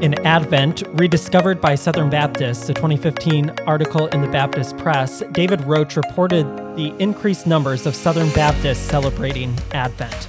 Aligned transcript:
In 0.00 0.14
Advent, 0.24 0.84
rediscovered 0.92 1.60
by 1.60 1.74
Southern 1.74 2.08
Baptists, 2.08 2.68
a 2.68 2.74
2015 2.74 3.50
article 3.66 4.06
in 4.06 4.20
the 4.20 4.28
Baptist 4.28 4.76
Press, 4.76 5.24
David 5.32 5.60
Roach 5.62 5.96
reported 5.96 6.46
the 6.76 6.94
increased 7.00 7.48
numbers 7.48 7.84
of 7.84 7.96
Southern 7.96 8.30
Baptists 8.30 8.78
celebrating 8.78 9.58
Advent. 9.72 10.28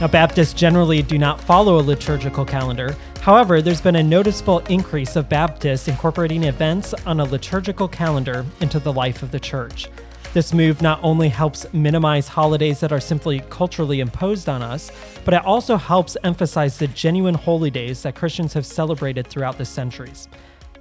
Now, 0.00 0.08
Baptists 0.08 0.54
generally 0.54 1.02
do 1.02 1.18
not 1.18 1.38
follow 1.38 1.78
a 1.78 1.82
liturgical 1.82 2.46
calendar. 2.46 2.96
However, 3.20 3.60
there's 3.60 3.82
been 3.82 3.96
a 3.96 4.02
noticeable 4.02 4.60
increase 4.70 5.14
of 5.16 5.28
Baptists 5.28 5.86
incorporating 5.86 6.44
events 6.44 6.94
on 7.04 7.20
a 7.20 7.24
liturgical 7.24 7.88
calendar 7.88 8.46
into 8.62 8.80
the 8.80 8.92
life 8.92 9.22
of 9.22 9.32
the 9.32 9.40
church. 9.40 9.90
This 10.32 10.54
move 10.54 10.80
not 10.80 11.00
only 11.02 11.28
helps 11.28 11.66
minimize 11.72 12.28
holidays 12.28 12.78
that 12.80 12.92
are 12.92 13.00
simply 13.00 13.40
culturally 13.50 13.98
imposed 13.98 14.48
on 14.48 14.62
us, 14.62 14.92
but 15.24 15.34
it 15.34 15.44
also 15.44 15.76
helps 15.76 16.16
emphasize 16.22 16.78
the 16.78 16.86
genuine 16.86 17.34
holy 17.34 17.68
days 17.68 18.02
that 18.02 18.14
Christians 18.14 18.52
have 18.52 18.64
celebrated 18.64 19.26
throughout 19.26 19.58
the 19.58 19.64
centuries. 19.64 20.28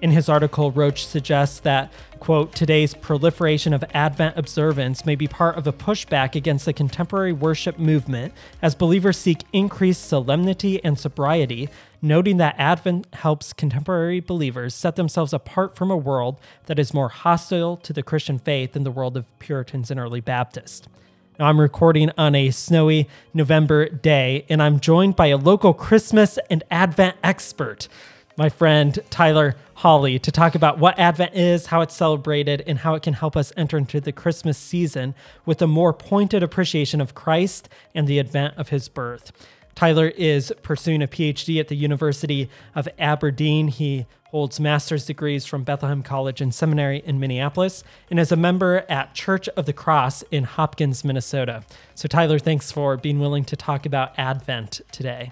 In 0.03 0.11
his 0.11 0.29
article, 0.29 0.71
Roach 0.71 1.03
suggests 1.03 1.59
that, 1.61 1.91
quote, 2.19 2.53
today's 2.53 2.93
proliferation 2.93 3.73
of 3.73 3.83
Advent 3.95 4.37
observance 4.37 5.03
may 5.03 5.15
be 5.15 5.27
part 5.27 5.57
of 5.57 5.65
a 5.65 5.73
pushback 5.73 6.35
against 6.35 6.65
the 6.65 6.71
contemporary 6.71 7.33
worship 7.33 7.79
movement 7.79 8.33
as 8.61 8.75
believers 8.75 9.17
seek 9.17 9.43
increased 9.51 10.07
solemnity 10.07 10.81
and 10.85 10.97
sobriety, 10.99 11.69
noting 12.01 12.37
that 12.37 12.55
Advent 12.57 13.07
helps 13.13 13.53
contemporary 13.53 14.19
believers 14.19 14.73
set 14.73 14.95
themselves 14.95 15.33
apart 15.33 15.75
from 15.75 15.91
a 15.91 15.97
world 15.97 16.37
that 16.65 16.79
is 16.79 16.93
more 16.93 17.09
hostile 17.09 17.77
to 17.77 17.93
the 17.93 18.03
Christian 18.03 18.39
faith 18.39 18.73
than 18.73 18.83
the 18.83 18.91
world 18.91 19.17
of 19.17 19.25
Puritans 19.39 19.91
and 19.91 19.99
early 19.99 20.21
Baptists. 20.21 20.87
Now, 21.37 21.47
I'm 21.47 21.59
recording 21.59 22.11
on 22.17 22.35
a 22.35 22.51
snowy 22.51 23.07
November 23.33 23.87
day, 23.87 24.45
and 24.49 24.61
I'm 24.61 24.79
joined 24.79 25.15
by 25.15 25.27
a 25.27 25.37
local 25.37 25.73
Christmas 25.73 26.37
and 26.49 26.63
Advent 26.69 27.15
expert 27.23 27.87
my 28.39 28.47
friend 28.47 28.97
Tyler 29.09 29.57
Holley 29.73 30.17
to 30.19 30.31
talk 30.31 30.55
about 30.55 30.79
what 30.79 30.97
Advent 30.97 31.35
is, 31.35 31.65
how 31.65 31.81
it's 31.81 31.93
celebrated, 31.93 32.63
and 32.65 32.79
how 32.79 32.95
it 32.95 33.03
can 33.03 33.13
help 33.13 33.35
us 33.35 33.51
enter 33.57 33.77
into 33.77 33.99
the 33.99 34.13
Christmas 34.13 34.57
season 34.57 35.13
with 35.45 35.61
a 35.61 35.67
more 35.67 35.91
pointed 35.91 36.41
appreciation 36.41 37.01
of 37.01 37.13
Christ 37.13 37.67
and 37.93 38.07
the 38.07 38.17
advent 38.17 38.53
of 38.55 38.69
his 38.69 38.87
birth. 38.87 39.33
Tyler 39.79 40.09
is 40.17 40.51
pursuing 40.61 41.01
a 41.01 41.07
PhD 41.07 41.57
at 41.57 41.69
the 41.69 41.75
University 41.75 42.49
of 42.75 42.89
Aberdeen. 42.99 43.69
He 43.69 44.07
holds 44.25 44.59
master's 44.59 45.05
degrees 45.05 45.45
from 45.45 45.63
Bethlehem 45.63 46.03
College 46.03 46.41
and 46.41 46.53
Seminary 46.53 47.01
in 47.05 47.17
Minneapolis 47.17 47.85
and 48.09 48.19
is 48.19 48.33
a 48.33 48.35
member 48.35 48.83
at 48.89 49.15
Church 49.15 49.47
of 49.55 49.65
the 49.65 49.71
Cross 49.71 50.23
in 50.31 50.43
Hopkins, 50.43 51.05
Minnesota. 51.05 51.63
So, 51.95 52.09
Tyler, 52.09 52.39
thanks 52.39 52.73
for 52.73 52.97
being 52.97 53.21
willing 53.21 53.45
to 53.45 53.55
talk 53.55 53.85
about 53.85 54.19
Advent 54.19 54.81
today. 54.91 55.31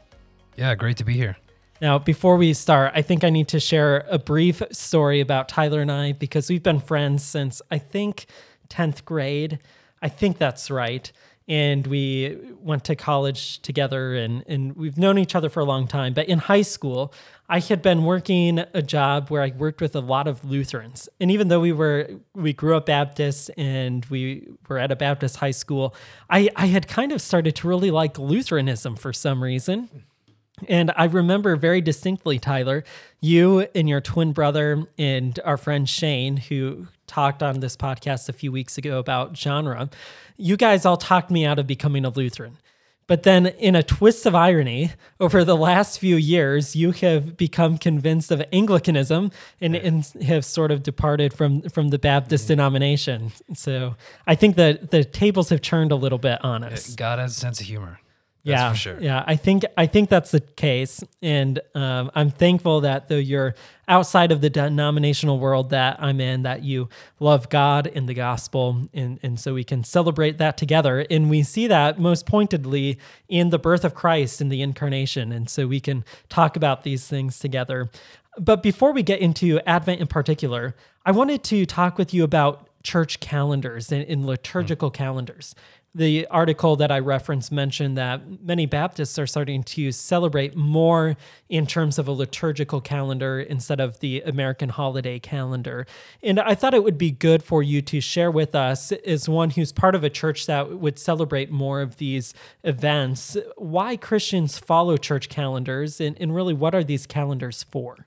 Yeah, 0.56 0.76
great 0.76 0.96
to 0.96 1.04
be 1.04 1.16
here. 1.16 1.36
Now, 1.82 2.00
before 2.00 2.38
we 2.38 2.54
start, 2.54 2.94
I 2.96 3.02
think 3.02 3.26
I 3.26 3.30
need 3.30 3.50
to 3.50 3.60
share 3.60 4.06
a 4.10 4.18
brief 4.18 4.64
story 4.72 5.20
about 5.20 5.50
Tyler 5.50 5.82
and 5.82 5.92
I 5.92 6.14
because 6.14 6.50
we've 6.50 6.64
been 6.64 6.80
friends 6.80 7.22
since 7.22 7.62
I 7.70 7.80
think 7.80 8.28
10th 8.70 9.04
grade. 9.04 9.60
I 10.02 10.08
think 10.08 10.38
that's 10.38 10.72
right. 10.72 11.12
And 11.48 11.88
we 11.88 12.38
went 12.60 12.84
to 12.86 12.96
college 12.96 13.62
together 13.62 14.16
and, 14.16 14.44
and 14.48 14.76
we've 14.76 14.98
known 14.98 15.18
each 15.18 15.34
other 15.34 15.50
for 15.50 15.62
a 15.62 15.66
long 15.66 15.88
time. 15.88 16.14
But 16.14 16.28
in 16.28 16.40
high 16.40 16.62
school, 16.62 17.14
I 17.48 17.60
had 17.60 17.82
been 17.82 18.04
working 18.04 18.60
a 18.74 18.82
job 18.82 19.30
where 19.30 19.42
I 19.42 19.54
worked 19.58 19.80
with 19.80 19.96
a 19.96 20.02
lot 20.02 20.28
of 20.28 20.44
Lutherans. 20.44 21.08
And 21.22 21.32
even 21.32 21.48
though 21.48 21.62
we 21.62 21.72
were 21.72 22.10
we 22.34 22.52
grew 22.52 22.76
up 22.76 22.88
Baptist 22.88 23.50
and 23.58 24.04
we 24.06 24.50
were 24.68 24.78
at 24.78 24.92
a 24.92 24.98
Baptist 24.98 25.38
high 25.38 25.52
school, 25.52 25.96
I, 26.30 26.50
I 26.58 26.66
had 26.66 26.88
kind 26.90 27.14
of 27.14 27.22
started 27.22 27.56
to 27.58 27.68
really 27.68 27.92
like 27.92 28.20
Lutheranism 28.20 28.98
for 28.98 29.14
some 29.14 29.42
reason. 29.42 29.90
And 30.68 30.92
I 30.98 31.06
remember 31.06 31.56
very 31.56 31.82
distinctly, 31.82 32.40
Tyler, 32.40 32.84
you 33.22 33.68
and 33.76 33.88
your 33.88 34.02
twin 34.02 34.34
brother 34.34 34.86
and 34.98 35.40
our 35.46 35.56
friend 35.56 35.88
Shane, 35.88 36.38
who 36.38 36.88
talked 37.08 37.42
on 37.42 37.60
this 37.60 37.76
podcast 37.76 38.30
a 38.30 38.34
few 38.34 38.52
weeks 38.52 38.78
ago 38.78 39.00
about 39.00 39.36
genre, 39.36 39.90
you 40.38 40.58
guys 40.58 40.86
all 40.86 40.98
talked 40.98 41.32
me 41.32 41.46
out 41.46 41.60
of 41.60 41.66
becoming 41.66 42.06
a 42.06 42.10
Lutheran. 42.10 42.58
But 43.08 43.24
then, 43.24 43.48
in 43.48 43.74
a 43.74 43.84
twist 43.84 44.26
of 44.26 44.36
irony, 44.36 44.92
over 45.18 45.46
the 45.46 45.56
last 45.56 45.98
few 45.98 46.18
years, 46.18 46.76
you 46.76 46.92
have 46.92 47.38
become 47.38 47.78
convinced 47.78 48.32
of 48.32 48.44
Anglicanism 48.52 49.32
and, 49.62 49.76
and 49.78 50.04
have 50.24 50.44
sort 50.44 50.72
of 50.72 50.84
departed 50.84 51.34
from, 51.34 51.62
from 51.70 51.88
the 51.88 52.00
Baptist 52.00 52.44
mm-hmm. 52.44 52.54
denomination. 52.54 53.32
So 53.56 53.96
I 54.28 54.36
think 54.36 54.58
that 54.58 54.92
the 54.92 55.06
tables 55.06 55.48
have 55.50 55.62
turned 55.62 55.94
a 55.94 55.96
little 55.96 56.18
bit 56.18 56.44
on 56.44 56.66
us. 56.66 56.96
God 56.96 57.20
has 57.20 57.32
a 57.32 57.40
sense 57.40 57.62
of 57.62 57.68
humor 57.68 58.02
yeah, 58.44 58.72
for 58.72 58.78
sure. 58.78 59.02
Yeah, 59.02 59.24
I 59.28 59.36
think 59.36 59.66
I 59.76 59.88
think 59.88 60.10
that's 60.10 60.32
the 60.32 60.40
case, 60.40 61.04
and 61.22 61.60
um, 61.76 62.12
I'm 62.16 62.30
thankful 62.30 62.82
that 62.82 63.10
though 63.10 63.16
you're 63.16 63.56
outside 63.88 64.32
of 64.32 64.42
the 64.42 64.50
denominational 64.50 65.40
world 65.40 65.70
that 65.72 66.02
I'm 66.02 66.22
in, 66.22 66.44
that 66.44 66.64
you 66.64 66.90
love 67.20 67.50
God 67.50 67.88
and 67.88 68.08
the 68.08 68.14
gospel, 68.14 68.88
and 68.94 69.20
and 69.22 69.40
so 69.40 69.54
we 69.54 69.64
can 69.64 69.84
celebrate 69.84 70.38
that 70.38 70.58
together, 70.58 71.06
and 71.10 71.30
we 71.30 71.44
see 71.44 71.68
that 71.68 72.00
most 72.00 72.26
pointedly 72.26 72.98
in 73.28 73.50
the 73.50 73.60
birth 73.60 73.84
of 73.84 73.94
Christ 73.94 74.40
in 74.40 74.50
the 74.50 74.62
incarnation, 74.62 75.32
and 75.32 75.50
so 75.50 75.68
we 75.68 75.80
can 75.80 76.06
talk 76.30 76.56
about 76.56 76.84
these 76.84 77.08
things 77.08 77.40
together. 77.40 77.90
But 78.40 78.62
before 78.64 78.94
we 78.94 79.04
get 79.04 79.20
into 79.20 79.60
Advent 79.68 80.00
in 80.00 80.08
particular, 80.08 80.76
I 81.06 81.12
wanted 81.12 81.44
to 81.46 81.66
talk 81.66 81.98
with 81.98 82.14
you 82.14 82.24
about 82.24 82.68
church 82.84 83.20
calendars 83.20 83.92
and, 83.92 84.06
and 84.08 84.26
liturgical 84.26 84.90
mm. 84.90 84.94
calendars 84.94 85.56
the 85.98 86.28
article 86.28 86.76
that 86.76 86.92
I 86.92 87.00
referenced 87.00 87.52
mentioned 87.52 87.98
that 87.98 88.44
many 88.44 88.68
Baptists 88.68 89.18
are 89.18 89.26
starting 89.26 89.64
to 89.64 89.92
celebrate 89.92 90.56
more 90.56 91.18
in 91.50 91.66
terms 91.66 91.98
of 91.98 92.08
a 92.08 92.12
liturgical 92.12 92.82
calendar 92.82 93.40
instead 93.40 93.80
of 93.80 94.00
the 94.00 94.22
American 94.22 94.70
holiday 94.70 95.18
calendar. 95.18 95.88
And 96.22 96.40
I 96.40 96.54
thought 96.54 96.76
it 96.76 96.84
would 96.84 97.00
be 97.00 97.10
good 97.10 97.42
for 97.42 97.64
you 97.64 97.82
to 97.82 98.00
share 98.00 98.30
with 98.30 98.54
us, 98.54 98.92
as 98.92 99.28
one 99.28 99.50
who's 99.50 99.72
part 99.72 99.96
of 99.96 100.04
a 100.04 100.10
church 100.10 100.46
that 100.46 100.80
would 100.80 101.00
celebrate 101.00 101.50
more 101.50 101.82
of 101.82 101.98
these 101.98 102.36
events, 102.64 103.36
why 103.58 103.98
Christians 103.98 104.60
follow 104.60 104.98
church 104.98 105.30
calendars 105.30 106.00
and, 106.00 106.16
and 106.22 106.36
really 106.36 106.54
what 106.54 106.76
are 106.76 106.84
these 106.84 107.08
calendars 107.08 107.64
for? 107.64 108.06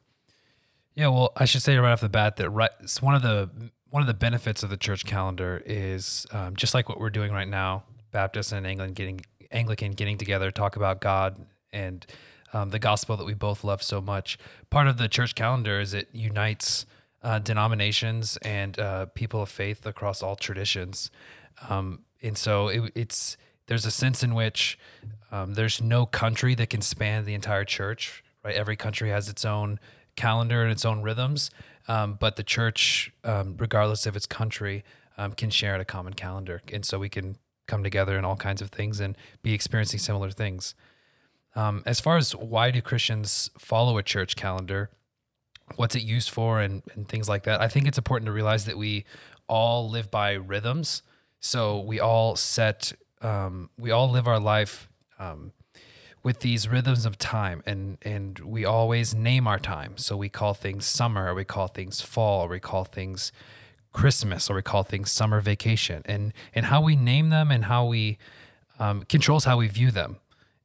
Yeah, 0.94 1.08
well, 1.08 1.32
I 1.36 1.44
should 1.44 1.62
say 1.62 1.76
right 1.76 1.92
off 1.92 2.02
the 2.02 2.08
bat 2.08 2.36
that 2.36 2.50
right, 2.50 2.70
it's 2.80 3.02
one 3.02 3.16
of 3.16 3.22
the 3.22 3.50
one 3.90 4.02
of 4.02 4.06
the 4.06 4.14
benefits 4.14 4.62
of 4.62 4.70
the 4.70 4.76
church 4.76 5.04
calendar 5.04 5.62
is 5.66 6.26
um, 6.32 6.56
just 6.56 6.74
like 6.74 6.88
what 6.88 6.98
we're 6.98 7.10
doing 7.10 7.32
right 7.32 7.48
now, 7.48 7.82
Baptist 8.12 8.52
and 8.52 8.66
Anglican 8.66 8.94
getting 8.94 9.20
Anglican 9.50 9.92
getting 9.92 10.16
together, 10.16 10.50
talk 10.50 10.76
about 10.76 11.00
God 11.00 11.44
and 11.72 12.06
um, 12.52 12.70
the 12.70 12.78
gospel 12.78 13.16
that 13.16 13.24
we 13.24 13.34
both 13.34 13.64
love 13.64 13.82
so 13.82 14.00
much. 14.00 14.38
Part 14.70 14.86
of 14.86 14.96
the 14.96 15.08
church 15.08 15.34
calendar 15.34 15.80
is 15.80 15.92
it 15.92 16.08
unites 16.12 16.86
uh, 17.22 17.40
denominations 17.40 18.38
and 18.42 18.78
uh, 18.78 19.06
people 19.06 19.42
of 19.42 19.48
faith 19.48 19.84
across 19.86 20.22
all 20.22 20.36
traditions, 20.36 21.10
um, 21.68 22.04
and 22.22 22.38
so 22.38 22.68
it, 22.68 22.92
it's 22.94 23.36
there's 23.66 23.86
a 23.86 23.90
sense 23.90 24.22
in 24.22 24.34
which 24.34 24.78
um, 25.32 25.54
there's 25.54 25.80
no 25.80 26.06
country 26.06 26.54
that 26.54 26.70
can 26.70 26.80
span 26.80 27.24
the 27.24 27.34
entire 27.34 27.64
church. 27.64 28.22
Right, 28.42 28.54
every 28.54 28.76
country 28.76 29.10
has 29.10 29.28
its 29.28 29.44
own 29.44 29.78
calendar 30.16 30.62
and 30.62 30.72
its 30.72 30.84
own 30.84 31.02
rhythms. 31.02 31.50
Um, 31.90 32.16
but 32.20 32.36
the 32.36 32.44
church, 32.44 33.12
um, 33.24 33.56
regardless 33.58 34.06
of 34.06 34.14
its 34.14 34.26
country, 34.26 34.84
um, 35.18 35.32
can 35.32 35.50
share 35.50 35.74
a 35.74 35.84
common 35.84 36.14
calendar, 36.14 36.62
and 36.72 36.84
so 36.84 37.00
we 37.00 37.08
can 37.08 37.36
come 37.66 37.82
together 37.82 38.16
in 38.16 38.24
all 38.24 38.36
kinds 38.36 38.62
of 38.62 38.70
things 38.70 39.00
and 39.00 39.16
be 39.42 39.52
experiencing 39.52 39.98
similar 39.98 40.30
things. 40.30 40.74
Um, 41.56 41.82
as 41.86 41.98
far 41.98 42.16
as 42.16 42.30
why 42.36 42.70
do 42.70 42.80
Christians 42.80 43.50
follow 43.58 43.98
a 43.98 44.04
church 44.04 44.36
calendar, 44.36 44.90
what's 45.74 45.96
it 45.96 46.04
used 46.04 46.30
for, 46.30 46.60
and, 46.60 46.82
and 46.94 47.08
things 47.08 47.28
like 47.28 47.42
that, 47.42 47.60
I 47.60 47.66
think 47.66 47.88
it's 47.88 47.98
important 47.98 48.26
to 48.26 48.32
realize 48.32 48.66
that 48.66 48.78
we 48.78 49.04
all 49.48 49.90
live 49.90 50.12
by 50.12 50.34
rhythms. 50.34 51.02
So 51.40 51.80
we 51.80 51.98
all 51.98 52.36
set, 52.36 52.92
um, 53.20 53.68
we 53.76 53.90
all 53.90 54.08
live 54.08 54.28
our 54.28 54.38
life 54.38 54.88
um, 55.18 55.52
with 56.22 56.40
these 56.40 56.68
rhythms 56.68 57.06
of 57.06 57.18
time 57.18 57.62
and 57.64 57.96
and 58.02 58.38
we 58.40 58.64
always 58.64 59.14
name 59.14 59.46
our 59.46 59.58
time. 59.58 59.96
So 59.96 60.16
we 60.16 60.28
call 60.28 60.54
things 60.54 60.86
summer 60.86 61.28
or 61.28 61.34
we 61.34 61.44
call 61.44 61.68
things 61.68 62.00
fall 62.00 62.44
or 62.44 62.48
we 62.48 62.60
call 62.60 62.84
things 62.84 63.32
christmas 63.92 64.48
or 64.48 64.54
we 64.54 64.62
call 64.62 64.82
things 64.82 65.10
summer 65.10 65.40
vacation. 65.40 66.02
And 66.04 66.32
and 66.54 66.66
how 66.66 66.82
we 66.82 66.96
name 66.96 67.30
them 67.30 67.50
and 67.50 67.64
how 67.64 67.86
we 67.86 68.18
um, 68.78 69.02
controls 69.02 69.44
how 69.44 69.56
we 69.56 69.68
view 69.68 69.90
them. 69.90 70.18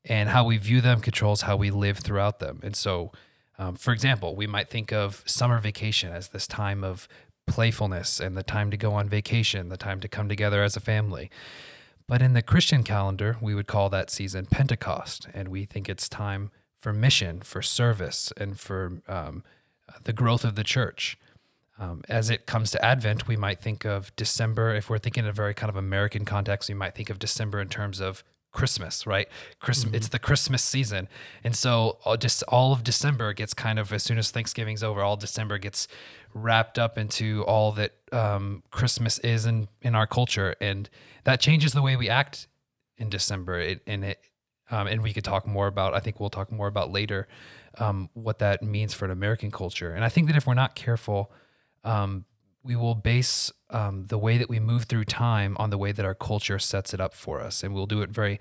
And 0.07 0.30
how 0.30 0.46
we 0.46 0.57
view 0.57 0.81
them 0.81 1.02
controls 1.02 1.42
how 1.42 1.56
we 1.58 1.72
live 1.72 1.98
throughout 1.98 2.40
them. 2.40 2.60
And 2.62 2.75
so 2.75 3.12
um, 3.58 3.75
for 3.75 3.94
example 3.94 4.36
we 4.36 4.48
might 4.48 4.69
think 4.69 4.92
of 4.92 5.24
summer 5.25 5.60
vacation 5.60 6.12
as 6.12 6.30
this 6.30 6.48
time 6.48 6.84
of 6.84 7.08
playfulness 7.48 8.19
and 8.19 8.36
the 8.36 8.44
time 8.44 8.72
to 8.72 8.78
go 8.78 8.94
on 8.94 9.08
vacation 9.08 9.69
the 9.69 9.78
time 9.78 10.00
to 10.00 10.08
come 10.08 10.28
together 10.28 10.63
as 10.63 10.75
a 10.75 10.80
family 10.80 11.30
but 12.07 12.22
in 12.22 12.34
the 12.34 12.42
Christian 12.42 12.84
calendar, 12.84 13.38
we 13.42 13.56
would 13.56 13.68
call 13.68 13.90
that 13.90 14.10
season 14.10 14.46
Pentecost, 14.46 15.28
and 15.34 15.50
we 15.50 15.66
think 15.66 15.90
it's 15.90 16.07
time 16.07 16.52
for 16.80 16.94
mission, 16.94 17.42
for 17.42 17.62
service, 17.62 18.31
and 18.38 18.60
for 18.60 19.02
um, 19.07 19.44
the 20.04 20.13
growth 20.13 20.44
of 20.44 20.56
the 20.56 20.63
church. 20.63 21.18
Um, 21.78 22.04
as 22.07 22.30
it 22.30 22.46
comes 22.46 22.72
to 22.72 22.86
Advent, 22.86 23.28
we 23.28 23.36
might 23.36 23.60
think 23.60 23.86
of 23.86 24.16
December. 24.16 24.74
If 24.74 24.90
we're 24.90 25.00
thinking 25.00 25.25
in 25.25 25.30
a 25.30 25.34
very 25.34 25.54
kind 25.54 25.69
of 25.69 25.75
American 25.75 26.24
context, 26.24 26.69
we 26.69 26.75
might 26.75 26.96
think 26.96 27.10
of 27.10 27.19
December 27.19 27.60
in 27.60 27.68
terms 27.68 28.00
of 28.00 28.24
Christmas, 28.56 29.06
right? 29.06 29.28
Christmas, 29.60 29.94
it's 29.94 30.07
the 30.07 30.19
Christmas 30.19 30.63
season, 30.63 31.07
and 31.44 31.56
so 31.56 32.00
uh, 32.06 32.18
just 32.18 32.42
all 32.48 32.72
of 32.72 32.84
December 32.84 33.34
gets 33.34 33.54
kind 33.54 33.78
of 33.78 33.94
as 33.94 34.02
soon 34.02 34.18
as 34.18 34.31
Thanksgiving's 34.31 34.81
over, 34.81 35.02
all 35.04 35.18
December 35.18 35.57
gets 35.60 35.88
wrapped 36.34 36.80
up 36.80 36.98
into 36.98 37.44
all 37.44 37.72
that 37.74 37.92
um, 38.12 38.63
Christmas 38.72 39.19
is 39.19 39.46
in 39.46 39.68
in 39.81 39.94
our 39.94 40.07
culture, 40.07 40.56
and 40.60 40.90
that 41.25 41.40
changes 41.40 41.74
the 41.74 41.81
way 41.81 41.96
we 41.96 42.10
act 42.10 42.48
in 42.98 43.10
December. 43.10 43.60
It, 43.60 43.81
and 43.86 44.06
it 44.06 44.19
um, 44.72 44.88
and 44.88 45.04
we 45.04 45.13
could 45.13 45.24
talk 45.24 45.46
more 45.46 45.68
about. 45.68 45.94
I 45.94 46.00
think 46.00 46.19
we'll 46.19 46.30
talk 46.30 46.51
more 46.51 46.68
about 46.68 46.92
later 46.92 47.28
um, 47.78 48.10
what 48.13 48.40
that 48.40 48.63
means 48.63 48.94
for 48.94 49.06
an 49.06 49.12
American 49.12 49.51
culture. 49.51 49.94
And 49.94 50.04
I 50.04 50.10
think 50.10 50.28
that 50.28 50.36
if 50.36 50.48
we're 50.48 50.54
not 50.54 50.75
careful, 50.75 51.31
um, 51.84 52.25
we 52.66 52.76
will 52.76 52.96
base 52.96 53.52
um, 53.70 54.08
the 54.08 54.18
way 54.18 54.38
that 54.38 54.50
we 54.50 54.60
move 54.60 54.86
through 54.86 55.06
time 55.06 55.56
on 55.60 55.70
the 55.70 55.78
way 55.78 55.92
that 55.92 56.06
our 56.06 56.16
culture 56.16 56.60
sets 56.60 56.94
it 56.94 57.00
up 57.00 57.14
for 57.14 57.40
us, 57.40 57.64
and 57.64 57.74
we'll 57.74 57.86
do 57.86 58.02
it 58.02 58.10
very 58.10 58.40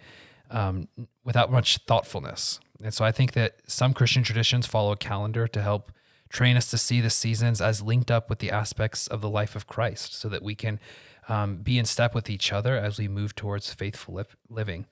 um, 0.50 0.88
without 1.25 1.53
much 1.53 1.79
thoughtfulness. 1.87 2.59
And 2.82 2.94
so 2.94 3.05
I 3.05 3.12
think 3.12 3.32
that 3.32 3.56
some 3.67 3.93
Christian 3.93 4.23
traditions 4.23 4.67
follow 4.67 4.93
a 4.93 4.97
calendar 4.97 5.47
to 5.49 5.62
help 5.62 5.93
train 6.31 6.56
us 6.56 6.71
to 6.71 6.79
see 6.79 7.00
the 7.00 7.11
seasons 7.11 7.61
as 7.61 7.82
linked 7.82 8.11
up 8.11 8.29
with 8.29 8.38
the 8.38 8.50
aspects 8.50 9.06
of 9.06 9.21
the 9.21 9.29
life 9.29 9.55
of 9.55 9.67
Christ, 9.67 10.15
so 10.15 10.29
that 10.29 10.43
we 10.43 10.55
can 10.55 10.81
um, 11.29 11.59
be 11.59 11.79
in 11.79 11.85
step 11.85 12.15
with 12.15 12.31
each 12.31 12.53
other 12.53 12.77
as 12.77 12.99
we 12.99 13.09
move 13.09 13.35
towards 13.35 13.73
faithful 13.73 14.15
li- 14.15 14.25
living. 14.49 14.87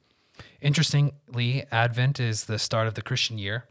Interestingly, 0.61 1.65
Advent 1.73 2.21
is 2.21 2.45
the 2.45 2.59
start 2.59 2.87
of 2.87 2.95
the 2.95 3.03
Christian 3.03 3.39
year, 3.39 3.65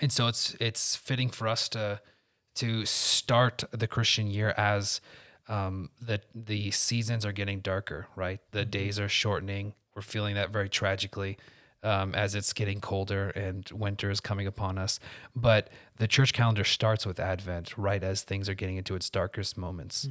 and 0.00 0.12
so 0.12 0.28
it's 0.28 0.56
it's 0.60 0.96
fitting 0.96 1.30
for 1.30 1.48
us 1.48 1.68
to 1.70 2.00
to 2.56 2.84
start 2.84 3.64
the 3.70 3.86
Christian 3.86 4.28
year 4.28 4.54
as 4.56 5.00
um, 5.48 5.90
the 6.00 6.20
the 6.34 6.70
seasons 6.70 7.24
are 7.24 7.32
getting 7.32 7.60
darker, 7.60 8.08
right? 8.16 8.40
The 8.50 8.64
days 8.64 8.98
are 8.98 9.08
shortening. 9.08 9.74
We're 9.94 10.02
feeling 10.02 10.34
that 10.34 10.50
very 10.50 10.68
tragically 10.68 11.38
um, 11.82 12.14
as 12.14 12.34
it's 12.34 12.52
getting 12.52 12.80
colder 12.80 13.30
and 13.30 13.70
winter 13.70 14.10
is 14.10 14.20
coming 14.20 14.46
upon 14.46 14.76
us. 14.76 14.98
But 15.34 15.70
the 15.98 16.08
church 16.08 16.32
calendar 16.32 16.64
starts 16.64 17.06
with 17.06 17.20
Advent, 17.20 17.78
right 17.78 18.02
as 18.02 18.22
things 18.22 18.48
are 18.48 18.54
getting 18.54 18.76
into 18.76 18.94
its 18.94 19.08
darkest 19.08 19.56
moments. 19.56 20.08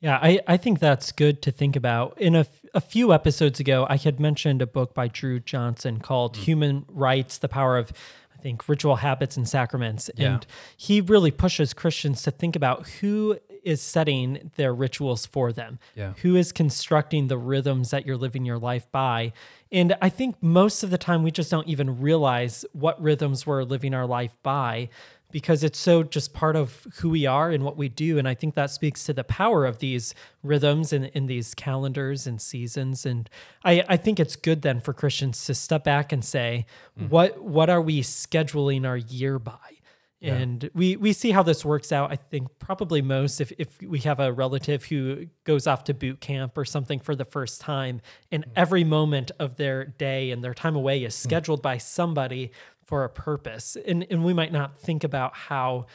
Yeah, 0.00 0.18
I, 0.20 0.40
I 0.46 0.56
think 0.56 0.78
that's 0.78 1.10
good 1.12 1.40
to 1.42 1.50
think 1.50 1.74
about. 1.74 2.20
In 2.20 2.34
a, 2.34 2.40
f- 2.40 2.60
a 2.74 2.80
few 2.80 3.14
episodes 3.14 3.60
ago, 3.60 3.86
I 3.88 3.96
had 3.96 4.20
mentioned 4.20 4.60
a 4.60 4.66
book 4.66 4.92
by 4.94 5.08
Drew 5.08 5.40
Johnson 5.40 6.00
called 6.00 6.36
Human 6.36 6.84
Rites 6.88 7.38
The 7.38 7.48
Power 7.48 7.78
of, 7.78 7.92
I 8.36 8.42
think, 8.42 8.68
Ritual 8.68 8.96
Habits 8.96 9.36
and 9.36 9.48
Sacraments. 9.48 10.10
Yeah. 10.16 10.34
And 10.34 10.46
he 10.76 11.00
really 11.00 11.30
pushes 11.30 11.72
Christians 11.72 12.22
to 12.22 12.30
think 12.30 12.54
about 12.56 12.86
who 13.00 13.38
is 13.62 13.80
setting 13.82 14.50
their 14.56 14.72
rituals 14.74 15.26
for 15.26 15.52
them, 15.52 15.78
Yeah. 15.96 16.12
who 16.22 16.36
is 16.36 16.52
constructing 16.52 17.26
the 17.26 17.38
rhythms 17.38 17.90
that 17.90 18.06
you're 18.06 18.16
living 18.16 18.44
your 18.44 18.58
life 18.58 18.86
by. 18.92 19.32
And 19.72 19.96
I 20.00 20.08
think 20.08 20.40
most 20.40 20.84
of 20.84 20.90
the 20.90 20.98
time 20.98 21.24
we 21.24 21.32
just 21.32 21.50
don't 21.50 21.66
even 21.66 22.00
realize 22.00 22.64
what 22.72 23.00
rhythms 23.02 23.44
we're 23.46 23.64
living 23.64 23.92
our 23.94 24.06
life 24.06 24.36
by 24.44 24.88
because 25.30 25.64
it's 25.64 25.78
so 25.78 26.02
just 26.02 26.32
part 26.32 26.56
of 26.56 26.86
who 26.96 27.10
we 27.10 27.26
are 27.26 27.50
and 27.50 27.64
what 27.64 27.76
we 27.76 27.88
do. 27.88 28.18
And 28.18 28.28
I 28.28 28.34
think 28.34 28.54
that 28.54 28.70
speaks 28.70 29.04
to 29.04 29.12
the 29.12 29.24
power 29.24 29.66
of 29.66 29.78
these 29.78 30.14
rhythms 30.42 30.92
and 30.92 31.06
in 31.06 31.26
these 31.26 31.54
calendars 31.54 32.26
and 32.26 32.40
seasons. 32.40 33.04
And 33.04 33.28
I, 33.64 33.84
I 33.88 33.96
think 33.96 34.20
it's 34.20 34.36
good 34.36 34.62
then 34.62 34.80
for 34.80 34.92
Christians 34.92 35.44
to 35.46 35.54
step 35.54 35.84
back 35.84 36.12
and 36.12 36.24
say, 36.24 36.66
hmm. 36.96 37.06
what 37.08 37.42
what 37.42 37.70
are 37.70 37.82
we 37.82 38.02
scheduling 38.02 38.86
our 38.86 38.96
year 38.96 39.38
by? 39.38 39.76
And 40.22 40.70
we, 40.74 40.96
we 40.96 41.12
see 41.12 41.30
how 41.30 41.42
this 41.42 41.64
works 41.64 41.92
out. 41.92 42.10
I 42.10 42.16
think 42.16 42.48
probably 42.58 43.02
most 43.02 43.40
if, 43.40 43.52
if 43.58 43.80
we 43.82 44.00
have 44.00 44.18
a 44.18 44.32
relative 44.32 44.84
who 44.84 45.26
goes 45.44 45.66
off 45.66 45.84
to 45.84 45.94
boot 45.94 46.20
camp 46.20 46.56
or 46.56 46.64
something 46.64 46.98
for 46.98 47.14
the 47.14 47.24
first 47.24 47.60
time, 47.60 48.00
and 48.32 48.44
hmm. 48.44 48.50
every 48.56 48.84
moment 48.84 49.30
of 49.38 49.56
their 49.56 49.84
day 49.84 50.30
and 50.30 50.42
their 50.42 50.54
time 50.54 50.74
away 50.74 51.04
is 51.04 51.14
hmm. 51.14 51.28
scheduled 51.28 51.62
by 51.62 51.78
somebody 51.78 52.50
for 52.86 53.04
a 53.04 53.08
purpose. 53.08 53.76
And, 53.86 54.06
and 54.10 54.24
we 54.24 54.32
might 54.32 54.52
not 54.52 54.78
think 54.78 55.04
about 55.04 55.34
how 55.34 55.86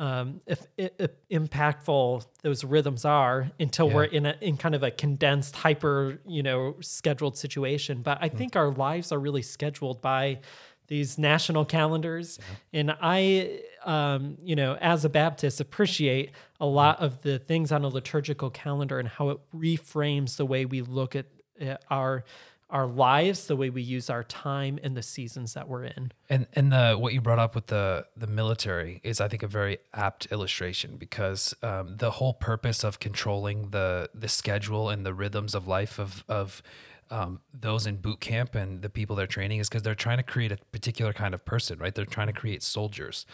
um, 0.00 0.40
if, 0.46 0.66
if 0.78 1.10
impactful 1.30 2.26
those 2.42 2.64
rhythms 2.64 3.04
are 3.04 3.50
until 3.60 3.90
we're 3.90 4.04
in 4.04 4.24
a 4.24 4.34
in 4.40 4.56
kind 4.56 4.74
of 4.74 4.82
a 4.82 4.90
condensed, 4.90 5.54
hyper, 5.54 6.18
you 6.26 6.42
know, 6.42 6.76
scheduled 6.80 7.36
situation. 7.36 8.00
But 8.00 8.16
I 8.22 8.30
think 8.30 8.56
our 8.56 8.70
lives 8.70 9.12
are 9.12 9.18
really 9.18 9.42
scheduled 9.42 10.00
by 10.00 10.40
these 10.86 11.18
national 11.18 11.66
calendars, 11.66 12.38
and 12.72 12.96
I, 13.00 13.60
um, 13.84 14.38
you 14.42 14.56
know, 14.56 14.76
as 14.80 15.04
a 15.04 15.10
Baptist, 15.10 15.60
appreciate 15.60 16.30
a 16.58 16.66
lot 16.66 16.98
of 17.00 17.20
the 17.20 17.38
things 17.38 17.70
on 17.70 17.84
a 17.84 17.88
liturgical 17.88 18.48
calendar 18.48 18.98
and 18.98 19.06
how 19.06 19.28
it 19.28 19.38
reframes 19.54 20.36
the 20.36 20.46
way 20.46 20.64
we 20.64 20.80
look 20.80 21.14
at 21.14 21.26
uh, 21.60 21.76
our 21.90 22.24
our 22.70 22.86
lives, 22.86 23.46
the 23.46 23.56
way 23.56 23.70
we 23.70 23.82
use 23.82 24.08
our 24.08 24.22
time, 24.24 24.78
and 24.82 24.96
the 24.96 25.02
seasons 25.02 25.54
that 25.54 25.68
we're 25.68 25.84
in. 25.84 26.12
And 26.28 26.46
and 26.54 26.72
the 26.72 26.96
what 26.98 27.12
you 27.12 27.20
brought 27.20 27.38
up 27.38 27.54
with 27.54 27.66
the 27.66 28.06
the 28.16 28.26
military 28.26 29.00
is 29.02 29.20
I 29.20 29.28
think 29.28 29.42
a 29.42 29.48
very 29.48 29.78
apt 29.92 30.26
illustration 30.30 30.96
because 30.96 31.54
um, 31.62 31.96
the 31.96 32.12
whole 32.12 32.34
purpose 32.34 32.84
of 32.84 33.00
controlling 33.00 33.70
the 33.70 34.10
the 34.14 34.28
schedule 34.28 34.88
and 34.88 35.04
the 35.04 35.14
rhythms 35.14 35.54
of 35.54 35.66
life 35.66 35.98
of 35.98 36.24
of 36.28 36.62
um, 37.10 37.40
those 37.52 37.86
in 37.86 37.96
boot 37.96 38.20
camp 38.20 38.54
and 38.54 38.82
the 38.82 38.88
people 38.88 39.16
they're 39.16 39.26
training 39.26 39.58
is 39.58 39.68
because 39.68 39.82
they're 39.82 39.96
trying 39.96 40.18
to 40.18 40.22
create 40.22 40.52
a 40.52 40.58
particular 40.70 41.12
kind 41.12 41.34
of 41.34 41.44
person, 41.44 41.78
right? 41.78 41.92
They're 41.92 42.04
trying 42.04 42.28
to 42.28 42.32
create 42.32 42.62
soldiers, 42.62 43.26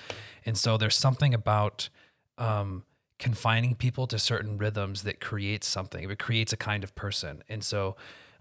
and 0.47 0.57
so 0.57 0.79
there's 0.79 0.97
something 0.97 1.35
about 1.35 1.91
um, 2.39 2.85
confining 3.19 3.75
people 3.75 4.07
to 4.07 4.19
certain 4.19 4.57
rhythms 4.57 5.03
that 5.03 5.21
creates 5.21 5.67
something. 5.67 6.11
It 6.11 6.19
creates 6.19 6.55
a 6.55 6.57
kind 6.57 6.83
of 6.85 6.95
person, 6.95 7.43
and 7.51 7.63
so 7.63 7.97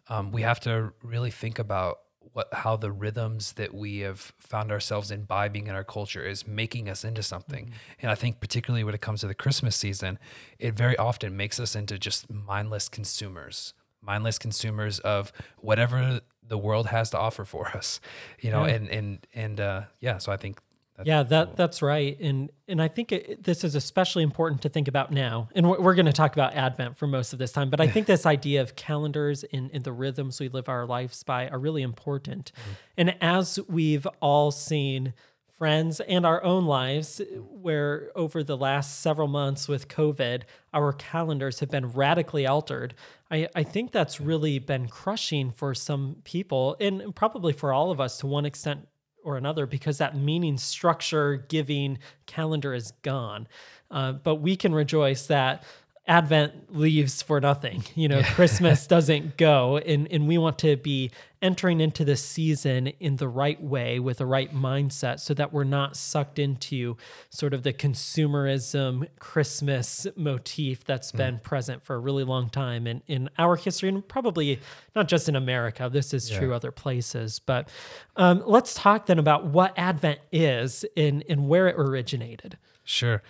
um, 0.09 0.31
we 0.31 0.41
have 0.43 0.59
to 0.61 0.93
really 1.03 1.31
think 1.31 1.59
about 1.59 1.99
what 2.33 2.47
how 2.53 2.75
the 2.75 2.91
rhythms 2.91 3.53
that 3.53 3.73
we 3.73 3.99
have 3.99 4.33
found 4.39 4.71
ourselves 4.71 5.11
imbibing 5.11 5.67
in 5.67 5.75
our 5.75 5.83
culture 5.83 6.25
is 6.25 6.45
making 6.47 6.89
us 6.89 7.03
into 7.03 7.21
something. 7.23 7.71
And 8.01 8.11
I 8.11 8.15
think 8.15 8.39
particularly 8.39 8.83
when 8.83 8.95
it 8.95 9.01
comes 9.01 9.21
to 9.21 9.27
the 9.27 9.35
Christmas 9.35 9.75
season, 9.75 10.17
it 10.59 10.73
very 10.73 10.97
often 10.97 11.37
makes 11.37 11.59
us 11.59 11.75
into 11.75 11.97
just 11.99 12.29
mindless 12.29 12.89
consumers, 12.89 13.73
mindless 14.01 14.37
consumers 14.39 14.99
of 14.99 15.31
whatever 15.59 16.19
the 16.47 16.57
world 16.57 16.87
has 16.87 17.09
to 17.11 17.17
offer 17.17 17.45
for 17.45 17.67
us. 17.75 17.99
You 18.41 18.51
know, 18.51 18.65
Yeah. 18.65 18.73
and 18.73 18.89
and 18.89 19.27
and 19.33 19.59
uh, 19.59 19.81
yeah, 20.01 20.17
so 20.17 20.31
I 20.31 20.37
think 20.37 20.59
that's 20.97 21.07
yeah, 21.07 21.24
that 21.24 21.57
that's 21.57 21.81
right, 21.81 22.18
and 22.21 22.50
and 22.69 22.81
I 22.81 22.88
think 22.88 23.12
it, 23.12 23.44
this 23.44 23.63
is 23.65 23.75
especially 23.75 24.24
important 24.24 24.62
to 24.62 24.69
think 24.69 24.88
about 24.88 25.12
now. 25.12 25.50
And 25.53 25.69
we're, 25.69 25.81
we're 25.81 25.95
going 25.95 26.06
to 26.06 26.13
talk 26.13 26.33
about 26.33 26.53
Advent 26.53 26.97
for 26.97 27.06
most 27.06 27.33
of 27.33 27.39
this 27.39 27.51
time, 27.51 27.69
but 27.69 27.81
I 27.81 27.88
think 27.88 28.07
this 28.07 28.25
idea 28.25 28.62
of 28.62 28.77
calendars 28.77 29.44
and, 29.51 29.69
and 29.74 29.83
the 29.83 29.92
rhythms 29.92 30.39
we 30.39 30.48
live 30.48 30.69
our 30.69 30.86
lives 30.86 31.22
by 31.24 31.50
are 31.50 31.60
really 31.60 31.81
important. 31.81 32.53
Mm-hmm. 32.55 32.72
And 32.98 33.15
as 33.22 33.60
we've 33.67 34.08
all 34.22 34.51
seen, 34.51 35.13
friends 35.58 36.00
and 36.01 36.25
our 36.25 36.43
own 36.43 36.65
lives, 36.65 37.22
where 37.50 38.10
over 38.15 38.43
the 38.43 38.58
last 38.58 39.00
several 39.00 39.27
months 39.27 39.67
with 39.67 39.88
COVID, 39.88 40.43
our 40.74 40.91
calendars 40.93 41.60
have 41.60 41.69
been 41.69 41.91
radically 41.91 42.46
altered. 42.46 42.93
I, 43.31 43.48
I 43.55 43.63
think 43.63 43.91
that's 43.91 44.19
really 44.19 44.60
been 44.60 44.88
crushing 44.88 45.51
for 45.51 45.74
some 45.74 46.17
people, 46.24 46.75
and 46.79 47.15
probably 47.15 47.53
for 47.53 47.72
all 47.72 47.91
of 47.91 48.00
us 48.00 48.17
to 48.19 48.27
one 48.27 48.46
extent 48.46 48.88
or 49.25 49.36
another 49.36 49.65
because 49.65 49.98
that 49.98 50.15
meaning 50.15 50.58
structure 50.58 51.46
giving 51.50 51.98
calendar 52.27 52.74
is 52.74 52.91
gone. 53.01 53.48
Uh, 53.91 54.13
but 54.13 54.36
we 54.36 54.55
can 54.55 54.74
rejoice 54.74 55.27
that 55.27 55.63
Advent 56.08 56.75
leaves 56.75 57.22
for 57.22 57.41
nothing. 57.41 57.84
You 57.96 58.08
know, 58.08 58.22
Christmas 58.22 58.86
doesn't 58.96 59.38
go, 59.38 59.77
and, 59.77 60.08
and 60.12 60.27
we 60.27 60.38
want 60.38 60.60
to 60.60 60.77
be 60.77 61.12
entering 61.45 61.79
into 61.79 62.03
this 62.03 62.25
season 62.25 62.87
in 62.99 63.17
the 63.17 63.27
right 63.27 63.61
way 63.61 63.99
with 63.99 64.17
the 64.17 64.25
right 64.25 64.51
mindset 64.51 65.19
so 65.19 65.31
that 65.31 65.53
we're 65.53 65.63
not 65.63 65.95
sucked 65.95 66.39
into 66.39 66.97
sort 67.29 67.53
of 67.53 67.61
the 67.61 67.71
consumerism 67.71 69.07
Christmas 69.19 70.07
motif 70.15 70.83
that's 70.83 71.11
been 71.11 71.37
present 71.37 71.83
for 71.83 71.95
a 71.95 71.99
really 71.99 72.23
long 72.23 72.49
time 72.49 72.87
in, 72.87 73.03
in 73.05 73.29
our 73.37 73.55
history 73.55 73.89
and 73.89 74.07
probably 74.07 74.59
not 74.95 75.07
just 75.07 75.29
in 75.29 75.35
America. 75.35 75.87
This 75.87 76.15
is 76.15 76.31
true 76.31 76.51
other 76.51 76.71
places. 76.71 77.37
But 77.37 77.69
um, 78.15 78.41
let's 78.47 78.73
talk 78.73 79.05
then 79.05 79.19
about 79.19 79.45
what 79.45 79.71
Advent 79.77 80.21
is 80.31 80.83
and, 80.97 81.23
and 81.29 81.47
where 81.47 81.67
it 81.67 81.75
originated. 81.77 82.57
Sure. 82.83 83.21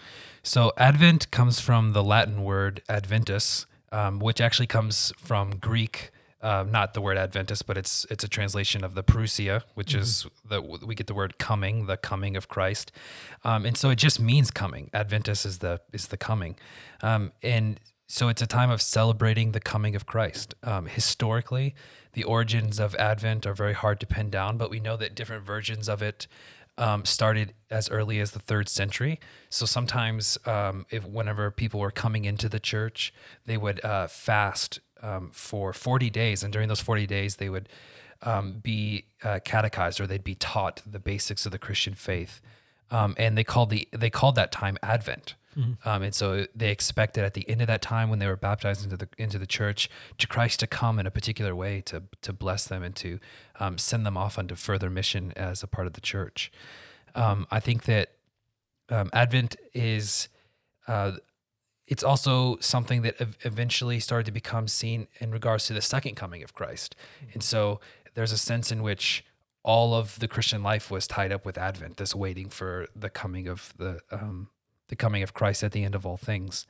So 0.41 0.71
Advent 0.77 1.31
comes 1.31 1.59
from 1.59 1.91
the 1.91 2.03
Latin 2.03 2.45
word 2.45 2.81
adventus, 2.87 3.65
um, 3.91 4.19
which 4.19 4.39
actually 4.39 4.67
comes 4.67 5.11
from 5.17 5.57
Greek. 5.57 6.11
Uh, 6.45 6.63
not 6.63 6.93
the 6.93 7.01
word 7.01 7.17
Adventus, 7.17 7.63
but 7.63 7.75
it's 7.75 8.05
it's 8.11 8.23
a 8.23 8.27
translation 8.27 8.83
of 8.83 8.93
the 8.93 9.03
Parousia, 9.03 9.63
which 9.73 9.95
is 9.95 10.27
the 10.47 10.61
we 10.61 10.93
get 10.93 11.07
the 11.07 11.15
word 11.15 11.39
coming, 11.39 11.87
the 11.87 11.97
coming 11.97 12.37
of 12.37 12.47
Christ, 12.47 12.91
um, 13.43 13.65
and 13.65 13.75
so 13.75 13.89
it 13.89 13.95
just 13.95 14.19
means 14.19 14.51
coming. 14.51 14.91
Adventus 14.93 15.43
is 15.43 15.57
the 15.57 15.81
is 15.91 16.09
the 16.09 16.17
coming, 16.17 16.55
um, 17.01 17.31
and 17.41 17.79
so 18.07 18.29
it's 18.29 18.43
a 18.43 18.47
time 18.47 18.69
of 18.69 18.79
celebrating 18.79 19.53
the 19.53 19.59
coming 19.59 19.95
of 19.95 20.05
Christ. 20.05 20.53
Um, 20.61 20.85
historically, 20.85 21.73
the 22.13 22.23
origins 22.23 22.79
of 22.79 22.93
Advent 22.95 23.47
are 23.47 23.55
very 23.55 23.73
hard 23.73 23.99
to 24.01 24.05
pin 24.05 24.29
down, 24.29 24.57
but 24.57 24.69
we 24.69 24.79
know 24.79 24.97
that 24.97 25.15
different 25.15 25.43
versions 25.43 25.89
of 25.89 26.03
it 26.03 26.27
um, 26.77 27.05
started 27.05 27.53
as 27.71 27.89
early 27.89 28.19
as 28.19 28.31
the 28.31 28.39
third 28.39 28.69
century. 28.69 29.19
So 29.49 29.65
sometimes, 29.65 30.37
um, 30.45 30.85
if 30.91 31.05
whenever 31.07 31.49
people 31.49 31.79
were 31.79 31.91
coming 31.91 32.25
into 32.25 32.49
the 32.49 32.59
church, 32.59 33.11
they 33.47 33.57
would 33.57 33.83
uh, 33.83 34.07
fast 34.07 34.79
um, 35.05 35.29
for 35.31 35.71
40 35.73 36.09
days, 36.09 36.43
and 36.43 36.51
during 36.51 36.67
those 36.67 36.81
40 36.81 37.05
days, 37.05 37.35
they 37.35 37.49
would 37.49 37.69
um, 38.23 38.59
be 38.63 39.05
uh, 39.23 39.39
catechized 39.43 39.99
or 39.99 40.07
they'd 40.07 40.23
be 40.23 40.35
taught 40.35 40.81
the 40.85 40.99
basics 40.99 41.45
of 41.45 41.51
the 41.51 41.59
Christian 41.59 41.93
faith. 41.93 42.41
Um, 42.91 43.15
and 43.17 43.37
they 43.37 43.43
called 43.43 43.69
the 43.69 43.87
they 43.91 44.09
called 44.09 44.35
that 44.35 44.51
time 44.51 44.77
Advent. 44.83 45.35
Mm-hmm. 45.57 45.87
Um, 45.87 46.03
and 46.03 46.13
so 46.13 46.45
they 46.53 46.69
expected 46.69 47.23
at 47.23 47.33
the 47.33 47.49
end 47.49 47.61
of 47.61 47.67
that 47.67 47.81
time 47.81 48.09
when 48.09 48.19
they 48.19 48.27
were 48.27 48.35
baptized 48.35 48.83
into 48.83 48.97
the 48.97 49.07
into 49.17 49.39
the 49.39 49.47
church 49.47 49.89
to 50.17 50.27
Christ 50.27 50.59
to 50.59 50.67
come 50.67 50.99
in 50.99 51.07
a 51.07 51.11
particular 51.11 51.55
way 51.55 51.81
to 51.81 52.03
to 52.21 52.33
bless 52.33 52.67
them 52.67 52.83
and 52.83 52.95
to 52.97 53.19
um, 53.59 53.77
send 53.77 54.05
them 54.05 54.17
off 54.17 54.37
onto 54.37 54.55
further 54.55 54.89
mission 54.89 55.33
as 55.35 55.63
a 55.63 55.67
part 55.67 55.87
of 55.87 55.93
the 55.93 56.01
church. 56.01 56.51
Um, 57.15 57.47
I 57.49 57.59
think 57.59 57.85
that 57.85 58.11
um, 58.89 59.09
Advent 59.13 59.55
is 59.73 60.27
uh, 60.87 61.13
it's 61.87 62.03
also 62.03 62.57
something 62.59 63.03
that 63.03 63.15
eventually 63.43 63.99
started 63.99 64.25
to 64.25 64.31
become 64.31 64.67
seen 64.67 65.07
in 65.19 65.31
regards 65.31 65.67
to 65.67 65.73
the 65.73 65.81
second 65.81 66.15
coming 66.15 66.43
of 66.43 66.53
Christ. 66.53 66.95
Mm-hmm. 67.17 67.31
And 67.33 67.43
so 67.43 67.79
there's 68.15 68.31
a 68.31 68.37
sense 68.37 68.71
in 68.71 68.81
which 68.81 69.23
all 69.63 69.93
of 69.93 70.19
the 70.19 70.27
Christian 70.27 70.63
life 70.63 70.89
was 70.89 71.07
tied 71.07 71.31
up 71.31 71.45
with 71.45 71.57
Advent, 71.57 71.97
this 71.97 72.15
waiting 72.15 72.49
for 72.49 72.87
the 72.95 73.09
coming 73.09 73.47
of 73.47 73.73
the 73.77 73.99
um, 74.11 74.49
the 74.87 74.95
coming 74.95 75.23
of 75.23 75.33
Christ 75.33 75.63
at 75.63 75.71
the 75.71 75.83
end 75.83 75.95
of 75.95 76.05
all 76.05 76.17
things. 76.17 76.67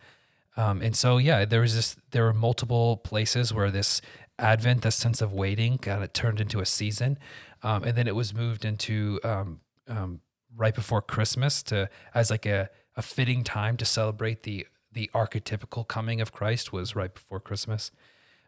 Um, 0.57 0.81
and 0.81 0.95
so, 0.95 1.17
yeah, 1.17 1.43
there 1.43 1.61
was 1.61 1.75
this. 1.75 1.97
There 2.11 2.23
were 2.23 2.33
multiple 2.33 2.97
places 2.97 3.53
where 3.53 3.69
this 3.69 4.01
Advent, 4.39 4.81
this 4.81 4.95
sense 4.95 5.21
of 5.21 5.33
waiting, 5.33 5.77
kind 5.77 6.03
of 6.03 6.13
turned 6.13 6.39
into 6.39 6.61
a 6.61 6.65
season, 6.65 7.17
um, 7.63 7.83
and 7.83 7.97
then 7.97 8.07
it 8.07 8.15
was 8.15 8.33
moved 8.33 8.63
into 8.63 9.19
um, 9.23 9.59
um, 9.87 10.21
right 10.55 10.73
before 10.73 11.01
Christmas 11.01 11.61
to 11.63 11.89
as 12.13 12.31
like 12.31 12.45
a 12.45 12.69
a 12.95 13.01
fitting 13.01 13.43
time 13.43 13.75
to 13.75 13.83
celebrate 13.83 14.43
the 14.43 14.65
the 14.95 15.11
archetypical 15.13 15.87
coming 15.87 16.21
of 16.21 16.31
Christ 16.31 16.73
was 16.73 16.95
right 16.95 17.13
before 17.13 17.39
Christmas. 17.39 17.91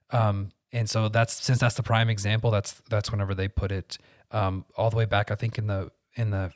Um, 0.09 0.51
and 0.71 0.89
so 0.89 1.09
that's 1.09 1.33
since 1.43 1.59
that's 1.59 1.75
the 1.75 1.83
prime 1.83 2.09
example. 2.09 2.49
That's 2.49 2.81
that's 2.89 3.11
whenever 3.11 3.35
they 3.35 3.47
put 3.47 3.71
it 3.71 3.97
um, 4.31 4.65
all 4.75 4.89
the 4.89 4.97
way 4.97 5.05
back. 5.05 5.29
I 5.29 5.35
think 5.35 5.57
in 5.57 5.67
the 5.67 5.91
in 6.15 6.31
the 6.31 6.51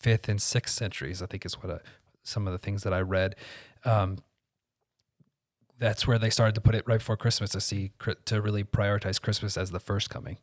fifth 0.00 0.28
and 0.28 0.42
sixth 0.42 0.74
centuries. 0.74 1.22
I 1.22 1.26
think 1.26 1.46
is 1.46 1.54
what 1.54 1.72
I, 1.72 1.78
some 2.22 2.46
of 2.46 2.52
the 2.52 2.58
things 2.58 2.82
that 2.82 2.92
I 2.92 3.00
read. 3.00 3.36
Um, 3.84 4.18
that's 5.78 6.06
where 6.06 6.18
they 6.18 6.30
started 6.30 6.54
to 6.56 6.60
put 6.60 6.74
it 6.74 6.84
right 6.86 6.98
before 6.98 7.16
Christmas 7.16 7.50
to 7.50 7.60
see 7.60 7.92
to 8.26 8.42
really 8.42 8.64
prioritize 8.64 9.20
Christmas 9.20 9.56
as 9.56 9.70
the 9.70 9.80
first 9.80 10.10
coming. 10.10 10.36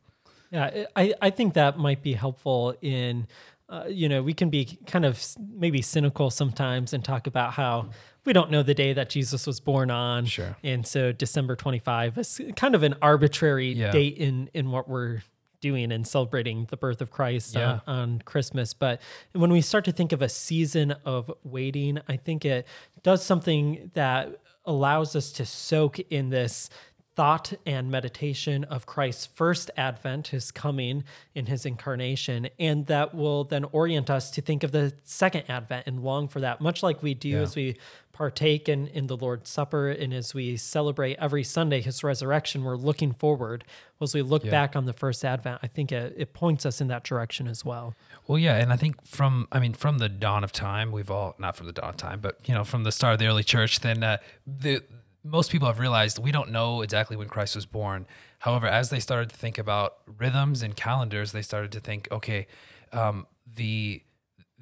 Yeah, 0.50 0.86
I, 0.96 1.14
I 1.20 1.30
think 1.30 1.54
that 1.54 1.78
might 1.78 2.02
be 2.02 2.14
helpful 2.14 2.74
in, 2.80 3.26
uh, 3.68 3.84
you 3.88 4.08
know, 4.08 4.22
we 4.22 4.32
can 4.32 4.48
be 4.48 4.78
kind 4.86 5.04
of 5.04 5.22
maybe 5.38 5.82
cynical 5.82 6.30
sometimes 6.30 6.92
and 6.92 7.04
talk 7.04 7.26
about 7.26 7.52
how 7.52 7.90
we 8.24 8.32
don't 8.32 8.50
know 8.50 8.62
the 8.62 8.74
day 8.74 8.92
that 8.94 9.10
Jesus 9.10 9.46
was 9.46 9.60
born 9.60 9.90
on. 9.90 10.24
Sure. 10.24 10.56
And 10.62 10.86
so 10.86 11.12
December 11.12 11.54
25 11.54 12.18
is 12.18 12.40
kind 12.56 12.74
of 12.74 12.82
an 12.82 12.94
arbitrary 13.02 13.72
yeah. 13.72 13.90
date 13.90 14.16
in 14.16 14.48
in 14.54 14.70
what 14.70 14.88
we're 14.88 15.22
doing 15.60 15.90
and 15.92 16.06
celebrating 16.06 16.66
the 16.70 16.76
birth 16.76 17.00
of 17.00 17.10
Christ 17.10 17.54
yeah. 17.54 17.80
on, 17.86 17.98
on, 18.00 18.22
Christmas. 18.24 18.74
But 18.74 19.00
when 19.32 19.50
we 19.50 19.60
start 19.60 19.84
to 19.86 19.92
think 19.92 20.12
of 20.12 20.22
a 20.22 20.28
season 20.28 20.92
of 21.04 21.32
waiting, 21.42 21.98
I 22.08 22.16
think 22.16 22.44
it 22.44 22.66
does 23.02 23.24
something 23.24 23.90
that 23.94 24.40
allows 24.64 25.16
us 25.16 25.32
to 25.32 25.44
soak 25.44 25.98
in 25.98 26.30
this 26.30 26.70
thought 27.18 27.52
and 27.66 27.90
meditation 27.90 28.62
of 28.62 28.86
Christ's 28.86 29.26
first 29.26 29.72
advent, 29.76 30.28
his 30.28 30.52
coming 30.52 31.02
in 31.34 31.46
his 31.46 31.66
incarnation, 31.66 32.48
and 32.60 32.86
that 32.86 33.12
will 33.12 33.42
then 33.42 33.64
orient 33.72 34.08
us 34.08 34.30
to 34.30 34.40
think 34.40 34.62
of 34.62 34.70
the 34.70 34.94
second 35.02 35.42
advent 35.48 35.88
and 35.88 36.04
long 36.04 36.28
for 36.28 36.38
that, 36.38 36.60
much 36.60 36.80
like 36.80 37.02
we 37.02 37.14
do 37.14 37.30
yeah. 37.30 37.40
as 37.40 37.56
we 37.56 37.76
partake 38.12 38.68
in, 38.68 38.86
in 38.86 39.08
the 39.08 39.16
Lord's 39.16 39.50
Supper 39.50 39.88
and 39.88 40.14
as 40.14 40.32
we 40.32 40.56
celebrate 40.56 41.16
every 41.18 41.42
Sunday 41.42 41.80
his 41.80 42.04
resurrection, 42.04 42.62
we're 42.62 42.76
looking 42.76 43.12
forward. 43.12 43.64
As 44.00 44.14
we 44.14 44.22
look 44.22 44.44
yeah. 44.44 44.52
back 44.52 44.76
on 44.76 44.84
the 44.84 44.92
first 44.92 45.24
advent, 45.24 45.58
I 45.60 45.66
think 45.66 45.90
it, 45.90 46.14
it 46.16 46.34
points 46.34 46.64
us 46.64 46.80
in 46.80 46.86
that 46.86 47.02
direction 47.02 47.48
as 47.48 47.64
well. 47.64 47.96
Well, 48.28 48.38
yeah, 48.38 48.58
and 48.58 48.72
I 48.72 48.76
think 48.76 49.04
from 49.04 49.48
I 49.50 49.58
mean 49.58 49.74
from 49.74 49.98
the 49.98 50.08
dawn 50.08 50.44
of 50.44 50.52
time, 50.52 50.92
we've 50.92 51.10
all 51.10 51.34
not 51.36 51.56
from 51.56 51.66
the 51.66 51.72
dawn 51.72 51.90
of 51.90 51.96
time, 51.96 52.20
but 52.20 52.38
you 52.44 52.54
know 52.54 52.62
from 52.62 52.84
the 52.84 52.92
start 52.92 53.14
of 53.14 53.18
the 53.18 53.26
early 53.26 53.42
church, 53.42 53.80
then 53.80 54.04
uh, 54.04 54.18
the 54.46 54.84
most 55.30 55.50
people 55.50 55.68
have 55.68 55.78
realized 55.78 56.18
we 56.18 56.32
don't 56.32 56.50
know 56.50 56.82
exactly 56.82 57.16
when 57.16 57.28
Christ 57.28 57.54
was 57.54 57.66
born. 57.66 58.06
However, 58.40 58.66
as 58.66 58.90
they 58.90 59.00
started 59.00 59.30
to 59.30 59.36
think 59.36 59.58
about 59.58 59.98
rhythms 60.18 60.62
and 60.62 60.76
calendars, 60.76 61.32
they 61.32 61.42
started 61.42 61.72
to 61.72 61.80
think, 61.80 62.08
okay, 62.10 62.46
um, 62.92 63.26
the 63.56 64.02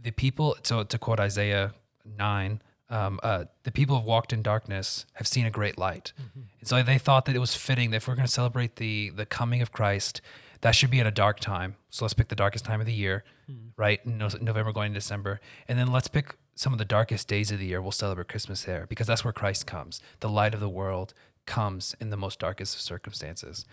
the 0.01 0.11
people. 0.11 0.57
So 0.63 0.83
to 0.83 0.99
quote 0.99 1.21
Isaiah 1.21 1.75
nine, 2.05 2.63
um, 2.89 3.19
uh, 3.23 3.45
the 3.65 3.73
people 3.73 3.97
have 3.97 4.05
walked 4.05 4.33
in 4.33 4.43
darkness 4.43 5.07
have 5.15 5.27
seen 5.27 5.47
a 5.47 5.51
great 5.51 5.79
light. 5.79 6.13
Mm-hmm. 6.21 6.41
And 6.61 6.69
so 6.69 6.83
they 6.83 6.99
thought 6.99 7.25
that 7.27 7.37
it 7.37 7.41
was 7.41 7.55
fitting 7.55 7.91
that 7.91 7.99
if 7.99 8.09
we're 8.09 8.15
going 8.15 8.27
to 8.27 8.33
celebrate 8.33 8.77
the 8.77 9.11
the 9.11 9.27
coming 9.27 9.63
of 9.63 9.73
Christ, 9.73 10.21
that 10.61 10.75
should 10.75 10.91
be 10.91 11.01
at 11.01 11.07
a 11.07 11.11
dark 11.11 11.41
time. 11.41 11.77
So 11.91 12.05
let's 12.05 12.15
pick 12.15 12.29
the 12.29 12.37
darkest 12.37 12.65
time 12.65 12.81
of 12.81 12.87
the 12.87 12.93
year, 12.93 13.25
mm. 13.51 13.71
right? 13.77 14.05
No, 14.07 14.29
November 14.41 14.73
going 14.73 14.93
to 14.93 14.99
December, 14.99 15.41
and 15.69 15.79
then 15.79 15.93
let's 15.93 16.09
pick 16.09 16.37
some 16.57 16.73
of 16.73 16.79
the 16.79 16.85
darkest 16.85 17.29
days 17.29 17.53
of 17.53 17.59
the 17.59 17.67
year, 17.67 17.81
we'll 17.81 17.93
celebrate 17.93 18.29
Christmas 18.29 18.65
there 18.65 18.87
because 18.89 19.07
that's 19.07 19.25
where 19.25 19.33
Christ 19.33 19.67
comes. 19.67 20.01
The 20.21 20.29
light 20.29 20.55
of 20.55 20.61
the 20.61 20.69
world 20.69 21.15
comes 21.45 21.95
in 22.01 22.11
the 22.11 22.17
most 22.17 22.41
darkest 22.41 22.75
of 22.75 22.81
circumstances. 22.81 23.67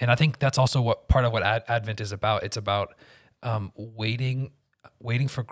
And 0.00 0.10
I 0.10 0.16
think 0.16 0.38
that's 0.38 0.58
also 0.58 0.80
what 0.80 1.08
part 1.08 1.24
of 1.24 1.32
what 1.32 1.42
Ad- 1.42 1.64
Advent 1.68 2.00
is 2.00 2.10
about. 2.10 2.42
It's 2.42 2.56
about 2.56 2.94
um, 3.42 3.70
waiting 3.76 4.50
waiting 4.98 5.28
for 5.28 5.42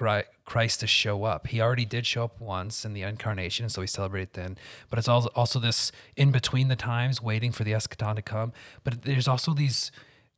Christ 0.45 0.81
to 0.81 0.87
show 0.87 1.25
up. 1.25 1.49
He 1.49 1.61
already 1.61 1.85
did 1.85 2.07
show 2.07 2.25
up 2.25 2.41
once 2.41 2.85
in 2.85 2.93
the 2.93 3.03
incarnation, 3.03 3.69
so 3.69 3.81
we 3.81 3.87
celebrate 3.87 4.35
then. 4.35 4.57
But 4.89 4.99
it's 4.99 5.09
also 5.09 5.59
this 5.59 5.91
in 6.17 6.31
between 6.31 6.69
the 6.69 6.77
times, 6.77 7.21
waiting 7.21 7.51
for 7.51 7.65
the 7.65 7.73
eschaton 7.73 8.17
to 8.17 8.23
come. 8.23 8.53
But 8.85 9.03
there's 9.03 9.29
also 9.29 9.53
these 9.53 9.91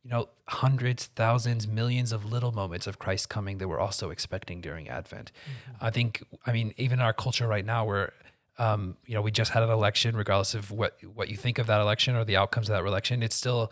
you 0.03 0.11
know, 0.11 0.29
hundreds, 0.47 1.05
thousands, 1.07 1.67
millions 1.67 2.11
of 2.11 2.25
little 2.25 2.51
moments 2.51 2.87
of 2.87 2.99
Christ 2.99 3.29
coming 3.29 3.57
that 3.59 3.67
we're 3.67 3.79
also 3.79 4.09
expecting 4.09 4.59
during 4.59 4.89
Advent. 4.89 5.31
Mm-hmm. 5.31 5.85
I 5.85 5.89
think, 5.91 6.23
I 6.45 6.51
mean, 6.51 6.73
even 6.77 6.99
in 6.99 7.05
our 7.05 7.13
culture 7.13 7.47
right 7.47 7.65
now, 7.65 7.85
where 7.85 8.13
um, 8.57 8.97
you 9.05 9.15
know, 9.15 9.21
we 9.21 9.31
just 9.31 9.51
had 9.51 9.63
an 9.63 9.69
election, 9.69 10.15
regardless 10.15 10.53
of 10.53 10.69
what 10.71 10.97
what 11.15 11.29
you 11.29 11.37
think 11.37 11.57
of 11.57 11.67
that 11.67 11.81
election 11.81 12.15
or 12.15 12.23
the 12.23 12.37
outcomes 12.37 12.69
of 12.69 12.75
that 12.75 12.85
election, 12.85 13.23
it's 13.23 13.35
still 13.35 13.71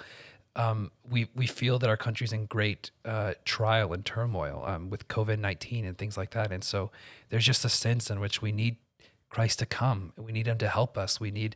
um, 0.55 0.91
we 1.07 1.29
we 1.35 1.45
feel 1.45 1.77
that 1.79 1.89
our 1.89 1.97
country's 1.97 2.33
in 2.33 2.45
great 2.45 2.91
uh, 3.05 3.33
trial 3.45 3.93
and 3.93 4.05
turmoil 4.05 4.63
um, 4.65 4.89
with 4.89 5.07
COVID 5.07 5.39
nineteen 5.39 5.85
and 5.85 5.97
things 5.97 6.17
like 6.17 6.31
that, 6.31 6.51
and 6.51 6.63
so 6.63 6.91
there's 7.29 7.45
just 7.45 7.63
a 7.63 7.69
sense 7.69 8.09
in 8.09 8.19
which 8.19 8.41
we 8.41 8.51
need 8.51 8.77
Christ 9.29 9.59
to 9.59 9.65
come. 9.65 10.13
We 10.17 10.31
need 10.31 10.47
Him 10.47 10.57
to 10.57 10.67
help 10.67 10.97
us. 10.97 11.19
We 11.19 11.29
need 11.29 11.55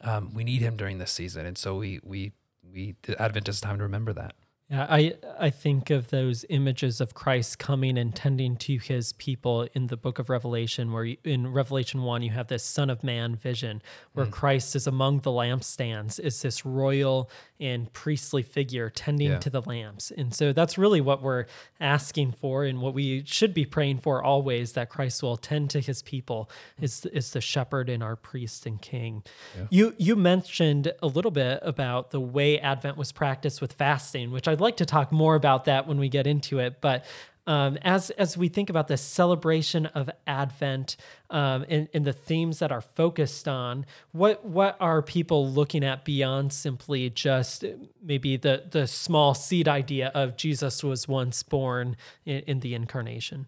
um, 0.00 0.32
we 0.32 0.44
need 0.44 0.62
Him 0.62 0.76
during 0.76 0.98
this 0.98 1.10
season, 1.10 1.46
and 1.46 1.58
so 1.58 1.76
we 1.76 2.00
we 2.04 2.32
we 2.72 2.96
the 3.02 3.20
Advent 3.20 3.48
is 3.48 3.60
time 3.60 3.78
to 3.78 3.84
remember 3.84 4.12
that. 4.12 4.34
Yeah, 4.70 4.86
I 4.88 5.14
I 5.38 5.50
think 5.50 5.90
of 5.90 6.10
those 6.10 6.44
images 6.48 7.00
of 7.00 7.12
Christ 7.12 7.58
coming 7.58 7.98
and 7.98 8.14
tending 8.14 8.56
to 8.58 8.78
his 8.78 9.12
people 9.14 9.66
in 9.74 9.88
the 9.88 9.96
book 9.96 10.20
of 10.20 10.30
Revelation, 10.30 10.92
where 10.92 11.04
you, 11.04 11.16
in 11.24 11.52
Revelation 11.52 12.02
1, 12.02 12.22
you 12.22 12.30
have 12.30 12.46
this 12.46 12.62
Son 12.62 12.88
of 12.88 13.02
Man 13.02 13.34
vision 13.34 13.82
where 14.12 14.26
mm. 14.26 14.30
Christ 14.30 14.76
is 14.76 14.86
among 14.86 15.20
the 15.20 15.30
lampstands, 15.30 16.20
is 16.20 16.42
this 16.42 16.64
royal 16.64 17.28
and 17.58 17.92
priestly 17.92 18.42
figure 18.42 18.88
tending 18.88 19.32
yeah. 19.32 19.38
to 19.38 19.50
the 19.50 19.60
lamps. 19.60 20.10
And 20.10 20.32
so 20.32 20.52
that's 20.52 20.78
really 20.78 21.00
what 21.00 21.20
we're 21.20 21.46
asking 21.80 22.32
for 22.32 22.64
and 22.64 22.80
what 22.80 22.94
we 22.94 23.22
should 23.26 23.52
be 23.52 23.66
praying 23.66 23.98
for 23.98 24.22
always 24.22 24.72
that 24.72 24.88
Christ 24.88 25.22
will 25.22 25.36
tend 25.36 25.70
to 25.70 25.80
his 25.80 26.00
people 26.00 26.48
is, 26.80 27.04
is 27.06 27.32
the 27.32 27.40
shepherd 27.40 27.90
and 27.90 28.02
our 28.02 28.16
priest 28.16 28.66
and 28.66 28.80
king. 28.80 29.22
Yeah. 29.56 29.66
You 29.70 29.94
you 29.98 30.16
mentioned 30.16 30.92
a 31.02 31.06
little 31.06 31.30
bit 31.30 31.58
about 31.62 32.12
the 32.12 32.20
way 32.20 32.58
Advent 32.58 32.96
was 32.96 33.12
practiced 33.12 33.60
with 33.60 33.72
fasting, 33.72 34.30
which 34.30 34.46
I'd 34.60 34.62
like 34.62 34.76
to 34.76 34.84
talk 34.84 35.10
more 35.10 35.36
about 35.36 35.64
that 35.64 35.88
when 35.88 35.98
we 35.98 36.10
get 36.10 36.26
into 36.26 36.58
it. 36.58 36.82
But 36.82 37.06
um, 37.46 37.78
as 37.80 38.10
as 38.10 38.36
we 38.36 38.48
think 38.48 38.68
about 38.68 38.88
the 38.88 38.98
celebration 38.98 39.86
of 39.86 40.10
Advent 40.26 40.98
um, 41.30 41.64
and, 41.70 41.88
and, 41.94 42.04
the 42.04 42.12
themes 42.12 42.58
that 42.58 42.70
are 42.70 42.82
focused 42.82 43.48
on, 43.48 43.86
what 44.12 44.44
what 44.44 44.76
are 44.78 45.00
people 45.00 45.48
looking 45.48 45.82
at 45.82 46.04
beyond 46.04 46.52
simply 46.52 47.08
just 47.08 47.64
maybe 48.02 48.36
the 48.36 48.64
the 48.70 48.86
small 48.86 49.32
seed 49.32 49.66
idea 49.66 50.12
of 50.14 50.36
Jesus 50.36 50.84
was 50.84 51.08
once 51.08 51.42
born 51.42 51.96
in, 52.26 52.40
in 52.40 52.60
the 52.60 52.74
incarnation? 52.74 53.46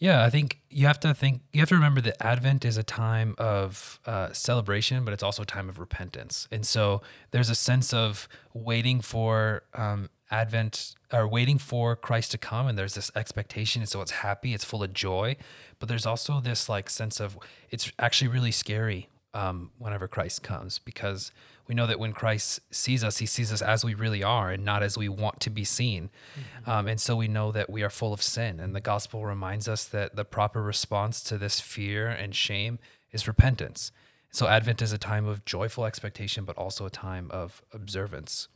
Yeah, 0.00 0.24
I 0.24 0.30
think 0.30 0.60
you 0.70 0.86
have 0.86 0.98
to 1.00 1.12
think 1.12 1.42
you 1.52 1.60
have 1.60 1.68
to 1.68 1.74
remember 1.74 2.00
that 2.00 2.20
Advent 2.24 2.64
is 2.64 2.78
a 2.78 2.82
time 2.82 3.34
of 3.36 4.00
uh, 4.06 4.32
celebration, 4.32 5.04
but 5.04 5.12
it's 5.12 5.22
also 5.22 5.42
a 5.42 5.46
time 5.46 5.68
of 5.68 5.78
repentance, 5.78 6.48
and 6.50 6.66
so 6.66 7.02
there's 7.32 7.50
a 7.50 7.54
sense 7.54 7.92
of 7.92 8.26
waiting 8.54 9.02
for 9.02 9.62
um, 9.74 10.08
Advent 10.30 10.94
or 11.12 11.26
waiting 11.28 11.58
for 11.58 11.96
Christ 11.96 12.30
to 12.30 12.38
come 12.38 12.66
and 12.66 12.78
there's 12.78 12.94
this 12.94 13.10
expectation 13.16 13.82
and 13.82 13.88
so 13.88 14.00
it's 14.00 14.12
happy 14.12 14.54
it's 14.54 14.64
full 14.64 14.82
of 14.82 14.94
joy. 14.94 15.36
But 15.78 15.88
there's 15.88 16.06
also 16.06 16.40
this 16.40 16.68
like 16.68 16.88
sense 16.88 17.20
of 17.20 17.36
it's 17.70 17.90
actually 17.98 18.28
really 18.28 18.52
scary 18.52 19.08
um, 19.34 19.70
whenever 19.78 20.08
Christ 20.08 20.42
comes 20.42 20.78
because 20.78 21.32
we 21.70 21.74
know 21.74 21.86
that 21.86 22.00
when 22.00 22.12
Christ 22.12 22.60
sees 22.70 23.04
us 23.04 23.18
he 23.18 23.26
sees 23.26 23.52
us 23.52 23.62
as 23.62 23.84
we 23.84 23.94
really 23.94 24.22
are 24.22 24.50
and 24.50 24.64
not 24.64 24.82
as 24.82 24.98
we 24.98 25.08
want 25.08 25.40
to 25.40 25.50
be 25.50 25.64
seen 25.64 26.10
mm-hmm. 26.34 26.70
um, 26.70 26.88
and 26.88 27.00
so 27.00 27.14
we 27.14 27.28
know 27.28 27.52
that 27.52 27.70
we 27.70 27.82
are 27.84 27.90
full 27.90 28.12
of 28.12 28.20
sin 28.20 28.58
and 28.58 28.74
the 28.74 28.80
gospel 28.80 29.24
reminds 29.24 29.68
us 29.68 29.84
that 29.84 30.16
the 30.16 30.24
proper 30.24 30.60
response 30.60 31.22
to 31.22 31.38
this 31.38 31.60
fear 31.60 32.08
and 32.08 32.34
shame 32.34 32.78
is 33.12 33.28
repentance 33.28 33.92
so 34.32 34.48
Advent 34.48 34.82
is 34.82 34.92
a 34.92 34.98
time 34.98 35.26
of 35.26 35.44
joyful 35.44 35.86
expectation 35.86 36.44
but 36.44 36.58
also 36.58 36.84
a 36.86 36.90
time 36.90 37.30
of 37.30 37.62
observance 37.72 38.48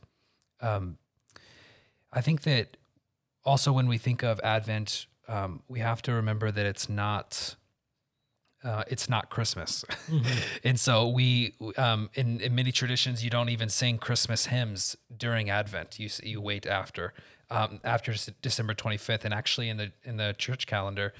um, 0.61 0.97
I 2.11 2.21
think 2.21 2.43
that 2.43 2.77
also 3.43 3.71
when 3.71 3.87
we 3.87 3.97
think 3.97 4.23
of 4.23 4.39
Advent, 4.41 5.05
um, 5.27 5.61
we 5.67 5.79
have 5.79 6.01
to 6.03 6.13
remember 6.13 6.51
that 6.51 6.65
it's 6.65 6.89
not. 6.89 7.55
Uh, 8.65 8.83
it's 8.87 9.07
not 9.07 9.29
Christmas, 9.29 9.85
Mm-hmm. 10.09 10.39
and 10.63 10.79
so 10.79 11.07
we 11.07 11.53
um, 11.77 12.09
in 12.15 12.41
in 12.41 12.55
many 12.55 12.71
traditions 12.71 13.23
you 13.23 13.29
don't 13.29 13.49
even 13.49 13.69
sing 13.69 13.99
Christmas 13.99 14.47
hymns 14.47 14.97
during 15.15 15.49
Advent. 15.51 15.99
You 15.99 16.09
you 16.23 16.41
wait 16.41 16.65
after 16.65 17.13
um, 17.51 17.79
after 17.83 18.13
December 18.41 18.73
twenty 18.73 18.97
fifth, 18.97 19.23
and 19.23 19.33
actually 19.33 19.69
in 19.69 19.77
the 19.77 19.91
in 20.03 20.17
the 20.17 20.33
church 20.37 20.65
calendar, 20.65 21.13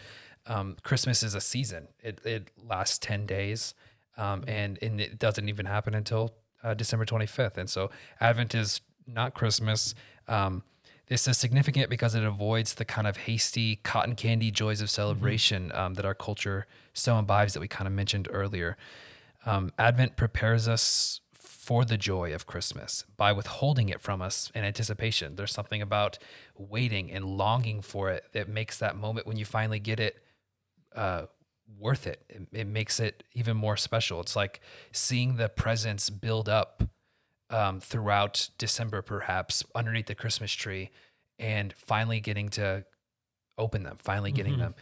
um, 0.47 0.75
Christmas 0.81 1.21
is 1.21 1.35
a 1.35 1.41
season. 1.41 1.87
It 2.01 2.19
it 2.25 2.49
lasts 2.67 2.97
ten 2.97 3.27
days, 3.27 3.75
um, 4.17 4.43
and 4.47 4.79
and 4.81 4.99
it 4.99 5.19
doesn't 5.19 5.47
even 5.47 5.67
happen 5.67 5.93
until 5.93 6.33
uh, 6.63 6.73
December 6.73 7.05
twenty 7.05 7.27
fifth. 7.27 7.59
And 7.59 7.69
so 7.69 7.91
Advent 8.19 8.55
is 8.55 8.81
not 9.05 9.35
Christmas. 9.35 9.93
Um, 10.27 10.63
this 11.07 11.27
is 11.27 11.37
significant 11.37 11.89
because 11.89 12.15
it 12.15 12.23
avoids 12.23 12.75
the 12.75 12.85
kind 12.85 13.07
of 13.07 13.17
hasty 13.17 13.77
cotton 13.77 14.15
candy 14.15 14.51
joys 14.51 14.81
of 14.81 14.89
celebration 14.89 15.71
um, 15.73 15.93
that 15.95 16.05
our 16.05 16.15
culture 16.15 16.65
so 16.93 17.17
imbibes 17.19 17.53
that 17.53 17.59
we 17.59 17.67
kind 17.67 17.87
of 17.87 17.93
mentioned 17.93 18.27
earlier. 18.31 18.77
Um, 19.45 19.71
Advent 19.77 20.15
prepares 20.15 20.67
us 20.67 21.21
for 21.31 21.83
the 21.85 21.97
joy 21.97 22.33
of 22.33 22.45
Christmas 22.45 23.03
by 23.17 23.31
withholding 23.31 23.89
it 23.89 23.99
from 23.99 24.21
us 24.21 24.51
in 24.55 24.63
anticipation. 24.63 25.35
There's 25.35 25.51
something 25.51 25.81
about 25.81 26.17
waiting 26.57 27.11
and 27.11 27.25
longing 27.25 27.81
for 27.81 28.11
it 28.11 28.25
that 28.33 28.47
makes 28.47 28.77
that 28.79 28.95
moment 28.95 29.27
when 29.27 29.37
you 29.37 29.45
finally 29.45 29.79
get 29.79 29.99
it 29.99 30.23
uh, 30.95 31.23
worth 31.79 32.07
it. 32.07 32.23
it. 32.29 32.47
It 32.51 32.67
makes 32.67 32.99
it 32.99 33.23
even 33.33 33.57
more 33.57 33.77
special. 33.77 34.21
It's 34.21 34.35
like 34.35 34.61
seeing 34.91 35.37
the 35.37 35.49
presents 35.49 36.09
build 36.09 36.47
up 36.47 36.83
um, 37.49 37.79
throughout 37.79 38.49
December, 38.57 39.01
perhaps 39.01 39.63
underneath 39.73 40.07
the 40.07 40.15
Christmas 40.15 40.51
tree, 40.51 40.89
and 41.37 41.73
finally 41.73 42.19
getting 42.19 42.49
to 42.49 42.85
open 43.57 43.83
them, 43.83 43.97
finally 43.99 44.31
getting 44.31 44.57
them. 44.57 44.75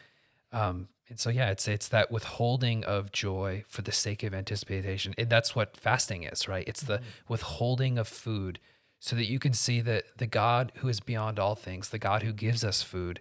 Um, 0.52 0.88
and 1.10 1.20
so, 1.20 1.30
yeah, 1.30 1.50
it's 1.52 1.68
it's 1.68 1.88
that 1.90 2.12
withholding 2.12 2.84
of 2.86 3.12
joy 3.12 3.64
for 3.68 3.82
the 3.82 3.92
sake 3.92 4.24
of 4.24 4.34
anticipation. 4.34 5.14
And 5.18 5.30
that's 5.30 5.56
what 5.56 5.76
fasting 5.76 6.24
is, 6.24 6.48
right? 6.48 6.68
It's 6.68 6.82
the 6.82 7.02
withholding 7.28 7.98
of 7.98 8.08
food 8.08 8.60
so 9.00 9.16
that 9.18 9.30
you 9.30 9.38
can 9.38 9.54
see 9.54 9.82
that 9.82 10.06
the 10.18 10.28
God 10.28 10.72
who 10.78 10.88
is 10.88 11.02
beyond 11.02 11.40
all 11.40 11.56
things, 11.56 11.90
the 11.90 12.00
God 12.00 12.24
who 12.24 12.32
gives 12.32 12.64
us 12.64 12.82
food, 12.82 13.20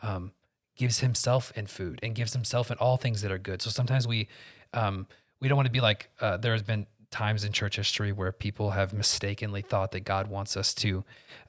um, 0.00 0.32
gives 0.76 1.00
himself 1.00 1.52
in 1.56 1.66
food 1.66 1.98
and 2.02 2.14
gives 2.14 2.32
himself 2.32 2.70
in 2.70 2.78
all 2.78 2.96
things 2.96 3.22
that 3.22 3.32
are 3.32 3.38
good. 3.38 3.60
So 3.60 3.70
sometimes 3.70 4.06
we 4.06 4.28
um, 4.72 5.06
we 5.40 5.48
don't 5.48 5.56
want 5.56 5.66
to 5.66 5.72
be 5.72 5.80
like 5.80 6.10
uh, 6.20 6.36
there 6.36 6.52
has 6.52 6.62
been 6.62 6.86
times 7.16 7.44
in 7.44 7.52
church 7.52 7.76
history 7.76 8.12
where 8.12 8.30
people 8.30 8.72
have 8.72 8.92
mistakenly 8.92 9.62
thought 9.62 9.90
that 9.92 10.00
God 10.00 10.28
wants 10.28 10.54
us 10.54 10.74
to 10.74 11.02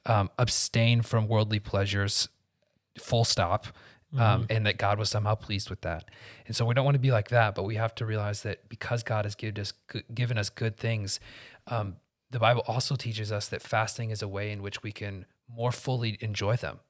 um, 0.06 0.30
abstain 0.38 1.02
from 1.02 1.28
worldly 1.28 1.60
pleasures, 1.60 2.30
full 2.98 3.24
stop, 3.24 3.66
um, 4.16 4.46
and 4.48 4.64
that 4.64 4.78
God 4.78 4.98
was 4.98 5.10
somehow 5.10 5.34
pleased 5.34 5.68
with 5.68 5.82
that. 5.82 6.10
And 6.46 6.56
so 6.56 6.64
we 6.64 6.72
don't 6.72 6.86
want 6.86 6.94
to 6.94 7.00
be 7.00 7.10
like 7.10 7.28
that, 7.28 7.54
but 7.54 7.64
we 7.64 7.74
have 7.74 7.94
to 7.96 8.06
realize 8.06 8.42
that 8.44 8.66
because 8.70 9.02
God 9.02 9.26
has 9.26 9.34
given 9.34 9.60
us 9.60 9.74
given 10.14 10.38
us 10.38 10.48
good 10.48 10.78
things, 10.78 11.20
um, 11.66 11.96
the 12.30 12.38
Bible 12.38 12.62
also 12.66 12.96
teaches 12.96 13.30
us 13.30 13.48
that 13.48 13.60
fasting 13.60 14.10
is 14.10 14.22
a 14.22 14.28
way 14.28 14.50
in 14.50 14.62
which 14.62 14.82
we 14.82 14.90
can 14.90 15.26
more 15.54 15.72
fully 15.72 16.16
enjoy 16.22 16.56
them. 16.56 16.80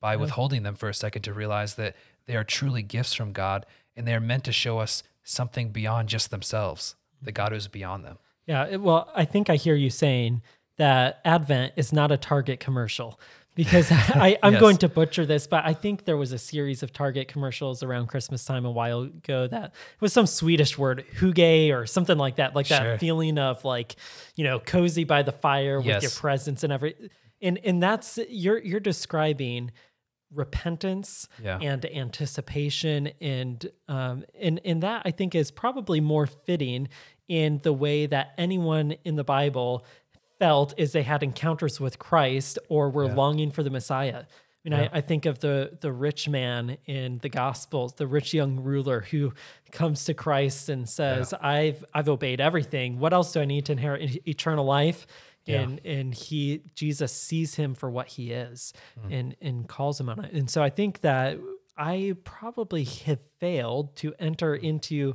By 0.00 0.14
withholding 0.14 0.62
them 0.62 0.76
for 0.76 0.88
a 0.88 0.94
second 0.94 1.22
to 1.22 1.32
realize 1.32 1.74
that 1.74 1.96
they 2.26 2.36
are 2.36 2.44
truly 2.44 2.84
gifts 2.84 3.12
from 3.12 3.32
God 3.32 3.66
and 3.96 4.06
they 4.06 4.14
are 4.14 4.20
meant 4.20 4.44
to 4.44 4.52
show 4.52 4.78
us 4.78 5.02
something 5.24 5.70
beyond 5.70 6.08
just 6.08 6.30
themselves, 6.30 6.94
the 7.22 7.32
God 7.32 7.52
who 7.52 7.56
is 7.56 7.68
beyond 7.68 8.04
them. 8.04 8.18
Yeah, 8.46 8.76
well, 8.76 9.10
I 9.14 9.24
think 9.24 9.48
I 9.50 9.56
hear 9.56 9.74
you 9.74 9.90
saying 9.90 10.42
that 10.76 11.20
Advent 11.24 11.74
is 11.76 11.92
not 11.92 12.10
a 12.10 12.16
Target 12.16 12.58
commercial 12.60 13.20
because 13.54 13.90
I, 13.92 14.38
I'm 14.42 14.54
Yes. 14.54 14.60
going 14.60 14.76
to 14.78 14.88
butcher 14.88 15.26
this, 15.26 15.46
but 15.46 15.64
I 15.66 15.74
think 15.74 16.04
there 16.04 16.16
was 16.16 16.32
a 16.32 16.38
series 16.38 16.82
of 16.82 16.92
Target 16.92 17.28
commercials 17.28 17.82
around 17.82 18.06
Christmas 18.06 18.44
time 18.44 18.64
a 18.64 18.70
while 18.70 19.02
ago 19.02 19.46
that 19.48 19.74
was 20.00 20.12
some 20.12 20.26
Swedish 20.26 20.78
word, 20.78 21.04
hygge 21.18 21.72
or 21.76 21.86
something 21.86 22.16
like 22.16 22.36
that, 22.36 22.54
like 22.56 22.66
Sure. 22.66 22.78
that 22.78 23.00
feeling 23.00 23.38
of 23.38 23.64
like, 23.64 23.96
you 24.36 24.44
know, 24.44 24.58
cozy 24.58 25.04
by 25.04 25.22
the 25.22 25.32
fire 25.32 25.78
with 25.78 25.86
your 25.86 26.00
Yes. 26.02 26.18
presents 26.18 26.64
and 26.64 26.72
every, 26.72 26.94
and 27.42 27.58
and 27.64 27.82
that's 27.82 28.18
you're 28.28 28.58
you're 28.58 28.80
describing 28.80 29.70
repentance 30.32 31.28
Yeah. 31.42 31.58
and 31.60 31.84
anticipation 31.84 33.08
and 33.20 33.68
um 33.88 34.24
and 34.40 34.60
and 34.64 34.82
that 34.82 35.02
I 35.04 35.10
think 35.10 35.34
is 35.34 35.50
probably 35.50 36.00
more 36.00 36.26
fitting 36.26 36.88
in 37.28 37.60
the 37.62 37.72
way 37.72 38.06
that 38.06 38.32
anyone 38.38 38.92
in 39.04 39.16
the 39.16 39.24
Bible 39.24 39.84
felt 40.38 40.78
as 40.78 40.92
they 40.92 41.02
had 41.02 41.22
encounters 41.22 41.78
with 41.80 41.98
Christ 41.98 42.58
or 42.68 42.90
were 42.90 43.06
longing 43.08 43.50
for 43.50 43.62
the 43.62 43.70
Messiah. 43.70 44.24
I 44.64 44.68
mean, 44.68 44.78
I, 44.78 44.88
I 44.98 45.00
think 45.00 45.24
of 45.26 45.38
the 45.40 45.78
the 45.80 45.90
rich 45.92 46.28
man 46.28 46.76
in 46.86 47.18
the 47.18 47.28
Gospels, 47.30 47.94
the 47.94 48.06
rich 48.06 48.34
young 48.34 48.60
ruler 48.60 49.00
who 49.10 49.32
comes 49.72 50.04
to 50.04 50.14
Christ 50.14 50.68
and 50.68 50.86
says, 50.88 51.32
"I've 51.40 51.82
I've 51.94 52.08
obeyed 52.10 52.40
everything. 52.40 52.98
What 52.98 53.12
else 53.14 53.32
do 53.32 53.40
I 53.40 53.46
need 53.46 53.64
to 53.66 53.72
inherit 53.72 54.26
eternal 54.28 54.64
life?" 54.66 55.06
And 55.46 55.80
and 55.84 56.14
he 56.14 56.62
Jesus 56.74 57.12
sees 57.12 57.54
him 57.56 57.74
for 57.74 57.90
what 57.90 58.08
he 58.08 58.30
is, 58.32 58.72
and 59.10 59.34
and 59.40 59.68
calls 59.68 59.98
him 60.00 60.08
on 60.08 60.24
it. 60.24 60.32
And 60.32 60.48
so 60.50 60.62
I 60.62 60.70
think 60.70 61.00
that 61.00 61.38
I 61.76 62.14
probably 62.24 62.84
have 62.84 63.20
failed 63.38 63.96
to 63.96 64.14
enter 64.18 64.54
into 64.54 65.14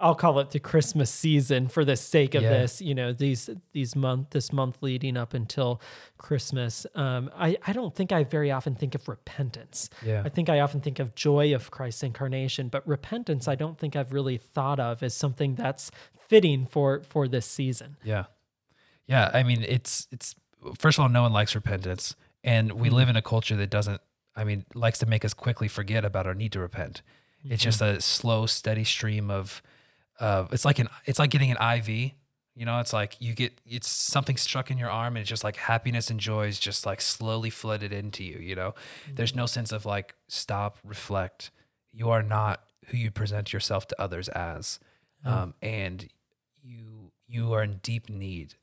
I'll 0.00 0.14
call 0.14 0.38
it 0.38 0.50
the 0.52 0.60
Christmas 0.60 1.10
season 1.10 1.66
for 1.66 1.84
the 1.84 1.96
sake 1.96 2.36
of 2.36 2.42
Yeah. 2.44 2.50
this, 2.50 2.80
you 2.80 2.94
know, 2.94 3.12
these 3.12 3.50
these 3.72 3.96
month 3.96 4.30
this 4.30 4.52
month 4.52 4.78
leading 4.80 5.16
up 5.16 5.34
until 5.34 5.80
Christmas. 6.18 6.86
Um, 6.94 7.30
I, 7.34 7.56
I 7.66 7.72
don't 7.72 7.92
think 7.96 8.12
I 8.12 8.22
very 8.22 8.52
often 8.52 8.76
think 8.76 8.94
of 8.94 9.08
repentance. 9.08 9.90
Yeah. 10.06 10.22
I 10.24 10.28
think 10.28 10.48
I 10.48 10.60
often 10.60 10.80
think 10.80 11.00
of 11.00 11.16
joy 11.16 11.52
of 11.52 11.72
Christ's 11.72 12.04
incarnation, 12.04 12.68
but 12.68 12.86
repentance 12.86 13.48
I 13.48 13.56
don't 13.56 13.76
think 13.76 13.96
I've 13.96 14.12
really 14.12 14.36
thought 14.38 14.78
of 14.78 15.02
as 15.02 15.14
something 15.14 15.56
that's 15.56 15.90
fitting 16.28 16.66
for 16.66 17.02
for 17.02 17.26
this 17.26 17.46
season. 17.46 17.96
Yeah. 18.04 18.26
Yeah. 19.08 19.30
I 19.32 19.42
mean, 19.42 19.64
it's, 19.66 20.06
it's, 20.12 20.36
first 20.78 20.98
of 20.98 21.02
all, 21.02 21.08
no 21.08 21.22
one 21.22 21.32
likes 21.32 21.54
repentance. 21.54 22.14
And 22.44 22.72
we 22.72 22.88
mm-hmm. 22.88 22.96
live 22.96 23.08
in 23.08 23.16
a 23.16 23.22
culture 23.22 23.56
that 23.56 23.70
doesn't, 23.70 24.00
I 24.36 24.44
mean, 24.44 24.64
likes 24.74 24.98
to 25.00 25.06
make 25.06 25.24
us 25.24 25.34
quickly 25.34 25.66
forget 25.66 26.04
about 26.04 26.26
our 26.26 26.34
need 26.34 26.52
to 26.52 26.60
repent. 26.60 27.02
It's 27.44 27.62
mm-hmm. 27.62 27.68
just 27.68 27.82
a 27.82 28.00
slow, 28.00 28.46
steady 28.46 28.84
stream 28.84 29.30
of, 29.30 29.62
of, 30.20 30.52
it's 30.52 30.64
like 30.64 30.78
an, 30.78 30.88
it's 31.06 31.18
like 31.18 31.30
getting 31.30 31.50
an 31.50 31.78
IV. 31.78 32.12
You 32.54 32.64
know, 32.64 32.80
it's 32.80 32.92
like 32.92 33.16
you 33.20 33.34
get, 33.34 33.60
it's 33.66 33.88
something 33.88 34.36
struck 34.36 34.70
in 34.70 34.78
your 34.78 34.90
arm 34.90 35.16
and 35.16 35.22
it's 35.22 35.28
just 35.28 35.44
like 35.44 35.56
happiness 35.56 36.10
and 36.10 36.18
joy 36.18 36.46
is 36.46 36.58
just 36.58 36.86
like 36.86 37.00
slowly 37.00 37.50
flooded 37.50 37.92
into 37.92 38.24
you. 38.24 38.38
You 38.38 38.56
know, 38.56 38.74
there's 39.14 39.30
mm-hmm. 39.30 39.40
no 39.40 39.46
sense 39.46 39.72
of 39.72 39.86
like, 39.86 40.14
stop, 40.26 40.78
reflect. 40.84 41.50
You 41.92 42.10
are 42.10 42.22
not 42.22 42.62
who 42.86 42.96
you 42.96 43.10
present 43.10 43.52
yourself 43.52 43.86
to 43.88 44.00
others 44.00 44.28
as. 44.28 44.80
Um, 45.24 45.54
and 45.60 46.08
you, 46.62 47.12
you 47.26 47.52
are 47.52 47.62
in 47.62 47.80
deep 47.82 48.08
need 48.08 48.54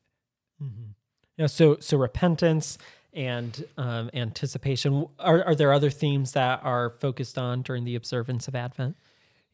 Yeah, 1.37 1.47
so 1.47 1.77
so 1.79 1.97
repentance 1.97 2.77
and 3.13 3.65
um, 3.77 4.09
anticipation. 4.13 5.07
Are 5.19 5.43
are 5.43 5.55
there 5.55 5.73
other 5.73 5.89
themes 5.89 6.33
that 6.33 6.61
are 6.63 6.89
focused 6.89 7.37
on 7.37 7.61
during 7.61 7.83
the 7.83 7.95
observance 7.95 8.47
of 8.47 8.55
Advent? 8.55 8.95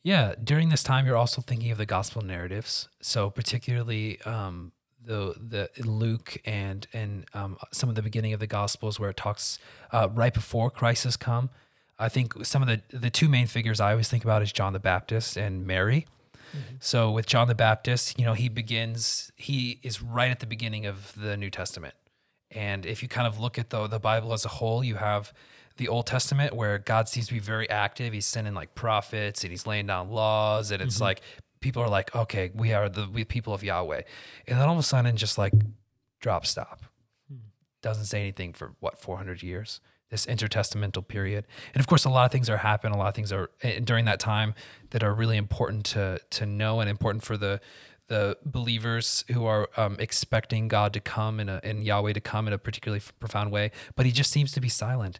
Yeah, 0.03 0.33
during 0.43 0.69
this 0.69 0.81
time, 0.81 1.05
you're 1.05 1.17
also 1.17 1.41
thinking 1.41 1.69
of 1.71 1.77
the 1.77 1.85
gospel 1.85 2.23
narratives. 2.23 2.89
So 3.01 3.29
particularly 3.29 4.19
um, 4.21 4.71
the 5.03 5.35
the 5.39 5.69
Luke 5.83 6.37
and 6.45 6.87
and 6.93 7.25
um, 7.33 7.57
some 7.71 7.89
of 7.89 7.95
the 7.95 8.01
beginning 8.01 8.33
of 8.33 8.39
the 8.39 8.47
gospels 8.47 8.99
where 8.99 9.09
it 9.09 9.17
talks 9.17 9.59
uh, 9.91 10.09
right 10.11 10.33
before 10.33 10.69
Christ 10.69 11.03
has 11.03 11.17
come. 11.17 11.49
I 11.99 12.09
think 12.09 12.45
some 12.45 12.61
of 12.61 12.67
the 12.67 12.81
the 12.95 13.09
two 13.09 13.29
main 13.29 13.47
figures 13.47 13.79
I 13.79 13.91
always 13.91 14.09
think 14.09 14.23
about 14.23 14.41
is 14.41 14.51
John 14.51 14.73
the 14.73 14.79
Baptist 14.79 15.37
and 15.37 15.65
Mary. 15.65 16.07
Mm-hmm. 16.51 16.75
So 16.79 17.11
with 17.11 17.25
John 17.25 17.47
the 17.47 17.55
Baptist, 17.55 18.19
you 18.19 18.25
know, 18.25 18.33
he 18.33 18.49
begins. 18.49 19.31
He 19.35 19.79
is 19.83 20.01
right 20.01 20.31
at 20.31 20.39
the 20.39 20.45
beginning 20.45 20.85
of 20.85 21.13
the 21.15 21.37
New 21.37 21.49
Testament. 21.49 21.95
And 22.49 22.85
if 22.85 23.01
you 23.01 23.07
kind 23.07 23.27
of 23.27 23.39
look 23.39 23.57
at 23.57 23.69
the 23.69 23.87
the 23.87 23.99
Bible 23.99 24.33
as 24.33 24.45
a 24.45 24.49
whole, 24.49 24.83
you 24.83 24.95
have 24.95 25.33
the 25.77 25.87
Old 25.87 26.05
Testament 26.05 26.53
where 26.55 26.77
God 26.77 27.07
seems 27.07 27.27
to 27.27 27.33
be 27.33 27.39
very 27.39 27.69
active. 27.69 28.13
He's 28.13 28.25
sending 28.25 28.53
like 28.53 28.75
prophets 28.75 29.43
and 29.43 29.51
he's 29.51 29.65
laying 29.65 29.87
down 29.87 30.09
laws, 30.09 30.71
and 30.71 30.81
it's 30.81 30.95
mm-hmm. 30.95 31.03
like 31.05 31.21
people 31.61 31.81
are 31.81 31.89
like, 31.89 32.15
okay, 32.15 32.51
we 32.53 32.73
are 32.73 32.89
the 32.89 33.07
we 33.11 33.23
people 33.23 33.53
of 33.53 33.63
Yahweh, 33.63 34.01
and 34.47 34.59
then 34.59 34.67
all 34.67 34.73
of 34.73 34.79
a 34.79 34.83
sudden, 34.83 35.15
just 35.15 35.37
like 35.37 35.53
drop 36.19 36.45
stop, 36.45 36.83
hmm. 37.29 37.37
doesn't 37.81 38.05
say 38.05 38.19
anything 38.19 38.53
for 38.53 38.73
what 38.79 38.99
400 38.99 39.41
years. 39.41 39.79
This 40.11 40.25
intertestamental 40.25 41.07
period, 41.07 41.47
and 41.73 41.79
of 41.79 41.87
course, 41.87 42.05
a 42.05 42.09
lot 42.09 42.25
of 42.25 42.31
things 42.31 42.49
are 42.49 42.57
happening. 42.57 42.93
A 42.93 42.97
lot 42.97 43.07
of 43.07 43.15
things 43.15 43.31
are 43.31 43.49
eh, 43.63 43.79
during 43.81 44.05
that 44.05 44.19
time 44.19 44.53
that 44.89 45.03
are 45.03 45.13
really 45.13 45.37
important 45.37 45.85
to 45.87 46.19
to 46.31 46.45
know 46.45 46.81
and 46.81 46.89
important 46.89 47.23
for 47.23 47.37
the 47.37 47.61
the 48.07 48.37
believers 48.43 49.23
who 49.31 49.45
are 49.45 49.69
um, 49.77 49.95
expecting 49.97 50.67
God 50.67 50.91
to 50.93 50.99
come 50.99 51.39
in 51.39 51.47
and 51.47 51.81
Yahweh 51.81 52.11
to 52.11 52.19
come 52.19 52.45
in 52.45 52.53
a 52.53 52.57
particularly 52.57 53.01
profound 53.21 53.53
way, 53.53 53.71
but 53.95 54.05
he 54.05 54.11
just 54.11 54.31
seems 54.31 54.51
to 54.51 54.59
be 54.59 54.67
silent. 54.67 55.17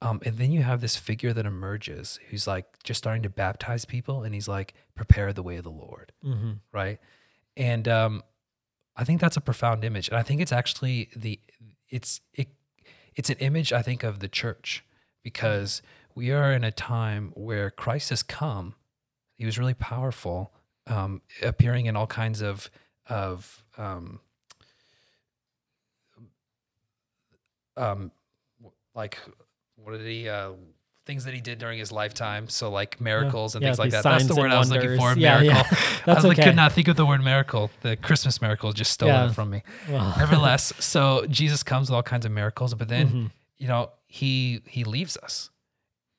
Um, 0.00 0.20
and 0.24 0.38
then 0.38 0.52
you 0.52 0.62
have 0.62 0.80
this 0.80 0.94
figure 0.94 1.32
that 1.32 1.44
emerges 1.44 2.20
who's 2.28 2.46
like 2.46 2.66
just 2.84 2.98
starting 2.98 3.24
to 3.24 3.28
baptize 3.28 3.84
people, 3.84 4.22
and 4.22 4.34
he's 4.34 4.46
like, 4.46 4.74
prepare 4.94 5.32
the 5.32 5.42
way 5.42 5.56
of 5.56 5.64
the 5.64 5.72
Lord, 5.72 6.12
right? 6.72 7.00
And 7.56 7.88
um, 7.88 8.22
I 8.96 9.02
think 9.02 9.20
that's 9.20 9.36
a 9.36 9.40
profound 9.40 9.84
image, 9.84 10.06
and 10.08 10.16
I 10.16 10.22
think 10.22 10.40
it's 10.40 10.52
actually 10.52 11.08
the 11.16 11.40
it's 11.88 12.20
it 12.34 12.48
it's 13.18 13.28
an 13.28 13.36
image 13.40 13.72
I 13.72 13.82
think 13.82 14.04
of 14.04 14.20
the 14.20 14.28
church 14.28 14.84
because 15.24 15.82
we 16.14 16.30
are 16.30 16.52
in 16.52 16.62
a 16.62 16.70
time 16.70 17.32
where 17.34 17.68
Christ 17.68 18.10
has 18.10 18.22
come. 18.22 18.76
He 19.34 19.44
was 19.44 19.58
really 19.58 19.74
powerful, 19.74 20.52
um, 20.86 21.20
appearing 21.42 21.86
in 21.86 21.96
all 21.96 22.06
kinds 22.06 22.40
of 22.40 22.70
of 23.08 23.64
um, 23.76 24.20
um, 27.76 28.12
like 28.94 29.18
what 29.74 29.92
did 29.92 30.06
he 30.06 30.28
uh, 30.28 30.52
things 31.08 31.24
that 31.24 31.34
he 31.34 31.40
did 31.40 31.58
during 31.58 31.78
his 31.80 31.90
lifetime? 31.90 32.48
So 32.48 32.70
like 32.70 33.00
miracles 33.00 33.56
and 33.56 33.62
Yeah, 33.62 33.70
things 33.70 33.78
like 33.80 33.90
that. 33.90 34.04
That's 34.04 34.26
the 34.26 34.36
word 34.36 34.52
I 34.52 34.58
was 34.60 34.70
looking 34.70 34.96
for. 34.96 35.14
Yeah, 35.18 35.40
Miracle. 35.40 35.66
yeah. 35.72 36.02
I 36.06 36.14
was 36.14 36.24
like, 36.24 36.40
could 36.40 36.54
not 36.54 36.70
think 36.72 36.86
of 36.86 36.94
the 36.96 37.06
word 37.06 37.24
miracle. 37.24 37.70
The 37.80 37.96
Christmas 37.96 38.40
miracle 38.40 38.72
just 38.72 38.92
stole 38.92 39.08
Yeah. 39.08 39.26
it 39.28 39.32
from 39.34 39.50
me. 39.50 39.62
Nevertheless, 39.88 40.72
so 40.78 41.26
Jesus 41.26 41.64
comes 41.64 41.88
with 41.90 41.96
all 41.96 42.02
kinds 42.04 42.24
of 42.26 42.30
miracles, 42.32 42.74
but 42.74 42.88
then 42.88 43.08
Mhm. 43.08 43.30
you 43.56 43.66
know 43.66 43.90
he 44.06 44.60
he 44.68 44.84
leaves 44.84 45.16
us, 45.16 45.50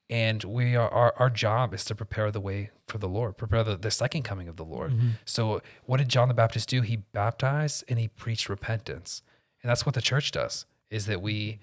and 0.10 0.44
we 0.44 0.76
are 0.76 0.90
our, 0.90 1.14
our 1.18 1.30
job 1.30 1.74
is 1.74 1.86
to 1.86 1.96
prepare 1.96 2.32
the 2.32 2.42
way 2.42 2.72
for 2.88 2.98
the 2.98 3.08
Lord, 3.08 3.38
prepare 3.38 3.64
the, 3.64 3.78
the 3.78 3.92
second 3.92 4.24
coming 4.24 4.48
of 4.48 4.56
the 4.58 4.66
Lord. 4.66 4.92
Mhm. 4.92 5.12
So 5.26 5.62
what 5.86 5.98
did 5.98 6.10
John 6.10 6.28
the 6.28 6.34
Baptist 6.34 6.68
do? 6.70 6.82
He 6.82 6.98
baptized 6.98 7.84
and 7.88 8.00
he 8.00 8.08
preached 8.08 8.50
repentance, 8.50 9.22
and 9.62 9.70
that's 9.70 9.86
what 9.86 9.94
the 9.96 10.02
church 10.02 10.32
does. 10.32 10.66
Is 10.90 11.06
that 11.06 11.22
we 11.22 11.60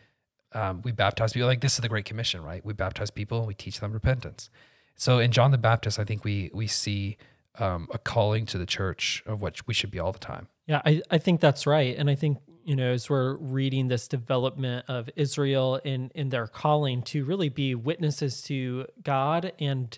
um, 0.57 0.81
we 0.83 0.91
baptize 0.91 1.35
people 1.35 1.49
like 1.49 1.61
this 1.61 1.75
is 1.75 1.81
the 1.81 1.89
Great 1.89 2.07
Commission, 2.07 2.43
right? 2.43 2.65
We 2.65 2.73
baptize 2.73 3.11
people 3.11 3.39
and 3.39 3.47
we 3.47 3.55
teach 3.55 3.81
them 3.81 3.93
repentance. 3.93 4.49
So 4.95 5.19
in 5.19 5.31
John 5.31 5.51
the 5.51 5.59
Baptist, 5.59 5.99
I 5.99 6.05
think 6.05 6.25
we 6.25 6.51
we 6.55 6.67
see 6.67 7.19
um, 7.59 7.89
a 7.93 7.99
calling 7.99 8.47
to 8.47 8.59
the 8.59 8.67
church 8.67 9.23
of 9.27 9.43
what 9.43 9.61
we 9.67 9.75
should 9.75 9.91
be 9.91 9.99
all 9.99 10.13
the 10.13 10.19
time. 10.19 10.49
Yeah, 10.67 10.81
I, 10.85 11.03
I 11.11 11.19
think 11.19 11.41
that's 11.41 11.67
right. 11.67 11.95
And 11.97 12.09
I 12.09 12.15
think, 12.15 12.39
you 12.65 12.75
know, 12.75 12.93
as 12.93 13.09
we're 13.09 13.37
reading 13.37 13.89
this 13.89 14.09
development 14.09 14.87
of 14.89 15.09
Israel 15.15 15.77
in, 15.85 16.11
in 16.15 16.31
their 16.31 16.47
calling 16.47 17.03
to 17.03 17.25
really 17.25 17.51
be 17.51 17.75
witnesses 17.75 18.43
to 18.43 18.87
God 19.03 19.53
and 19.61 19.97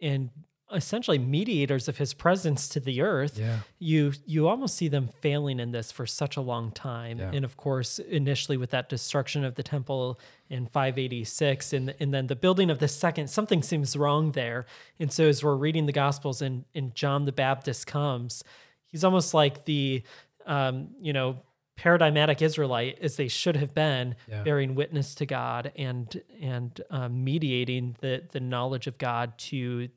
and 0.00 0.30
essentially 0.72 1.18
mediators 1.18 1.88
of 1.88 1.98
his 1.98 2.14
presence 2.14 2.68
to 2.70 2.80
the 2.80 3.00
earth, 3.02 3.38
Yeah. 3.38 3.58
you 3.78 4.12
you 4.26 4.48
almost 4.48 4.74
see 4.76 4.88
them 4.88 5.08
failing 5.20 5.60
in 5.60 5.72
this 5.72 5.92
for 5.92 6.06
such 6.06 6.36
a 6.36 6.40
long 6.40 6.70
time. 6.72 7.18
Yeah. 7.18 7.30
And 7.32 7.44
of 7.44 7.56
course, 7.56 7.98
initially 7.98 8.56
with 8.56 8.70
that 8.70 8.88
destruction 8.88 9.44
of 9.44 9.54
the 9.56 9.62
temple 9.62 10.18
in 10.48 10.66
586 10.66 11.72
and 11.72 11.94
and 12.00 12.12
then 12.14 12.26
the 12.26 12.36
building 12.36 12.70
of 12.70 12.78
the 12.78 12.88
second, 12.88 13.28
something 13.28 13.62
seems 13.62 13.96
wrong 13.96 14.32
there. 14.32 14.66
And 14.98 15.12
so 15.12 15.24
as 15.28 15.42
we're 15.44 15.54
reading 15.56 15.86
the 15.86 15.92
gospels 15.92 16.42
and 16.42 16.64
and 16.74 16.94
John 16.94 17.24
the 17.24 17.32
Baptist 17.32 17.86
comes, 17.86 18.42
he's 18.88 19.04
almost 19.04 19.34
like 19.34 19.64
the 19.64 20.02
um, 20.46 20.88
you 21.00 21.12
know, 21.12 21.38
paradigmatic 21.76 22.42
Israelite 22.42 22.98
as 23.00 23.16
they 23.16 23.28
should 23.28 23.56
have 23.56 23.72
been, 23.74 24.14
Yeah. 24.28 24.42
bearing 24.42 24.74
witness 24.74 25.14
to 25.16 25.26
God 25.26 25.72
and 25.76 26.20
and 26.40 26.80
um, 26.90 27.24
mediating 27.24 27.96
the 28.00 28.22
the 28.30 28.40
knowledge 28.40 28.86
of 28.86 28.98
God 28.98 29.36
to 29.50 29.88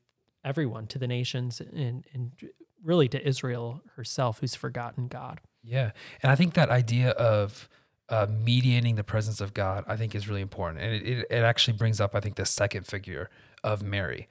everyone, 0.45 0.87
to 0.87 0.99
the 0.99 1.07
nations, 1.07 1.59
and 1.59 2.05
and 2.13 2.31
really 2.83 3.07
to 3.09 3.27
Israel 3.27 3.81
herself, 3.95 4.39
who's 4.39 4.55
forgotten 4.55 5.07
God. 5.07 5.41
Yeah. 5.63 5.91
And 6.21 6.31
I 6.31 6.35
think 6.35 6.53
that 6.53 6.69
idea 6.69 7.09
of 7.11 7.67
uh, 8.09 8.27
mediating 8.29 8.95
the 8.95 9.03
presence 9.03 9.41
of 9.41 9.53
God, 9.53 9.83
I 9.87 9.97
think 9.97 10.13
is 10.13 10.29
really 10.29 10.41
important. 10.41 10.83
And 10.83 10.93
it, 10.93 11.01
it, 11.07 11.27
it 11.31 11.43
actually 11.43 11.75
brings 11.75 11.99
up, 11.99 12.13
I 12.13 12.19
think, 12.19 12.35
the 12.35 12.45
second 12.45 12.85
figure 12.85 13.31
of 13.63 13.81
Mary. 13.81 14.27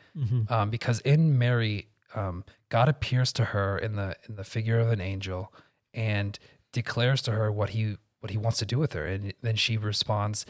Um, 0.48 0.70
because 0.70 1.00
in 1.00 1.36
Mary, 1.36 1.88
um, 2.14 2.44
God 2.68 2.88
appears 2.88 3.32
to 3.32 3.46
her 3.46 3.76
in 3.76 3.96
the 3.96 4.16
in 4.28 4.36
the 4.36 4.44
figure 4.44 4.78
of 4.78 4.92
an 4.92 5.00
angel 5.00 5.52
and 5.92 6.38
declares 6.72 7.20
to 7.22 7.32
her 7.32 7.50
what 7.50 7.70
he 7.70 7.96
what 8.20 8.30
he 8.30 8.38
wants 8.38 8.58
to 8.58 8.66
do 8.66 8.78
with 8.78 8.92
her. 8.92 9.04
And 9.04 9.34
then 9.42 9.56
she 9.56 9.76
responds, 9.76 10.46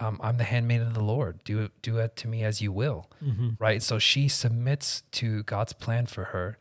um, 0.00 0.20
I'm 0.22 0.36
the 0.38 0.44
handmaid 0.44 0.80
of 0.80 0.94
the 0.94 1.02
Lord. 1.02 1.42
Do 1.44 1.68
do 1.82 1.98
it 1.98 2.16
to 2.16 2.28
me 2.28 2.42
as 2.42 2.60
you 2.60 2.72
will. 2.72 3.10
Right. 3.58 3.82
So 3.82 3.98
she 3.98 4.28
submits 4.28 5.02
to 5.12 5.42
God's 5.44 5.72
plan 5.72 6.06
for 6.06 6.24
her 6.24 6.58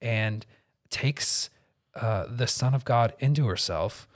and 0.00 0.44
takes 0.90 1.48
uh, 1.94 2.26
the 2.28 2.46
Son 2.46 2.74
of 2.74 2.84
God 2.84 3.14
into 3.18 3.46
herself 3.46 4.08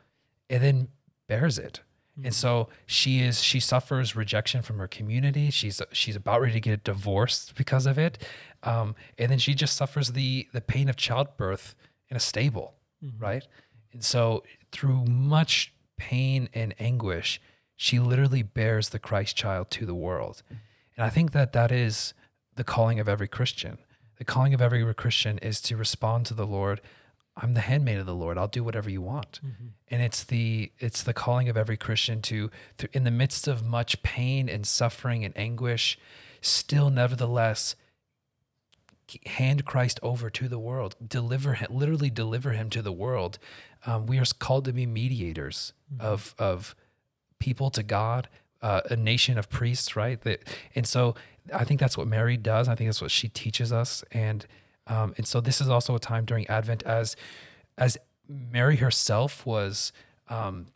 and 0.51 0.63
then 0.63 0.89
bears 1.29 1.59
it. 1.59 1.81
And 2.25 2.35
so 2.35 2.69
she 2.87 3.21
is 3.21 3.43
she 3.43 3.61
suffers 3.61 4.17
rejection 4.17 4.63
from 4.63 4.79
her 4.79 4.89
community. 4.89 5.51
She's 5.51 5.83
she's 5.93 6.17
about 6.17 6.41
ready 6.41 6.55
to 6.55 6.61
get 6.61 6.83
divorced 6.83 7.55
because 7.57 7.85
of 7.85 7.99
it, 7.99 8.17
um, 8.63 8.95
and 9.19 9.31
then 9.31 9.39
she 9.39 9.55
just 9.55 9.77
suffers 9.77 10.13
the 10.13 10.49
the 10.55 10.63
pain 10.63 10.89
of 10.89 10.97
childbirth 10.97 11.75
in 12.09 12.17
a 12.17 12.21
stable, 12.21 12.73
right? 13.19 13.47
And 13.93 14.03
so 14.03 14.43
through 14.73 15.05
much 15.05 15.75
pain 15.99 16.49
and 16.55 16.75
anguish, 16.79 17.39
she 17.77 17.99
literally 17.99 18.43
bears 18.43 18.89
the 18.89 18.99
Christ 18.99 19.37
child 19.37 19.71
to 19.73 19.87
the 19.87 19.95
world. 19.95 20.43
And 20.97 21.05
I 21.05 21.11
think 21.11 21.33
that 21.33 21.53
that 21.53 21.71
is 21.71 22.15
the 22.57 22.65
calling 22.65 22.99
of 22.99 23.09
every 23.09 23.29
Christian. 23.29 23.79
The 24.17 24.25
calling 24.25 24.55
of 24.55 24.63
every 24.63 24.95
Christian 24.95 25.39
is 25.39 25.61
to 25.63 25.77
respond 25.77 26.27
to 26.27 26.35
the 26.35 26.47
Lord. 26.47 26.81
I'm 27.37 27.53
the 27.53 27.61
handmaid 27.61 27.99
of 27.99 28.07
the 28.07 28.15
Lord. 28.15 28.39
I'll 28.39 28.49
do 28.49 28.65
whatever 28.65 28.89
you 28.89 29.03
want. 29.03 29.41
And 29.89 30.03
it's 30.03 30.25
the 30.25 30.73
it's 30.79 31.03
the 31.03 31.13
calling 31.13 31.51
of 31.51 31.57
every 31.57 31.77
Christian 31.77 32.23
to, 32.23 32.51
to 32.79 32.89
in 32.95 33.05
the 33.05 33.11
midst 33.11 33.47
of 33.47 33.63
much 33.63 34.03
pain 34.03 34.49
and 34.49 34.67
suffering 34.67 35.23
and 35.23 35.37
anguish, 35.37 35.99
still 36.41 36.89
nevertheless 36.89 37.77
hand 39.27 39.65
Christ 39.65 40.01
over 40.03 40.31
to 40.31 40.49
the 40.49 40.59
world, 40.59 40.97
deliver 41.07 41.55
him, 41.55 41.69
literally 41.71 42.11
deliver 42.11 42.53
him 42.53 42.71
to 42.71 42.83
the 42.83 42.91
world. 42.91 43.39
Um, 43.85 44.07
we 44.07 44.19
are 44.19 44.25
called 44.39 44.65
to 44.65 44.73
be 44.73 44.87
mediators 44.87 45.75
of 46.01 46.35
of 46.39 46.75
people 47.39 47.71
to 47.71 47.83
God, 47.83 48.29
uh, 48.63 48.81
a 48.91 48.97
nation 48.97 49.39
of 49.39 49.49
priests, 49.49 49.97
right? 49.97 50.21
That, 50.23 50.43
and 50.75 50.87
so 50.87 51.15
I 51.55 51.65
think 51.65 51.81
that's 51.81 51.97
what 51.97 52.07
Mary 52.07 52.37
does. 52.37 52.69
I 52.69 52.75
think 52.75 52.89
that's 52.89 53.03
what 53.03 53.11
she 53.11 53.29
teaches 53.29 53.73
us, 53.73 54.05
and 54.13 54.47
um, 54.87 55.15
and 55.17 55.27
so 55.27 55.41
this 55.41 55.61
is 55.61 55.69
also 55.69 55.95
a 55.95 56.01
time 56.01 56.25
during 56.25 56.47
Advent 56.47 56.83
as 56.85 57.17
as 57.79 57.99
Mary 58.29 58.77
herself 58.77 59.47
was. 59.47 59.93
Um, 60.29 60.67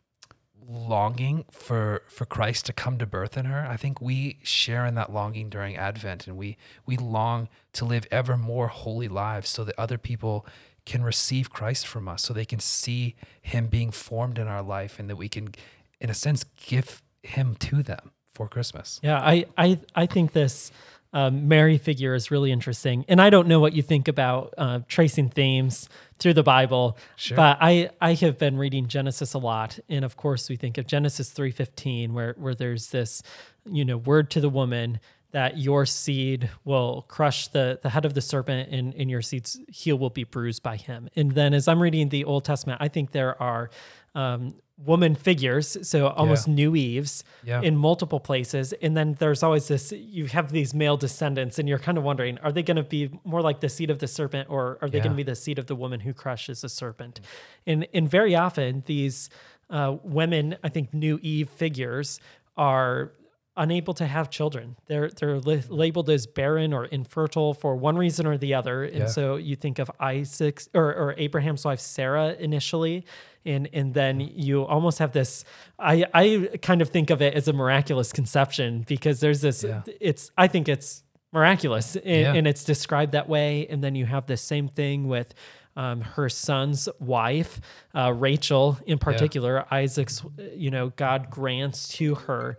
longing 0.71 1.43
for 1.51 2.01
for 2.07 2.25
Christ 2.25 2.65
to 2.67 2.73
come 2.73 2.97
to 2.97 3.05
birth 3.05 3.37
in 3.37 3.45
her. 3.45 3.65
I 3.67 3.75
think 3.77 3.99
we 3.99 4.37
share 4.43 4.85
in 4.85 4.95
that 4.95 5.11
longing 5.11 5.49
during 5.49 5.75
Advent 5.75 6.27
and 6.27 6.37
we 6.37 6.57
we 6.85 6.97
long 6.97 7.49
to 7.73 7.83
live 7.83 8.07
ever 8.11 8.37
more 8.37 8.67
holy 8.67 9.07
lives 9.07 9.49
so 9.49 9.63
that 9.63 9.75
other 9.77 9.97
people 9.97 10.45
can 10.85 11.03
receive 11.03 11.49
Christ 11.49 11.85
from 11.85 12.07
us 12.07 12.23
so 12.23 12.33
they 12.33 12.45
can 12.45 12.59
see 12.59 13.15
him 13.41 13.67
being 13.67 13.91
formed 13.91 14.37
in 14.39 14.47
our 14.47 14.63
life 14.63 14.97
and 14.99 15.09
that 15.09 15.15
we 15.15 15.29
can 15.29 15.53
in 16.01 16.09
a 16.09 16.13
sense 16.13 16.43
give 16.57 17.01
him 17.23 17.55
to 17.55 17.83
them 17.83 18.11
for 18.33 18.47
Christmas. 18.47 18.99
Yeah, 19.03 19.19
I 19.19 19.45
I 19.57 19.79
I 19.95 20.05
think 20.05 20.33
this 20.33 20.71
um, 21.13 21.47
Mary 21.49 21.77
figure 21.77 22.15
is 22.15 22.31
really 22.31 22.51
interesting, 22.51 23.03
and 23.07 23.21
I 23.21 23.29
don't 23.29 23.47
know 23.47 23.59
what 23.59 23.73
you 23.73 23.81
think 23.83 24.07
about 24.07 24.53
uh, 24.57 24.79
tracing 24.87 25.29
themes 25.29 25.89
through 26.19 26.33
the 26.35 26.43
Bible, 26.43 26.97
Sure. 27.17 27.35
but 27.35 27.57
I 27.61 27.89
I 27.99 28.13
have 28.13 28.37
been 28.37 28.57
reading 28.57 28.87
Genesis 28.87 29.33
a 29.33 29.37
lot, 29.37 29.77
and 29.89 30.05
of 30.05 30.15
course 30.15 30.49
we 30.49 30.55
think 30.55 30.77
of 30.77 30.87
Genesis 30.87 31.29
three 31.29 31.51
fifteen, 31.51 32.13
where 32.13 32.33
where 32.37 32.55
there's 32.55 32.87
this, 32.91 33.21
you 33.65 33.83
know, 33.85 33.97
word 33.97 34.29
to 34.31 34.41
the 34.41 34.49
woman 34.49 34.99
that 35.31 35.57
your 35.57 35.85
seed 35.85 36.49
will 36.63 37.05
crush 37.07 37.47
the 37.49 37.79
the 37.83 37.89
head 37.89 38.05
of 38.05 38.13
the 38.13 38.21
serpent, 38.21 38.69
and 38.71 38.93
and 38.95 39.09
your 39.11 39.21
seed's 39.21 39.59
heel 39.67 39.97
will 39.97 40.09
be 40.09 40.23
bruised 40.23 40.63
by 40.63 40.77
him. 40.77 41.09
And 41.17 41.31
then 41.33 41.53
as 41.53 41.67
I'm 41.67 41.81
reading 41.81 42.09
the 42.09 42.23
Old 42.23 42.45
Testament, 42.45 42.81
I 42.81 42.87
think 42.87 43.11
there 43.11 43.41
are 43.41 43.69
um, 44.15 44.55
woman 44.77 45.13
figures, 45.15 45.77
so 45.87 46.07
almost 46.07 46.47
new 46.47 46.75
Eves 46.75 47.23
Yeah. 47.43 47.61
in 47.61 47.77
multiple 47.77 48.19
places. 48.19 48.73
And 48.81 48.97
then 48.97 49.15
there's 49.19 49.43
always 49.43 49.67
this 49.67 49.91
you 49.91 50.25
have 50.27 50.51
these 50.51 50.73
male 50.73 50.97
descendants, 50.97 51.59
and 51.59 51.69
you're 51.69 51.79
kind 51.79 51.97
of 51.97 52.03
wondering, 52.03 52.37
are 52.39 52.51
they 52.51 52.63
going 52.63 52.77
to 52.77 52.83
be 52.83 53.09
more 53.23 53.41
like 53.41 53.59
the 53.59 53.69
seed 53.69 53.89
of 53.89 53.99
the 53.99 54.07
serpent, 54.07 54.49
or 54.49 54.79
are 54.81 54.89
they 54.89 54.99
going 54.99 55.11
to 55.11 55.17
be 55.17 55.23
the 55.23 55.35
seed 55.35 55.59
of 55.59 55.67
the 55.67 55.75
woman 55.75 55.99
who 56.01 56.13
crushes 56.13 56.61
the 56.61 56.69
serpent? 56.69 57.21
And, 57.67 57.87
and 57.93 58.09
very 58.09 58.35
often, 58.35 58.83
these 58.87 59.29
uh, 59.69 59.97
women, 60.03 60.57
I 60.63 60.69
think, 60.69 60.93
new 60.93 61.19
Eve 61.21 61.49
figures 61.49 62.19
are 62.57 63.11
unable 63.57 63.93
to 63.95 64.05
have 64.05 64.29
children. 64.29 64.77
They're 64.87 65.09
they're 65.09 65.39
li- 65.39 65.63
labeled 65.69 66.09
as 66.09 66.25
barren 66.27 66.73
or 66.73 66.85
infertile 66.85 67.53
for 67.53 67.75
one 67.75 67.97
reason 67.97 68.25
or 68.25 68.37
the 68.37 68.53
other. 68.53 68.83
And 68.83 68.99
Yeah. 68.99 69.05
so 69.07 69.35
you 69.35 69.55
think 69.55 69.77
of 69.79 69.91
Isaac 69.99 70.61
or, 70.73 70.93
or 70.95 71.15
Abraham's 71.17 71.65
wife 71.65 71.79
Sarah 71.79 72.33
initially, 72.39 73.05
and 73.45 73.67
and 73.73 73.93
then 73.93 74.19
you 74.21 74.63
almost 74.65 74.99
have 74.99 75.11
this. 75.11 75.43
I 75.77 76.05
I 76.13 76.49
kind 76.61 76.81
of 76.81 76.89
think 76.89 77.09
of 77.09 77.21
it 77.21 77.33
as 77.33 77.47
a 77.47 77.53
miraculous 77.53 78.13
conception 78.13 78.85
because 78.87 79.19
there's 79.19 79.41
this. 79.41 79.63
Yeah. 79.63 79.81
It's 79.99 80.31
I 80.37 80.47
think 80.47 80.69
it's 80.69 81.03
miraculous 81.33 81.95
and, 81.95 82.05
Yeah. 82.05 82.33
and 82.33 82.45
it's 82.47 82.63
described 82.63 83.11
that 83.13 83.27
way. 83.29 83.65
And 83.67 83.83
then 83.83 83.95
you 83.95 84.05
have 84.05 84.27
the 84.27 84.37
same 84.37 84.67
thing 84.67 85.07
with. 85.07 85.33
Um, 85.73 86.01
her 86.01 86.27
son's 86.27 86.89
wife, 86.99 87.61
uh, 87.95 88.11
Rachel, 88.11 88.77
in 88.85 88.97
particular, 88.97 89.65
Isaac's, 89.71 90.21
you 90.53 90.69
know, 90.69 90.89
God 90.89 91.29
grants 91.29 91.87
to 91.95 92.15
her 92.15 92.57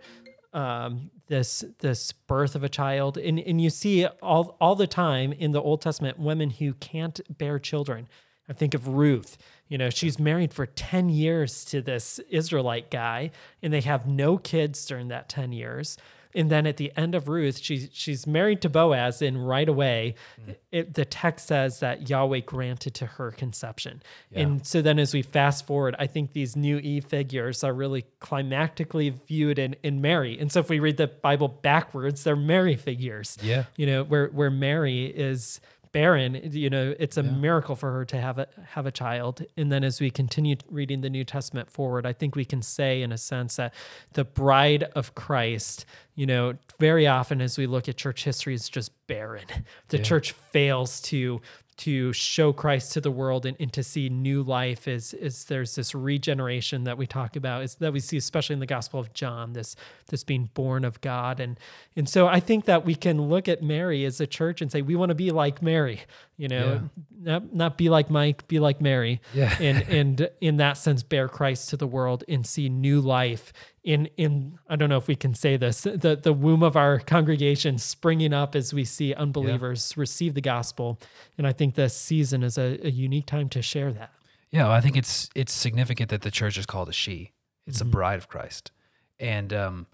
um, 0.53 1.11
this 1.27 1.63
this 1.79 2.11
birth 2.11 2.55
of 2.55 2.63
a 2.63 2.69
child, 2.69 3.17
and 3.17 3.39
and 3.39 3.61
you 3.61 3.69
see 3.69 4.05
all 4.21 4.57
all 4.61 4.75
the 4.75 4.87
time 4.87 5.33
in 5.33 5.51
the 5.51 5.61
Old 5.61 5.81
Testament 5.81 6.19
women 6.19 6.51
who 6.51 6.73
can't 6.73 7.19
bear 7.37 7.59
children. 7.59 8.07
I 8.47 8.53
think 8.53 8.73
of 8.73 8.87
Ruth. 8.87 9.37
You 9.69 9.77
know, 9.77 9.89
she's 9.89 10.19
married 10.19 10.53
for 10.53 10.65
10 10.65 11.09
years 11.09 11.63
to 11.65 11.81
this 11.81 12.19
Israelite 12.29 12.91
guy, 12.91 13.31
and 13.61 13.71
they 13.71 13.81
have 13.81 14.05
no 14.05 14.37
kids 14.37 14.85
during 14.85 15.07
that 15.07 15.29
10 15.29 15.53
years. 15.53 15.97
And 16.35 16.49
then 16.49 16.65
at 16.65 16.77
the 16.77 16.91
end 16.95 17.15
of 17.15 17.27
Ruth, 17.27 17.59
she's 17.59 17.89
she's 17.93 18.25
married 18.25 18.61
to 18.61 18.69
Boaz, 18.69 19.21
and 19.21 19.47
right 19.47 19.67
away, 19.67 20.15
mm. 20.39 20.55
it, 20.71 20.93
the 20.93 21.05
text 21.05 21.47
says 21.47 21.79
that 21.79 22.09
Yahweh 22.09 22.41
granted 22.41 22.93
to 22.95 23.05
her 23.05 23.31
conception. 23.31 24.01
Yeah. 24.31 24.41
And 24.41 24.65
so 24.65 24.81
then, 24.81 24.99
as 24.99 25.13
we 25.13 25.21
fast 25.21 25.67
forward, 25.67 25.95
I 25.99 26.07
think 26.07 26.33
these 26.33 26.55
new 26.55 26.77
E 26.77 26.99
figures 26.99 27.63
are 27.63 27.73
really 27.73 28.05
climactically 28.19 29.13
viewed 29.27 29.59
in 29.59 29.75
in 29.83 30.01
Mary. 30.01 30.37
And 30.39 30.51
so, 30.51 30.59
if 30.59 30.69
we 30.69 30.79
read 30.79 30.97
the 30.97 31.07
Bible 31.07 31.47
backwards, 31.47 32.23
they're 32.23 32.35
Mary 32.35 32.75
figures. 32.75 33.37
Yeah, 33.41 33.65
you 33.77 33.85
know, 33.85 34.03
where 34.03 34.27
where 34.27 34.51
Mary 34.51 35.05
is 35.05 35.59
barren 35.93 36.39
you 36.51 36.71
know 36.71 36.95
it's 36.99 37.17
a 37.17 37.23
yeah. 37.23 37.31
miracle 37.31 37.75
for 37.75 37.91
her 37.93 38.03
to 38.03 38.19
have 38.19 38.39
a 38.39 38.47
have 38.65 38.87
a 38.87 38.91
child 38.91 39.45
and 39.55 39.71
then 39.71 39.83
as 39.83 40.01
we 40.01 40.09
continue 40.09 40.55
reading 40.69 41.01
the 41.01 41.09
new 41.09 41.23
testament 41.23 41.69
forward 41.69 42.05
i 42.05 42.11
think 42.11 42.35
we 42.35 42.43
can 42.43 42.63
say 42.63 43.03
in 43.03 43.11
a 43.11 43.17
sense 43.17 43.57
that 43.57 43.71
the 44.13 44.25
bride 44.25 44.83
of 44.95 45.13
christ 45.13 45.85
you 46.15 46.25
know 46.25 46.55
very 46.79 47.05
often 47.05 47.39
as 47.41 47.59
we 47.59 47.67
look 47.67 47.87
at 47.87 47.95
church 47.95 48.23
history 48.23 48.55
is 48.55 48.67
just 48.67 48.91
barren 49.05 49.45
the 49.89 49.97
yeah. 49.97 50.03
church 50.03 50.31
fails 50.31 50.99
to 50.99 51.39
to 51.77 52.13
show 52.13 52.53
Christ 52.53 52.93
to 52.93 53.01
the 53.01 53.11
world 53.11 53.45
and, 53.45 53.57
and 53.59 53.71
to 53.73 53.83
see 53.83 54.09
new 54.09 54.43
life 54.43 54.87
is 54.87 55.13
is 55.13 55.45
there's 55.45 55.75
this 55.75 55.95
regeneration 55.95 56.83
that 56.83 56.97
we 56.97 57.07
talk 57.07 57.35
about 57.35 57.63
is 57.63 57.75
that 57.75 57.93
we 57.93 57.99
see 57.99 58.17
especially 58.17 58.53
in 58.53 58.59
the 58.59 58.65
Gospel 58.65 58.99
of 58.99 59.13
John 59.13 59.53
this 59.53 59.75
this 60.07 60.23
being 60.23 60.49
born 60.53 60.85
of 60.85 61.01
God. 61.01 61.39
And 61.39 61.59
and 61.95 62.07
so 62.07 62.27
I 62.27 62.39
think 62.39 62.65
that 62.65 62.85
we 62.85 62.95
can 62.95 63.21
look 63.21 63.47
at 63.47 63.61
Mary 63.63 64.05
as 64.05 64.19
a 64.21 64.27
church 64.27 64.61
and 64.61 64.71
say 64.71 64.81
we 64.81 64.95
want 64.95 65.09
to 65.09 65.15
be 65.15 65.31
like 65.31 65.61
Mary 65.61 66.01
you 66.37 66.47
know 66.47 66.89
yeah. 67.23 67.39
not 67.39 67.53
not 67.53 67.77
be 67.77 67.89
like 67.89 68.09
Mike 68.09 68.47
be 68.47 68.59
like 68.59 68.81
Mary. 68.81 69.21
Yeah. 69.33 69.55
And 69.59 69.81
and 69.83 70.29
in 70.41 70.57
that 70.57 70.77
sense 70.77 71.03
bear 71.03 71.27
Christ 71.27 71.69
to 71.69 71.77
the 71.77 71.87
world 71.87 72.23
and 72.27 72.45
see 72.45 72.69
new 72.69 73.01
life 73.01 73.53
in 73.83 74.07
in 74.17 74.57
I 74.69 74.75
don't 74.75 74.89
know 74.89 74.97
if 74.97 75.07
we 75.07 75.15
can 75.15 75.33
say 75.33 75.57
this 75.57 75.81
the 75.81 76.19
the 76.21 76.33
womb 76.33 76.63
of 76.63 76.77
our 76.77 76.99
congregation 76.99 77.77
springing 77.77 78.33
up 78.33 78.55
as 78.55 78.73
we 78.73 78.85
see 78.85 79.13
unbelievers 79.13 79.93
yeah. 79.95 80.01
receive 80.01 80.33
the 80.33 80.41
gospel 80.41 80.99
and 81.37 81.45
I 81.45 81.51
think 81.51 81.75
this 81.75 81.95
season 81.95 82.43
is 82.43 82.57
a, 82.57 82.79
a, 82.85 82.89
unique 82.89 83.25
time 83.25 83.49
to 83.49 83.61
share 83.61 83.91
that. 83.93 84.11
Yeah, 84.51 84.69
I 84.69 84.81
think 84.81 84.95
it's 84.95 85.29
it's 85.35 85.51
significant 85.51 86.09
that 86.11 86.21
the 86.21 86.31
church 86.31 86.57
is 86.57 86.65
called 86.65 86.89
a 86.89 86.93
she. 86.93 87.31
It's 87.65 87.79
mm-hmm. 87.79 87.89
a 87.89 87.91
bride 87.91 88.19
of 88.19 88.27
Christ, 88.27 88.71
and 89.19 89.51
um, 89.51 89.87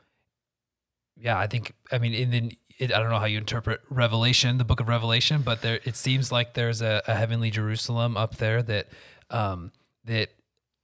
yeah, 1.18 1.38
I 1.38 1.48
think 1.48 1.74
I 1.92 1.98
mean 1.98 2.14
in 2.14 2.30
the 2.30 2.58
it, 2.78 2.94
I 2.94 3.00
don't 3.00 3.10
know 3.10 3.20
how 3.20 3.26
you 3.26 3.38
interpret 3.38 3.82
Revelation, 3.90 4.58
the 4.58 4.64
book 4.64 4.80
of 4.80 4.88
Revelation, 4.88 5.42
but 5.42 5.62
there 5.62 5.80
it 5.84 5.96
seems 5.96 6.32
like 6.32 6.54
there's 6.54 6.82
a, 6.82 7.02
a 7.08 7.16
heavenly 7.16 7.52
Jerusalem 7.52 8.18
up 8.18 8.36
there 8.36 8.62
that 8.64 8.88
um, 9.30 9.72
that 10.06 10.30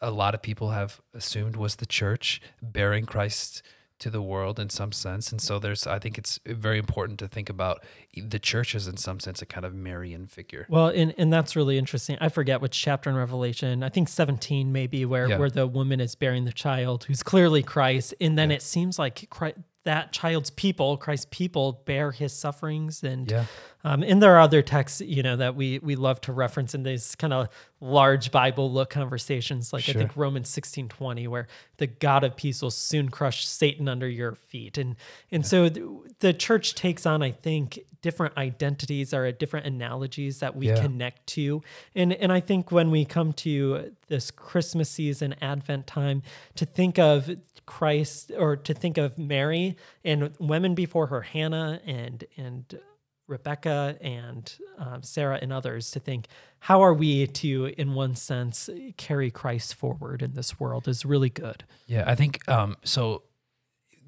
a 0.06 0.12
lot 0.12 0.36
of 0.36 0.42
people 0.44 0.70
have 0.70 1.02
assumed 1.16 1.56
was 1.56 1.78
the 1.78 1.86
church 1.88 2.40
bearing 2.62 3.08
Christ 3.08 3.64
to 3.98 4.12
the 4.12 4.22
world 4.22 4.60
in 4.60 4.70
some 4.70 4.92
sense. 4.92 5.32
And 5.32 5.42
so 5.42 5.58
there's, 5.58 5.88
I 5.88 5.98
think 5.98 6.20
it's 6.20 6.40
very 6.46 6.78
important 6.78 7.18
to 7.20 7.28
think 7.28 7.50
about 7.50 7.84
the 8.22 8.40
church 8.40 8.76
is 8.76 8.88
in 8.88 8.98
some 8.98 9.20
sense 9.20 9.42
a 9.42 9.46
kind 9.46 9.66
of 9.66 9.74
Marian 9.74 10.28
figure. 10.28 10.66
Well, 10.70 10.88
and, 10.88 11.14
and 11.18 11.32
that's 11.32 11.56
really 11.56 11.78
interesting. 11.78 12.18
I 12.22 12.30
forget 12.30 12.62
which 12.62 12.80
chapter 12.80 13.10
in 13.10 13.16
Revelation, 13.16 13.84
I 13.84 13.90
think 13.90 14.10
17 14.10 14.72
maybe 14.72 15.06
where, 15.06 15.30
yeah. 15.30 15.38
where 15.38 15.50
the 15.50 15.68
woman 15.68 16.00
is 16.00 16.16
bearing 16.16 16.46
the 16.46 16.54
child 16.54 17.06
who's 17.06 17.24
clearly 17.24 17.64
Christ. 17.64 18.14
And 18.22 18.38
then 18.38 18.50
yeah. 18.50 18.58
it 18.58 18.62
seems 18.62 18.98
like 18.98 19.30
Christ, 19.30 19.58
that 19.86 20.12
child's 20.12 20.50
people, 20.50 20.98
Christ's 20.98 21.28
people, 21.30 21.84
bear 21.86 22.12
his 22.12 22.34
sufferings, 22.34 23.04
and 23.04 23.30
yeah. 23.30 23.46
um, 23.84 24.02
and 24.02 24.22
there 24.22 24.36
are 24.36 24.40
other 24.40 24.64
texts, 24.64 25.00
you 25.00 25.24
know, 25.24 25.36
that 25.38 25.56
we 25.56 25.80
we 25.80 25.96
love 25.96 26.20
to 26.22 26.34
reference 26.34 26.74
in 26.74 26.84
these 26.84 27.16
kind 27.16 27.32
of 27.32 27.50
large 27.80 28.32
Bible 28.32 28.72
look 28.72 28.90
conversations, 28.90 29.72
like 29.72 29.84
sure. 29.84 29.96
I 29.96 29.98
think 30.00 30.18
Romans 30.18 30.50
sixteen 30.50 30.90
twenty, 30.90 31.28
where 31.28 31.48
the 31.78 31.88
God 31.88 32.24
of 32.24 32.36
peace 32.36 32.64
will 32.64 32.72
soon 32.72 33.10
crush 33.10 33.48
Satan 33.48 33.88
under 33.88 34.10
your 34.10 34.34
feet, 34.34 34.78
and 34.80 34.96
and 35.32 35.46
so 35.46 35.70
the, 35.70 36.14
the, 36.20 36.34
church 36.34 36.74
takes 36.74 37.06
on, 37.06 37.22
I 37.22 37.32
think, 37.32 37.80
different 38.06 38.38
identities 38.38 39.16
or 39.16 39.32
different 39.32 39.66
analogies 39.66 40.40
that 40.42 40.56
we 40.56 40.68
yeah. 40.68 40.80
connect 40.80 41.26
to, 41.26 41.64
and 41.96 42.14
and 42.14 42.32
I 42.32 42.40
think 42.40 42.72
when 42.72 42.92
we 42.92 43.04
come 43.04 43.34
to 43.34 43.92
this 44.10 44.30
Christmas 44.30 44.92
season, 44.92 45.34
Advent 45.42 45.88
time, 45.88 46.22
to 46.54 46.68
think 46.68 47.00
of 47.00 47.32
Christ 47.66 48.32
or 48.38 48.56
to 48.58 48.76
think 48.76 49.00
of 49.00 49.18
Mary 49.18 49.76
and 50.04 50.36
women 50.40 50.76
before 50.76 51.08
her, 51.08 51.22
Hannah 51.22 51.82
and 51.84 52.24
and 52.38 52.80
Rebecca 53.28 53.98
and 54.02 54.54
um, 54.78 55.02
Sarah 55.02 55.40
and 55.42 55.52
others, 55.52 55.90
to 55.92 56.00
think 56.00 56.28
how 56.60 56.84
are 56.84 56.94
we 56.94 57.26
to, 57.26 57.74
in 57.76 57.96
one 57.96 58.14
sense, 58.14 58.70
carry 58.98 59.32
Christ 59.32 59.74
forward 59.74 60.22
in 60.22 60.36
this 60.36 60.60
world 60.60 60.88
is 60.88 61.06
really 61.06 61.32
good. 61.32 61.64
Yeah, 61.88 62.04
I 62.06 62.14
think 62.14 62.48
um, 62.48 62.78
so. 62.84 63.24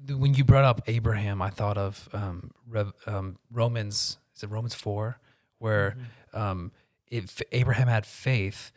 When 0.06 0.34
you 0.34 0.44
brought 0.44 0.64
up 0.64 0.82
Abraham, 0.86 1.42
I 1.42 1.50
thought 1.50 1.76
of 1.76 2.08
um, 2.12 2.52
Rev, 2.68 2.92
um, 3.06 3.38
Romans. 3.50 4.18
Is 4.36 4.42
it 4.44 4.50
Romans 4.50 4.74
four, 4.74 5.18
where 5.58 5.90
mm-hmm. 5.90 6.04
Um, 6.38 6.72
if 7.06 7.40
Abraham 7.52 7.88
had 7.88 8.04
faith 8.04 8.70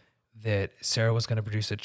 that 0.44 0.72
Sarah 0.82 1.14
was 1.14 1.26
going 1.26 1.38
to 1.38 1.44
produce 1.44 1.72
a, 1.72 1.78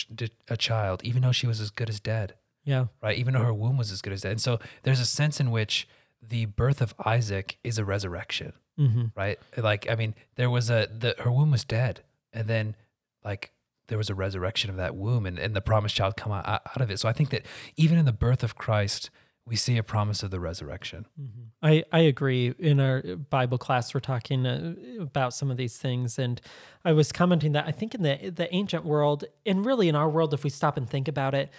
a 0.49 0.57
child, 0.57 1.03
even 1.05 1.22
though 1.22 1.33
she 1.33 1.46
was 1.46 1.61
as 1.61 1.70
good 1.70 1.88
as 1.88 2.01
dead. 2.01 2.35
Yeah. 2.64 2.87
Right. 3.03 3.18
Even 3.18 3.35
though 3.35 3.42
her 3.42 3.55
womb 3.55 3.77
was 3.77 3.92
as 3.92 4.03
good 4.03 4.12
as 4.12 4.22
dead. 4.22 4.33
And 4.33 4.40
so 4.40 4.59
there's 4.83 5.01
a 5.01 5.07
sense 5.07 5.40
in 5.40 5.51
which 5.51 5.88
the 6.22 6.46
birth 6.46 6.81
of 6.81 6.94
Isaac 7.05 7.59
is 7.62 7.79
a 7.79 7.85
resurrection. 7.85 8.55
Mm-hmm. 8.79 9.07
Right. 9.14 9.38
Like, 9.57 9.88
I 9.90 9.94
mean, 9.94 10.14
there 10.37 10.51
was 10.51 10.70
a, 10.70 10.88
the, 10.90 11.14
her 11.18 11.31
womb 11.31 11.51
was 11.51 11.64
dead. 11.64 12.03
And 12.33 12.49
then 12.49 12.75
like 13.25 13.53
there 13.88 13.99
was 13.99 14.11
a 14.11 14.14
resurrection 14.14 14.70
of 14.70 14.77
that 14.77 14.96
womb 14.96 15.27
and, 15.27 15.38
and 15.38 15.55
the 15.55 15.61
promised 15.61 15.94
child 15.94 16.16
come 16.16 16.33
out, 16.33 16.46
out 16.49 16.81
of 16.81 16.90
it. 16.90 16.99
So 16.99 17.09
I 17.09 17.12
think 17.12 17.31
that 17.31 17.46
even 17.77 17.99
in 17.99 18.05
the 18.05 18.12
birth 18.12 18.42
of 18.42 18.57
Christ, 18.57 19.11
we 19.46 19.54
see 19.54 19.76
a 19.76 19.82
promise 19.82 20.22
of 20.22 20.30
the 20.30 20.40
resurrection. 20.40 21.06
Mm-hmm. 21.20 21.42
I, 21.62 21.85
I 21.92 22.00
agree. 22.00 22.52
In 22.59 22.80
our 22.80 23.02
Bible 23.02 23.59
class, 23.59 23.94
we're 23.94 24.00
talking 24.00 24.44
uh, 24.44 24.74
about 25.00 25.35
some 25.35 25.50
of 25.50 25.56
these 25.56 25.76
things, 25.76 26.18
and 26.18 26.40
I 26.85 26.92
was 26.92 27.12
commenting 27.12 27.52
that 27.52 27.66
I 27.66 27.70
think 27.70 27.94
in 27.94 28.02
the 28.02 28.30
the 28.35 28.52
ancient 28.54 28.85
world, 28.85 29.24
and 29.44 29.64
really 29.64 29.88
in 29.88 29.94
our 29.94 30.09
world, 30.09 30.35
if 30.35 30.42
we 30.42 30.50
stop 30.50 30.76
and 30.76 30.88
think 30.88 31.06
about 31.06 31.35
it, 31.35 31.50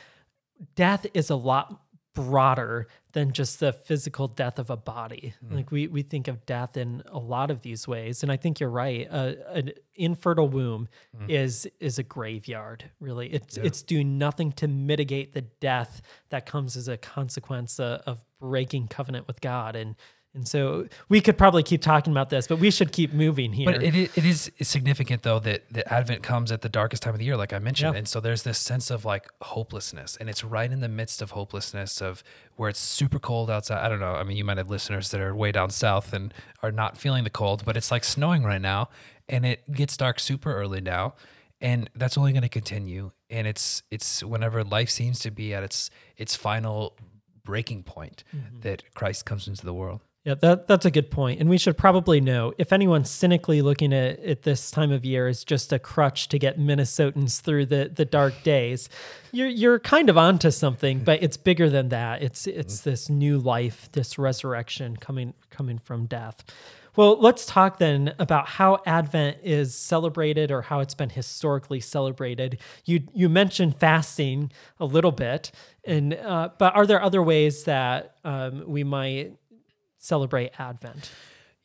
death 0.76 1.06
is 1.14 1.30
a 1.30 1.36
lot 1.36 1.82
broader 2.18 2.88
than 3.14 3.32
just 3.32 3.60
the 3.60 3.72
physical 3.72 4.28
death 4.28 4.58
of 4.58 4.72
a 4.72 4.76
body. 4.76 5.36
Mm. 5.46 5.56
Like 5.56 5.72
we 5.72 5.88
we 5.88 6.02
think 6.02 6.28
of 6.28 6.46
death 6.48 6.76
in 6.76 7.04
a 7.06 7.20
lot 7.20 7.52
of 7.52 7.62
these 7.62 7.88
ways, 7.88 8.24
and 8.24 8.32
I 8.32 8.38
think 8.38 8.60
you're 8.60 8.72
right. 8.72 9.08
Uh, 9.10 9.34
an 9.50 9.72
infertile 9.96 10.50
womb 10.50 10.88
mm. 11.16 11.30
is 11.30 11.68
is 11.80 12.00
a 12.00 12.04
graveyard. 12.04 12.90
Really, 13.00 13.28
it's 13.28 13.58
yeah. 13.58 13.64
it's 13.66 13.84
doing 13.84 14.18
nothing 14.18 14.52
to 14.54 14.68
mitigate 14.68 15.34
the 15.34 15.42
death 15.42 16.02
that 16.30 16.48
comes 16.48 16.76
as 16.76 16.88
a 16.88 16.98
consequence 16.98 17.80
uh, 17.80 18.02
of 18.08 18.24
breaking 18.40 18.88
covenant 18.88 19.28
with 19.28 19.40
God 19.42 19.76
and 19.76 19.96
and 20.38 20.48
so 20.48 20.88
we 21.10 21.20
could 21.20 21.36
probably 21.36 21.64
keep 21.64 21.82
talking 21.82 22.14
about 22.14 22.30
this, 22.30 22.46
but 22.46 22.60
we 22.60 22.70
should 22.70 22.92
keep 22.92 23.12
moving 23.12 23.54
here. 23.54 23.66
But 23.66 23.82
it, 23.82 23.96
it 23.96 24.24
is 24.24 24.52
significant 24.62 25.24
though 25.24 25.40
that, 25.40 25.64
the 25.72 25.92
Advent 25.92 26.22
comes 26.22 26.52
at 26.52 26.62
the 26.62 26.70
darkest 26.70 27.02
time 27.02 27.14
of 27.14 27.20
the 27.20 27.26
year, 27.26 27.36
like 27.36 27.54
I 27.54 27.60
mentioned. 27.60 27.94
Yeah. 27.94 27.98
And 27.98 28.08
so 28.08 28.20
there's 28.20 28.44
this 28.44 28.60
sense 28.60 28.92
of 28.92 29.04
like 29.04 29.28
hopelessness. 29.42 30.16
And 30.18 30.30
it's 30.30 30.44
right 30.44 30.72
in 30.72 30.80
the 30.80 30.88
midst 30.88 31.22
of 31.22 31.32
hopelessness 31.32 32.02
of 32.02 32.24
where 32.56 32.70
it's 32.70 32.80
super 32.80 33.18
cold 33.18 33.50
outside. 33.50 33.84
I 33.84 33.90
don't 33.90 34.00
know. 34.00 34.14
I 34.14 34.24
mean, 34.24 34.38
you 34.38 34.44
might 34.44 34.58
have 34.58 34.70
listeners 34.70 35.10
that 35.10 35.20
are 35.20 35.36
way 35.36 35.52
down 35.52 35.72
south 35.72 36.14
and 36.14 36.34
are 36.62 36.72
not 36.72 36.98
feeling 36.98 37.24
the 37.24 37.30
cold, 37.32 37.66
but 37.66 37.76
it's 37.76 37.90
like 37.90 38.04
snowing 38.04 38.44
right 38.44 38.62
now 38.62 38.90
and 39.28 39.46
it 39.46 39.72
gets 39.72 39.98
dark 39.98 40.20
super 40.20 40.54
early 40.54 40.82
now. 40.82 41.16
And 41.60 41.90
that's 41.96 42.18
only 42.18 42.32
going 42.32 42.44
to 42.44 42.50
continue. 42.50 43.12
And 43.30 43.48
it's 43.48 43.82
it's 43.90 44.24
whenever 44.24 44.64
life 44.64 44.92
seems 44.92 45.20
to 45.22 45.32
be 45.32 45.54
at 45.56 45.64
its 45.64 45.90
its 46.16 46.36
final 46.36 46.96
breaking 47.44 47.82
point 47.84 48.24
mm-hmm. 48.36 48.60
that 48.60 48.94
Christ 48.94 49.26
comes 49.26 49.48
into 49.48 49.66
the 49.66 49.74
world. 49.74 50.02
Yeah, 50.28 50.34
that, 50.42 50.68
that's 50.68 50.84
a 50.84 50.92
good 50.92 51.10
point. 51.10 51.40
And 51.40 51.50
we 51.50 51.58
should 51.58 51.78
probably 51.78 52.20
know 52.20 52.52
if 52.58 52.74
anyone 52.74 53.06
cynically 53.06 53.62
looking 53.62 53.94
at, 53.94 54.20
at 54.20 54.42
this 54.42 54.70
time 54.70 54.92
of 54.92 55.06
year 55.06 55.30
is 55.30 55.46
just 55.46 55.72
a 55.72 55.80
crutch 55.80 56.28
to 56.28 56.38
get 56.38 56.60
Minnesotans 56.60 57.40
through 57.40 57.68
the, 57.68 57.90
the 57.96 58.04
dark 58.04 58.44
days, 58.44 58.90
you're, 59.32 59.48
you're 59.48 59.80
kind 59.80 60.10
of 60.10 60.18
onto 60.18 60.52
something, 60.52 61.00
but 61.00 61.24
it's 61.24 61.38
bigger 61.38 61.70
than 61.70 61.88
that. 61.90 62.22
It's, 62.22 62.46
it's 62.46 62.82
mm-hmm. 62.82 62.90
this 62.90 63.10
new 63.10 63.40
life, 63.40 63.90
this 63.94 64.18
resurrection 64.18 64.98
coming, 64.98 65.34
coming 65.50 65.80
from 65.80 66.08
death. 66.08 66.44
Well, 66.98 67.18
let's 67.22 67.46
talk 67.46 67.78
then 67.78 68.14
about 68.20 68.50
how 68.50 68.80
Advent 68.86 69.38
is 69.44 69.76
celebrated 69.76 70.52
or 70.52 70.62
how 70.62 70.82
it's 70.82 70.96
been 70.96 71.12
historically 71.12 71.80
celebrated. 71.80 72.58
You 72.86 73.04
you 73.14 73.30
mentioned 73.30 73.76
fasting 73.76 74.52
a 74.80 74.86
little 74.86 75.12
bit, 75.12 75.52
and 75.86 76.16
uh, 76.16 76.50
but 76.58 76.76
are 76.76 76.88
there 76.88 77.00
other 77.00 77.22
ways 77.22 77.66
that 77.66 78.16
um, 78.26 78.64
we 78.66 78.84
might 78.84 79.38
celebrate 79.98 80.52
Advent. 80.60 81.12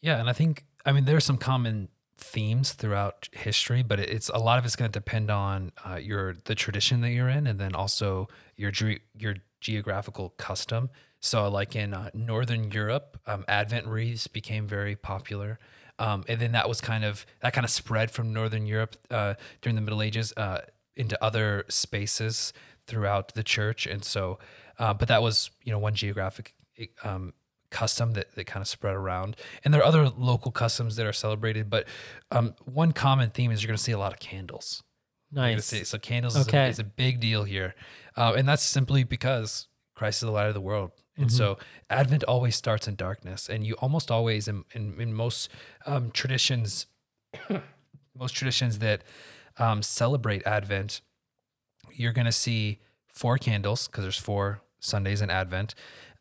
Yeah, 0.01 0.19
and 0.19 0.29
I 0.29 0.33
think 0.33 0.65
I 0.85 0.93
mean 0.93 1.05
there's 1.05 1.25
some 1.25 1.39
common 1.39 1.89
themes 2.17 2.73
throughout 2.73 3.29
history, 3.33 3.83
but 3.83 3.99
it's 3.99 4.29
a 4.29 4.39
lot 4.39 4.59
of 4.59 4.65
it's 4.65 4.77
going 4.77 4.91
to 4.91 4.99
depend 4.99 5.31
on 5.31 5.73
uh, 5.89 5.97
your 5.97 6.37
the 6.45 6.55
tradition 6.55 7.01
that 7.03 7.11
you're 7.11 7.29
in, 7.29 7.47
and 7.47 7.59
then 7.59 7.75
also 7.75 8.29
your 8.57 8.73
your 9.17 9.37
geographical 9.61 10.31
custom. 10.31 10.91
So, 11.21 11.49
like 11.49 11.77
in 11.77 11.95
uh, 11.95 12.11
Northern 12.15 12.71
Europe, 12.71 13.19
um, 13.27 13.45
Advent 13.47 13.87
wreaths 13.87 14.27
became 14.27 14.67
very 14.67 14.97
popular. 14.97 15.61
Um, 15.99 16.25
and 16.27 16.41
then 16.41 16.53
that 16.53 16.69
was 16.69 16.81
kind 16.81 17.05
of 17.05 17.25
that 17.43 17.53
kind 17.53 17.65
of 17.65 17.71
spread 17.71 18.11
from 18.11 18.33
Northern 18.33 18.67
Europe 18.67 18.97
uh, 19.11 19.35
during 19.61 19.77
the 19.77 19.83
Middle 19.83 20.03
Ages. 20.03 20.33
Uh, 20.37 20.63
into 20.97 21.23
other 21.25 21.65
spaces 21.69 22.53
throughout 22.87 23.35
the 23.35 23.43
church, 23.43 23.87
and 23.87 24.05
so, 24.05 24.39
uh, 24.79 24.93
but 24.93 25.09
that 25.09 25.23
was 25.23 25.51
you 25.65 25.73
know 25.73 25.79
one 25.79 25.95
geographic 25.95 26.55
um, 27.03 27.33
custom 27.73 28.13
that, 28.13 28.35
that 28.37 28.47
kind 28.47 28.63
of 28.63 28.69
spread 28.69 28.95
around. 28.95 29.37
And 29.65 29.75
there 29.75 29.81
are 29.81 29.85
other 29.85 30.09
local 30.09 30.53
customs 30.53 30.95
that 30.97 31.07
are 31.07 31.13
celebrated, 31.13 31.69
but 31.69 31.87
um, 32.31 32.55
one 32.65 32.93
common 32.93 33.31
theme 33.31 33.51
is 33.51 33.63
you're 33.63 33.69
going 33.69 33.77
to 33.77 33.83
see 33.83 33.93
a 33.93 33.99
lot 33.99 34.13
of 34.13 34.21
candles. 34.21 34.85
Nice. 35.33 35.65
See, 35.65 35.85
so 35.85 35.99
candles 35.99 36.37
okay. 36.37 36.69
is, 36.69 36.69
a, 36.69 36.71
is, 36.71 36.79
a, 36.81 36.85
big 36.85 37.19
deal 37.19 37.45
here, 37.45 37.75
uh, 38.17 38.35
and 38.37 38.47
that's 38.47 38.63
simply 38.63 39.03
because 39.03 39.67
Christ 39.95 40.19
is 40.19 40.27
the 40.27 40.31
light 40.31 40.49
of 40.49 40.55
the 40.55 40.61
world. 40.61 40.93
And 41.17 41.27
mm-hmm. 41.27 41.37
so 41.37 41.59
Advent 41.89 42.23
always 42.25 42.55
starts 42.55 42.87
in 42.87 42.97
darkness, 42.97 43.49
and 43.49 43.67
you 43.67 43.75
almost 43.75 44.11
always 44.11 44.47
in 44.47 44.65
in, 44.75 45.01
in 45.01 45.15
most 45.15 45.49
um, 45.87 46.11
traditions, 46.11 46.87
most 48.19 48.33
traditions 48.33 48.79
that 48.81 49.05
um, 49.57 49.83
celebrate 49.83 50.47
Advent, 50.47 51.01
you're 51.95 52.13
going 52.13 52.27
to 52.27 52.33
see 52.33 52.81
four 53.13 53.39
candles 53.39 53.87
because 53.87 54.05
there's 54.05 54.19
four 54.19 54.61
Sundays 54.81 55.23
in 55.23 55.31
Advent. 55.31 55.75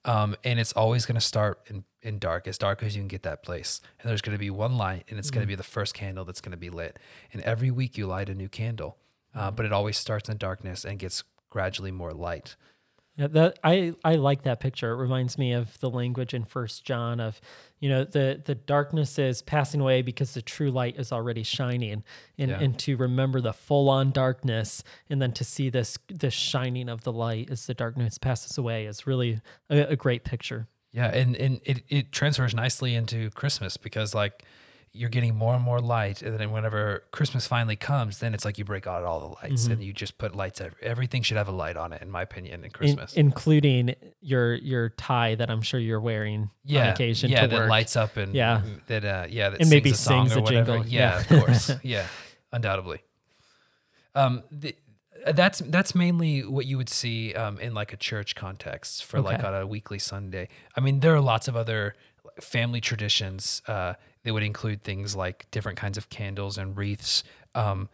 Um, 0.04 0.36
and 0.44 0.60
it's 0.60 0.74
always 0.74 1.06
going 1.06 1.16
to 1.16 1.22
start 1.22 1.62
in, 1.68 1.84
in 2.02 2.18
dark, 2.18 2.48
as 2.48 2.58
dark 2.58 2.82
as 2.82 2.96
you 2.96 3.02
can 3.02 3.08
get 3.08 3.24
that 3.24 3.44
place. 3.44 3.82
And 4.00 4.10
there's 4.10 4.22
going 4.22 4.36
to 4.36 4.40
be 4.40 4.50
one 4.50 4.78
light, 4.78 5.06
and 5.10 5.20
it's 5.20 5.28
mm-hmm. 5.28 5.36
going 5.36 5.44
to 5.44 5.48
be 5.48 5.56
the 5.56 5.64
first 5.64 5.94
candle 5.94 6.26
that's 6.26 6.42
going 6.42 6.52
to 6.52 6.58
be 6.58 6.70
lit. 6.70 6.98
And 7.32 7.42
every 7.44 7.70
week 7.70 7.98
you 7.98 8.08
light 8.08 8.30
a 8.30 8.34
new 8.34 8.50
candle, 8.50 8.98
uh, 9.36 9.48
mm-hmm. 9.48 9.56
but 9.56 9.66
it 9.66 9.74
always 9.74 9.98
starts 9.98 10.28
in 10.28 10.38
darkness 10.38 10.86
and 10.86 10.98
gets 10.98 11.24
gradually 11.50 11.92
more 11.92 12.14
light. 12.14 12.56
Yeah, 13.18 13.28
that 13.28 13.60
I 13.64 13.94
I 14.06 14.16
like 14.16 14.44
that 14.44 14.62
picture. 14.62 14.92
It 14.92 14.96
reminds 14.96 15.38
me 15.38 15.52
of 15.52 15.78
the 15.80 15.90
language 15.90 16.34
in 16.34 16.46
First 16.46 16.86
John 16.86 17.20
of, 17.20 17.42
you 17.80 17.90
know, 17.90 18.06
the 18.06 18.42
the 18.44 18.56
darkness 18.56 19.20
is 19.20 19.42
passing 19.42 19.82
away 19.82 20.02
because 20.02 20.34
the 20.34 20.42
true 20.42 20.72
light 20.72 20.98
is 20.98 21.12
already 21.12 21.44
shining, 21.44 22.04
and 22.38 22.52
yeah. 22.52 22.60
and 22.60 22.80
to 22.80 22.96
remember 22.96 23.42
the 23.42 23.52
full 23.52 23.90
on 23.90 24.12
darkness, 24.12 24.82
and 25.10 25.22
then 25.22 25.34
to 25.34 25.44
see 25.44 25.70
this 25.70 25.98
this 26.08 26.34
shining 26.34 26.88
of 26.88 27.04
the 27.04 27.12
light 27.12 27.50
as 27.52 27.66
the 27.66 27.74
darkness 27.74 28.18
passes 28.18 28.58
away 28.58 28.86
is 28.86 29.06
really 29.06 29.42
a, 29.70 29.80
a 29.82 29.96
great 29.98 30.24
picture. 30.24 30.70
Yeah, 30.94 31.08
and 31.08 31.36
and 31.36 31.60
it 31.66 31.84
it 31.90 32.12
transfers 32.14 32.54
nicely 32.54 32.96
into 32.96 33.30
Christmas 33.32 33.76
because 33.76 34.16
like 34.16 34.46
you're 34.94 35.10
getting 35.10 35.36
more 35.36 35.54
and 35.54 35.64
more 35.64 35.80
light 35.80 36.22
and 36.22 36.38
then 36.38 36.52
whenever 36.52 37.04
christmas 37.12 37.48
finally 37.48 37.76
comes 37.76 38.20
then 38.20 38.34
it's 38.34 38.44
like 38.44 38.58
you 38.58 38.66
break 38.66 38.86
out 38.88 39.04
all 39.04 39.20
the 39.20 39.28
lights 39.28 39.64
mm-hmm. 39.64 39.74
and 39.74 39.84
you 39.84 39.94
just 39.94 40.18
put 40.18 40.36
lights 40.36 40.60
every, 40.60 40.78
everything 40.82 41.22
should 41.22 41.38
have 41.38 41.48
a 41.48 41.52
light 41.52 41.78
on 41.78 41.94
it 41.94 42.02
in 42.02 42.10
my 42.10 42.22
opinion 42.22 42.64
in 42.64 42.72
christmas 42.72 43.14
in, 43.14 43.26
including 43.26 43.96
your 44.22 44.54
your 44.56 44.90
tie 44.90 45.36
that 45.36 45.50
i'm 45.50 45.62
sure 45.62 45.80
you're 45.80 46.02
wearing 46.02 46.50
yeah, 46.66 46.84
on 46.84 46.90
occasion 46.90 47.30
yeah 47.30 47.48
that 47.48 47.60
work. 47.60 47.70
lights 47.70 47.96
up 47.96 48.18
and 48.18 48.34
yeah 48.34 48.62
that 48.88 49.06
uh 49.06 49.26
yeah 49.30 49.50
that 49.50 49.60
and 49.60 49.70
sings 49.70 49.72
maybe 49.72 49.92
a 49.92 49.96
song 49.96 50.28
sings 50.28 50.36
or 50.36 50.40
a 50.40 50.44
whatever. 50.44 50.74
jingle 50.74 50.92
yeah, 50.92 51.00
yeah. 51.00 51.38
of 51.38 51.46
course 51.46 51.72
yeah 51.84 52.08
undoubtedly 52.52 53.02
um 54.16 54.44
the, 54.52 54.76
that's 55.34 55.60
that's 55.60 55.94
mainly 55.94 56.44
what 56.46 56.66
you 56.66 56.78
would 56.78 56.90
see 56.90 57.34
um, 57.36 57.60
in 57.60 57.74
like 57.74 57.94
a 57.94 57.98
church 57.98 58.36
context 58.36 59.06
for 59.06 59.20
okay. 59.20 59.28
like 59.28 59.44
on 59.44 59.54
a 59.54 59.68
weekly 59.68 60.00
Sunday. 60.00 60.48
I 60.76 60.80
mean, 60.82 61.02
there 61.02 61.14
are 61.14 61.22
lots 61.22 61.48
of 61.48 61.56
other 61.56 61.96
family 62.40 62.82
traditions 62.82 63.62
uh, 63.68 63.94
they 64.24 64.32
would 64.32 64.44
include 64.44 64.84
things 64.84 65.16
like 65.16 65.50
different 65.52 65.78
kinds 65.78 65.98
of 65.98 66.10
candles 66.10 66.58
and 66.58 66.78
wreaths. 66.78 67.24
Um, 67.56 67.90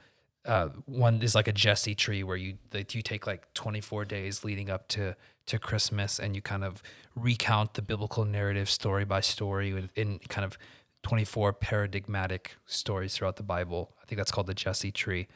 uh, 0.46 0.70
one 0.86 1.22
is 1.22 1.36
like 1.36 1.48
a 1.48 1.52
Jesse 1.52 1.96
tree 1.96 2.24
where 2.24 2.38
you 2.38 2.58
that 2.72 2.96
you 2.96 3.02
take 3.02 3.28
like 3.28 3.54
24 3.54 4.06
days 4.06 4.44
leading 4.44 4.70
up 4.70 4.88
to 4.90 5.16
to 5.48 5.60
Christmas 5.60 6.20
and 6.20 6.36
you 6.36 6.42
kind 6.42 6.64
of 6.64 6.84
recount 7.16 7.74
the 7.74 7.82
biblical 7.82 8.26
narrative 8.26 8.70
story 8.70 9.06
by 9.06 9.22
story 9.22 9.70
in, 9.72 9.90
in 9.96 10.20
kind 10.28 10.46
of 10.46 10.58
24 11.04 11.54
paradigmatic 11.54 12.56
stories 12.66 13.16
throughout 13.16 13.38
the 13.38 13.44
Bible. 13.44 13.94
I 14.02 14.06
think 14.06 14.18
that's 14.18 14.32
called 14.32 14.48
the 14.48 14.54
Jesse 14.54 14.92
tree. 14.92 15.28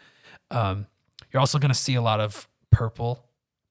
Um, 0.49 0.87
you're 1.31 1.39
also 1.39 1.59
going 1.59 1.71
to 1.71 1.77
see 1.77 1.95
a 1.95 2.01
lot 2.01 2.19
of 2.19 2.47
purple. 2.71 3.25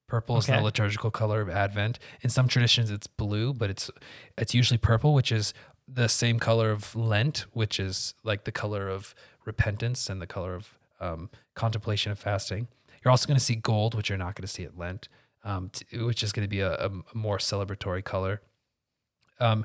Purple 0.06 0.36
okay. 0.36 0.52
is 0.54 0.58
the 0.58 0.64
liturgical 0.64 1.10
color 1.10 1.40
of 1.40 1.48
Advent. 1.48 1.98
In 2.22 2.30
some 2.30 2.48
traditions, 2.48 2.90
it's 2.90 3.06
blue, 3.06 3.52
but 3.52 3.70
it's 3.70 3.90
it's 4.36 4.54
usually 4.54 4.78
purple, 4.78 5.14
which 5.14 5.30
is 5.30 5.54
the 5.92 6.08
same 6.08 6.38
color 6.38 6.70
of 6.70 6.94
Lent, 6.94 7.46
which 7.52 7.80
is 7.80 8.14
like 8.22 8.44
the 8.44 8.52
color 8.52 8.88
of 8.88 9.14
repentance 9.44 10.08
and 10.08 10.20
the 10.20 10.26
color 10.26 10.54
of 10.54 10.78
um, 11.00 11.30
contemplation 11.54 12.10
and 12.10 12.18
fasting. 12.18 12.68
You're 13.02 13.10
also 13.10 13.26
going 13.26 13.38
to 13.38 13.44
see 13.44 13.56
gold, 13.56 13.94
which 13.94 14.08
you're 14.08 14.18
not 14.18 14.34
going 14.34 14.42
to 14.42 14.48
see 14.48 14.64
at 14.64 14.78
Lent, 14.78 15.08
um, 15.44 15.70
t- 15.70 15.98
which 15.98 16.22
is 16.22 16.32
going 16.32 16.44
to 16.44 16.50
be 16.50 16.60
a, 16.60 16.74
a, 16.74 16.90
more 17.14 17.38
celebratory 17.38 18.04
color. 18.04 18.42
Um, 19.38 19.64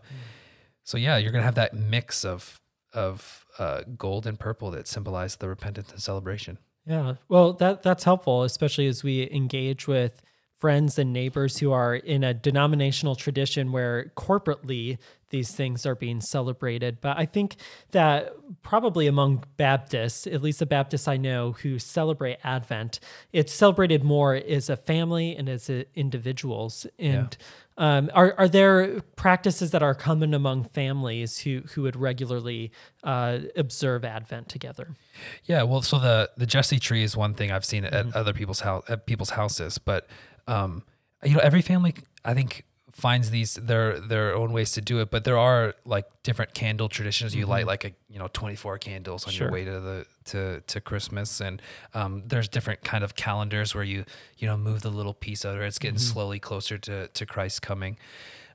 so 0.84 0.98
yeah, 0.98 1.18
you're 1.18 1.32
going 1.32 1.42
to 1.42 1.46
have 1.46 1.56
that 1.56 1.74
mix 1.74 2.24
of 2.24 2.62
of 2.94 3.46
uh, 3.60 3.82
gold 3.98 4.26
and 4.26 4.40
purple 4.40 4.72
that 4.72 4.88
symbolize 4.88 5.36
the 5.36 5.50
repentance 5.50 5.92
and 5.92 6.02
celebration. 6.02 6.58
Yeah, 6.88 7.16
well, 7.28 7.52
that 7.54 7.84
that's 7.84 8.06
helpful, 8.06 8.44
especially 8.44 8.88
as 8.88 9.04
we 9.04 9.30
engage 9.32 9.88
with 9.88 10.22
friends 10.60 10.98
and 10.98 11.12
neighbors 11.12 11.58
who 11.58 11.72
are 11.72 11.96
in 11.96 12.24
a 12.24 12.34
denominational 12.34 13.16
tradition 13.16 13.72
where 13.72 14.12
corporately 14.16 14.98
these 15.30 15.52
things 15.52 15.86
are 15.86 15.96
being 15.96 16.22
celebrated. 16.22 17.02
But 17.02 17.18
I 17.18 17.26
think 17.26 17.58
that 17.92 18.34
probably 18.62 19.08
among 19.08 19.44
Baptists, 19.58 20.26
at 20.28 20.42
least 20.42 20.60
the 20.60 20.66
Baptists 20.66 21.08
I 21.08 21.18
know 21.18 21.54
who 21.54 21.78
celebrate 21.78 22.38
Advent, 22.44 23.00
it's 23.34 23.54
celebrated 23.54 24.04
more 24.04 24.36
as 24.36 24.70
a 24.70 24.78
family 24.78 25.36
and 25.36 25.50
as 25.50 25.70
a 25.70 25.86
individuals. 25.94 26.88
And 26.98 27.36
yeah. 27.78 27.98
um, 27.98 28.12
are 28.14 28.34
are 28.38 28.48
there 28.48 29.02
practices 29.18 29.72
that 29.72 29.84
are 29.84 29.94
common 29.94 30.34
among 30.34 30.64
families 30.64 31.40
who 31.40 31.64
who 31.72 31.82
would 31.82 31.98
regularly 31.98 32.72
uh, 33.04 33.40
observe 33.58 34.06
Advent 34.06 34.48
together? 34.48 34.96
Yeah, 35.44 35.64
well, 35.64 35.82
so 35.82 36.00
the 36.00 36.30
the 36.38 36.46
Jesse 36.46 36.80
tree 36.80 37.04
is 37.04 37.18
one 37.18 37.34
thing 37.34 37.52
I've 37.52 37.66
seen 37.66 37.84
mm-hmm. 37.84 38.10
at 38.10 38.16
other 38.16 38.32
people's 38.34 38.62
house 38.62 38.84
at 38.88 39.06
people's 39.06 39.32
houses, 39.32 39.80
but 39.80 40.08
um, 40.48 40.84
you 41.24 41.34
know, 41.34 41.40
every 41.42 41.62
family 41.62 41.96
I 42.24 42.34
think 42.34 42.66
finds 42.96 43.30
these 43.30 43.56
their 43.56 44.00
their 44.00 44.34
own 44.34 44.54
ways 44.54 44.72
to 44.72 44.80
do 44.80 45.02
it 45.02 45.12
but 45.12 45.26
there 45.26 45.38
are 45.38 45.76
like 45.84 46.06
different 46.24 46.54
candle 46.54 46.88
traditions 46.88 47.36
you 47.36 47.42
mm-hmm. 47.42 47.52
light 47.52 47.68
like 47.68 47.84
a 47.84 47.92
you 48.08 48.18
know 48.18 48.30
24 48.32 48.78
candles 48.78 49.28
on 49.28 49.34
sure. 49.34 49.48
your 49.48 49.52
way 49.52 49.66
to 49.66 49.82
the 49.82 50.06
to 50.24 50.62
to 50.62 50.80
christmas 50.80 51.42
and 51.42 51.62
um, 51.94 52.24
there's 52.26 52.48
different 52.48 52.82
kind 52.86 53.04
of 53.04 53.14
calendars 53.14 53.76
where 53.76 53.84
you 53.84 54.06
you 54.38 54.48
know 54.48 54.56
move 54.56 54.82
the 54.82 54.90
little 54.90 55.14
piece 55.14 55.44
of 55.44 55.58
it 55.58 55.66
it's 55.66 55.78
getting 55.78 55.98
mm-hmm. 55.98 56.14
slowly 56.14 56.40
closer 56.40 56.78
to 56.78 57.10
to 57.10 57.26
christ 57.26 57.62
coming 57.62 57.98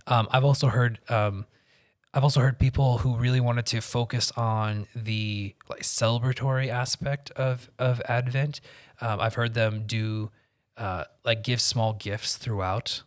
um, 0.07 0.26
i've 0.31 0.44
also 0.44 0.68
heard 0.68 0.98
um, 1.11 1.44
I've 2.12 2.24
also 2.24 2.40
heard 2.40 2.59
people 2.59 2.98
who 2.98 3.14
really 3.14 3.38
wanted 3.40 3.66
to 3.66 3.81
focus 3.81 4.33
on 4.37 4.87
the 4.96 5.55
like 5.68 5.83
celebratory 5.83 6.68
aspect 6.68 7.31
of 7.33 7.70
of 7.79 8.03
Advent. 8.09 8.61
Um, 9.00 9.20
I've 9.20 9.35
heard 9.35 9.55
them 9.55 9.85
do 9.87 10.33
uh, 10.80 11.04
like 11.24 11.44
give 11.44 11.60
small 11.60 11.92
gifts 11.92 12.36
throughout 12.36 13.02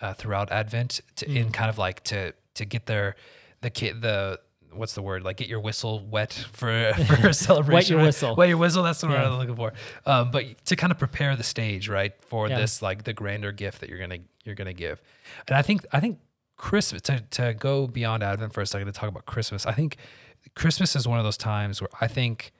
uh, 0.00 0.14
throughout 0.14 0.50
Advent 0.50 1.00
to, 1.16 1.26
mm. 1.26 1.36
in 1.36 1.52
kind 1.52 1.68
of 1.68 1.76
like 1.76 2.02
to 2.04 2.32
to 2.54 2.64
get 2.64 2.86
their 2.86 3.14
the 3.60 3.70
kid 3.70 4.00
the 4.00 4.40
what's 4.72 4.94
the 4.94 5.02
word 5.02 5.22
like 5.22 5.36
get 5.36 5.48
your 5.48 5.60
whistle 5.60 6.04
wet 6.06 6.32
for 6.52 6.92
for 7.06 7.28
a 7.28 7.34
celebration. 7.34 7.74
wet 7.74 7.90
your 7.90 8.02
whistle. 8.02 8.34
Wet 8.34 8.48
your 8.48 8.56
whistle. 8.56 8.82
That's 8.82 9.00
the 9.02 9.08
word 9.08 9.18
I'm 9.18 9.38
looking 9.38 9.56
for. 9.56 9.74
Um, 10.06 10.30
but 10.30 10.64
to 10.66 10.76
kind 10.76 10.90
of 10.90 10.98
prepare 10.98 11.36
the 11.36 11.42
stage 11.42 11.88
right 11.88 12.12
for 12.22 12.48
yeah. 12.48 12.58
this 12.58 12.80
like 12.80 13.04
the 13.04 13.12
grander 13.12 13.52
gift 13.52 13.80
that 13.80 13.90
you're 13.90 13.98
gonna 13.98 14.20
you're 14.44 14.54
gonna 14.54 14.72
give, 14.72 15.02
and 15.46 15.56
I 15.56 15.62
think 15.62 15.84
I 15.92 16.00
think 16.00 16.18
Christmas 16.56 17.02
to 17.02 17.20
to 17.32 17.52
go 17.52 17.86
beyond 17.86 18.22
Advent 18.22 18.54
for 18.54 18.62
a 18.62 18.66
second 18.66 18.86
to 18.86 18.92
talk 18.92 19.10
about 19.10 19.26
Christmas. 19.26 19.66
I 19.66 19.72
think 19.72 19.98
Christmas 20.54 20.96
is 20.96 21.06
one 21.06 21.18
of 21.18 21.24
those 21.24 21.36
times 21.36 21.82
where 21.82 21.90
I 22.00 22.08
think 22.08 22.52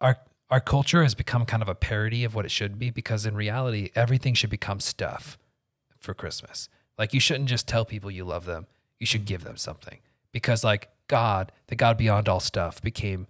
our 0.00 0.16
our 0.50 0.60
culture 0.60 1.02
has 1.02 1.14
become 1.14 1.44
kind 1.44 1.62
of 1.62 1.68
a 1.68 1.74
parody 1.74 2.24
of 2.24 2.34
what 2.34 2.44
it 2.44 2.50
should 2.50 2.78
be 2.78 2.90
because 2.90 3.26
in 3.26 3.34
reality 3.34 3.90
everything 3.94 4.34
should 4.34 4.50
become 4.50 4.80
stuff 4.80 5.38
for 5.98 6.14
Christmas. 6.14 6.68
Like 6.96 7.12
you 7.12 7.20
shouldn't 7.20 7.48
just 7.48 7.68
tell 7.68 7.84
people 7.84 8.10
you 8.10 8.24
love 8.24 8.44
them. 8.44 8.66
You 8.98 9.06
should 9.06 9.24
give 9.24 9.44
them 9.44 9.56
something. 9.56 9.98
Because 10.32 10.64
like 10.64 10.88
God, 11.06 11.52
the 11.68 11.76
God 11.76 11.96
beyond 11.96 12.28
all 12.28 12.40
stuff 12.40 12.82
became 12.82 13.26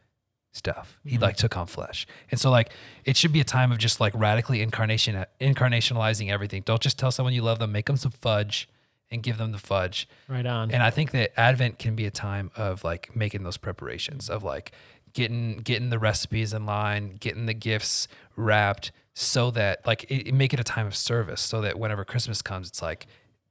stuff. 0.52 1.00
He 1.04 1.14
mm-hmm. 1.14 1.22
like 1.24 1.36
took 1.36 1.56
on 1.56 1.66
flesh. 1.66 2.06
And 2.30 2.40
so 2.40 2.50
like 2.50 2.70
it 3.04 3.16
should 3.16 3.32
be 3.32 3.40
a 3.40 3.44
time 3.44 3.72
of 3.72 3.78
just 3.78 4.00
like 4.00 4.12
radically 4.14 4.62
incarnation 4.62 5.24
incarnationalizing 5.40 6.30
everything. 6.30 6.62
Don't 6.64 6.80
just 6.80 6.98
tell 6.98 7.10
someone 7.10 7.34
you 7.34 7.42
love 7.42 7.58
them, 7.58 7.72
make 7.72 7.86
them 7.86 7.96
some 7.96 8.12
fudge 8.12 8.68
and 9.10 9.22
give 9.22 9.38
them 9.38 9.52
the 9.52 9.58
fudge. 9.58 10.08
Right 10.28 10.46
on. 10.46 10.70
And 10.70 10.82
I 10.82 10.90
think 10.90 11.12
that 11.12 11.38
Advent 11.38 11.78
can 11.78 11.94
be 11.94 12.06
a 12.06 12.10
time 12.10 12.50
of 12.56 12.84
like 12.84 13.14
making 13.16 13.42
those 13.42 13.56
preparations 13.56 14.28
of 14.28 14.44
like 14.44 14.72
getting 15.18 15.56
getting 15.56 15.90
the 15.90 15.98
recipes 15.98 16.52
in 16.52 16.64
line, 16.64 17.16
getting 17.18 17.46
the 17.46 17.54
gifts 17.54 18.06
wrapped, 18.36 18.92
so 19.14 19.50
that 19.50 19.84
like 19.84 20.08
it, 20.08 20.32
make 20.32 20.54
it 20.54 20.60
a 20.60 20.64
time 20.64 20.86
of 20.86 20.94
service 20.94 21.40
so 21.40 21.60
that 21.60 21.76
whenever 21.76 22.04
christmas 22.04 22.40
comes 22.40 22.68
it's 22.68 22.80
like 22.80 23.08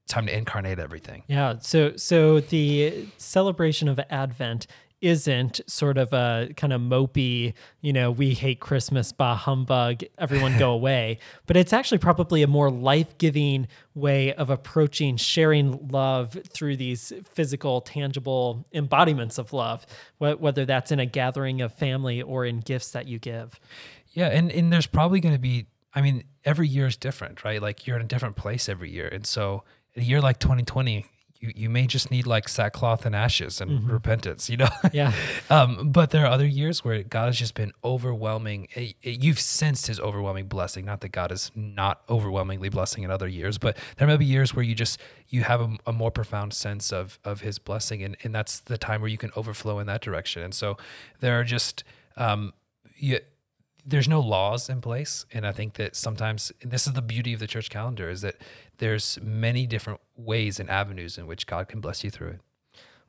time 0.08 0.26
to 0.26 0.34
incarnate 0.34 0.80
everything. 0.80 1.24
Yeah 1.28 1.58
so 1.60 1.98
so 1.98 2.40
the 2.40 3.08
celebration 3.18 3.90
of 3.90 4.00
advent 4.10 4.66
isn't 5.02 5.62
sort 5.68 5.98
of 5.98 6.12
a 6.14 6.50
kind 6.58 6.74
of 6.74 6.82
mopey, 6.82 7.54
you 7.82 7.94
know, 7.94 8.10
we 8.10 8.34
hate 8.34 8.60
Christmas, 8.60 9.12
bah 9.12 9.36
humbug, 9.36 10.04
everyone 10.18 10.58
go 10.58 10.72
away. 10.74 11.20
But 11.46 11.58
it's 11.58 11.74
actually 11.74 12.00
probably 12.00 12.42
a 12.42 12.48
more 12.48 12.72
life 12.72 13.18
giving 13.18 13.68
way 13.94 14.34
of 14.34 14.50
approaching 14.50 15.18
sharing 15.18 15.88
love 15.90 16.38
through 16.50 16.78
these 16.78 17.14
physical, 17.32 17.82
tangible 17.82 18.66
embodiments 18.72 19.38
of 19.38 19.54
love, 19.54 19.86
whether 20.18 20.66
that's 20.66 20.92
in 20.92 21.00
a 21.00 21.06
gathering 21.06 21.62
of 21.62 21.74
family 21.74 22.22
or 22.22 22.46
in 22.46 22.60
gifts 22.60 22.92
that 22.92 23.08
you 23.08 23.20
give. 23.20 23.60
Yeah, 24.12 24.28
and 24.28 24.52
and 24.52 24.74
there's 24.74 24.88
probably 24.88 25.20
going 25.20 25.36
to 25.36 25.40
be 25.40 25.68
I 25.98 26.02
mean, 26.02 26.26
every 26.46 26.68
year 26.68 26.86
is 26.86 26.96
different, 26.96 27.44
right? 27.44 27.60
Like 27.60 27.88
you're 27.88 27.96
in 27.96 28.04
a 28.04 28.08
different 28.08 28.36
place 28.36 28.70
every 28.70 28.92
year. 28.92 29.08
And 29.08 29.26
so 29.26 29.64
a 29.96 30.02
year 30.02 30.22
like 30.22 30.38
2020, 30.38 31.08
you, 31.40 31.52
you 31.56 31.70
may 31.70 31.88
just 31.88 32.12
need 32.12 32.26
like 32.26 32.50
sackcloth 32.50 33.06
and 33.06 33.16
ashes 33.16 33.62
and 33.62 33.72
mm-hmm. 33.72 33.92
repentance, 33.92 34.50
you 34.50 34.58
know? 34.58 34.70
Yeah. 34.92 35.14
um, 35.50 35.92
but 35.92 36.12
there 36.12 36.26
are 36.26 36.32
other 36.32 36.46
years 36.46 36.84
where 36.84 37.04
God 37.04 37.28
has 37.28 37.38
just 37.38 37.56
been 37.56 37.74
overwhelming. 37.84 38.68
It, 38.74 38.96
it, 39.02 39.24
you've 39.24 39.40
sensed 39.40 39.88
his 39.88 40.00
overwhelming 40.00 40.48
blessing. 40.48 40.86
Not 40.86 41.02
that 41.02 41.10
God 41.10 41.32
is 41.32 41.52
not 41.56 42.02
overwhelmingly 42.10 42.70
blessing 42.70 43.04
in 43.04 43.12
other 43.12 43.28
years, 43.28 43.58
but 43.58 43.78
there 43.98 44.08
may 44.08 44.18
be 44.18 44.26
years 44.26 44.56
where 44.56 44.64
you 44.64 44.76
just, 44.76 45.00
you 45.30 45.44
have 45.44 45.62
a, 45.62 45.78
a 45.88 45.94
more 45.94 46.12
profound 46.12 46.54
sense 46.54 46.92
of, 46.92 47.20
of 47.24 47.42
his 47.42 47.60
blessing. 47.60 48.04
And, 48.04 48.18
and 48.24 48.34
that's 48.34 48.60
the 48.60 48.78
time 48.78 49.02
where 49.02 49.10
you 49.10 49.18
can 49.18 49.32
overflow 49.36 49.80
in 49.80 49.88
that 49.88 50.02
direction. 50.02 50.42
And 50.42 50.54
so 50.54 50.78
there 51.20 51.40
are 51.40 51.44
just, 51.44 51.84
um, 52.16 52.54
you, 52.96 53.20
there's 53.88 54.08
no 54.08 54.20
laws 54.20 54.70
in 54.70 54.82
place 54.82 55.26
and 55.34 55.48
i 55.48 55.52
think 55.52 55.76
that 55.76 55.96
sometimes 55.96 56.52
this 56.62 56.86
is 56.86 56.94
the 56.94 57.02
beauty 57.02 57.34
of 57.34 57.40
the 57.40 57.48
church 57.48 57.70
calendar 57.70 58.10
is 58.10 58.22
that 58.22 58.36
there's 58.80 59.18
many 59.22 59.66
different 59.66 60.00
ways 60.16 60.60
and 60.60 60.70
avenues 60.70 61.18
in 61.18 61.26
which 61.26 61.48
god 61.48 61.68
can 61.68 61.80
bless 61.80 62.04
you 62.04 62.10
through 62.12 62.28
it. 62.30 62.42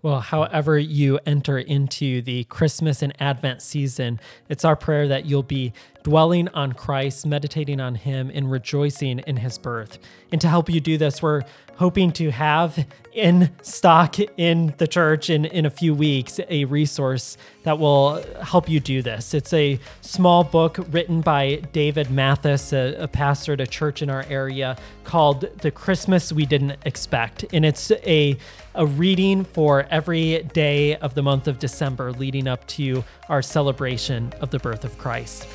Well, 0.00 0.20
however 0.20 0.78
you 0.78 1.18
enter 1.26 1.58
into 1.58 2.22
the 2.22 2.44
Christmas 2.44 3.02
and 3.02 3.12
Advent 3.20 3.62
season, 3.62 4.20
it's 4.48 4.64
our 4.64 4.76
prayer 4.76 5.08
that 5.08 5.26
you'll 5.26 5.42
be 5.42 5.72
dwelling 6.08 6.48
on 6.54 6.72
Christ, 6.72 7.26
meditating 7.26 7.80
on 7.80 7.94
Him, 7.94 8.30
and 8.32 8.50
rejoicing 8.50 9.18
in 9.18 9.36
His 9.36 9.58
birth. 9.58 9.98
And 10.32 10.40
to 10.40 10.48
help 10.48 10.70
you 10.70 10.80
do 10.80 10.96
this, 10.96 11.20
we're 11.20 11.42
hoping 11.76 12.12
to 12.12 12.30
have 12.30 12.86
in 13.12 13.50
stock 13.60 14.16
in 14.38 14.72
the 14.78 14.86
church 14.86 15.28
in, 15.28 15.44
in 15.44 15.66
a 15.66 15.70
few 15.70 15.94
weeks 15.94 16.40
a 16.48 16.64
resource 16.64 17.36
that 17.64 17.78
will 17.78 18.24
help 18.42 18.70
you 18.70 18.80
do 18.80 19.02
this. 19.02 19.34
It's 19.34 19.52
a 19.52 19.78
small 20.00 20.44
book 20.44 20.78
written 20.90 21.20
by 21.20 21.56
David 21.72 22.10
Mathis, 22.10 22.72
a, 22.72 22.94
a 22.94 23.08
pastor 23.08 23.52
at 23.52 23.60
a 23.60 23.66
church 23.66 24.00
in 24.00 24.08
our 24.08 24.24
area, 24.30 24.78
called 25.04 25.42
The 25.60 25.70
Christmas 25.70 26.32
We 26.32 26.46
Didn't 26.46 26.76
Expect. 26.86 27.44
And 27.52 27.66
it's 27.66 27.90
a 27.90 28.38
a 28.78 28.86
reading 28.86 29.42
for 29.42 29.86
every 29.90 30.44
day 30.52 30.94
of 30.96 31.14
the 31.14 31.22
month 31.22 31.48
of 31.48 31.58
December 31.58 32.12
leading 32.12 32.46
up 32.46 32.64
to 32.68 33.02
our 33.28 33.42
celebration 33.42 34.32
of 34.40 34.50
the 34.50 34.58
birth 34.60 34.84
of 34.84 34.96
Christ. 34.98 35.48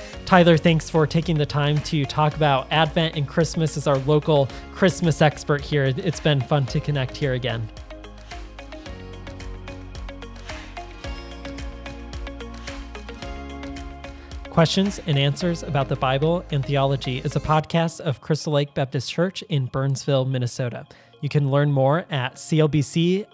Tyler, 0.44 0.58
thanks 0.58 0.90
for 0.90 1.08
taking 1.08 1.38
the 1.38 1.46
time 1.46 1.78
to 1.84 2.04
talk 2.04 2.36
about 2.36 2.68
Advent 2.70 3.16
and 3.16 3.26
Christmas 3.26 3.78
as 3.78 3.88
our 3.88 3.98
local 4.00 4.50
Christmas 4.74 5.22
expert 5.22 5.62
here. 5.62 5.86
It's 5.86 6.20
been 6.20 6.42
fun 6.42 6.66
to 6.66 6.82
connect 6.82 7.16
here 7.16 7.32
again. 7.32 7.70
Questions 14.50 15.00
and 15.08 15.18
Answers 15.18 15.64
about 15.64 15.88
the 15.88 15.96
Bible 15.96 16.44
and 16.52 16.66
Theology 16.66 17.20
is 17.20 17.38
a 17.38 17.40
podcast 17.40 18.02
of 18.02 18.20
Crystal 18.20 18.52
Lake 18.52 18.74
Baptist 18.74 19.10
Church 19.10 19.44
in 19.44 19.68
Burnsville, 19.68 20.26
Minnesota. 20.26 20.86
You 21.22 21.30
can 21.30 21.52
learn 21.52 21.72
more 21.72 22.06
at 22.10 22.36
clbcmn.org. 22.36 23.32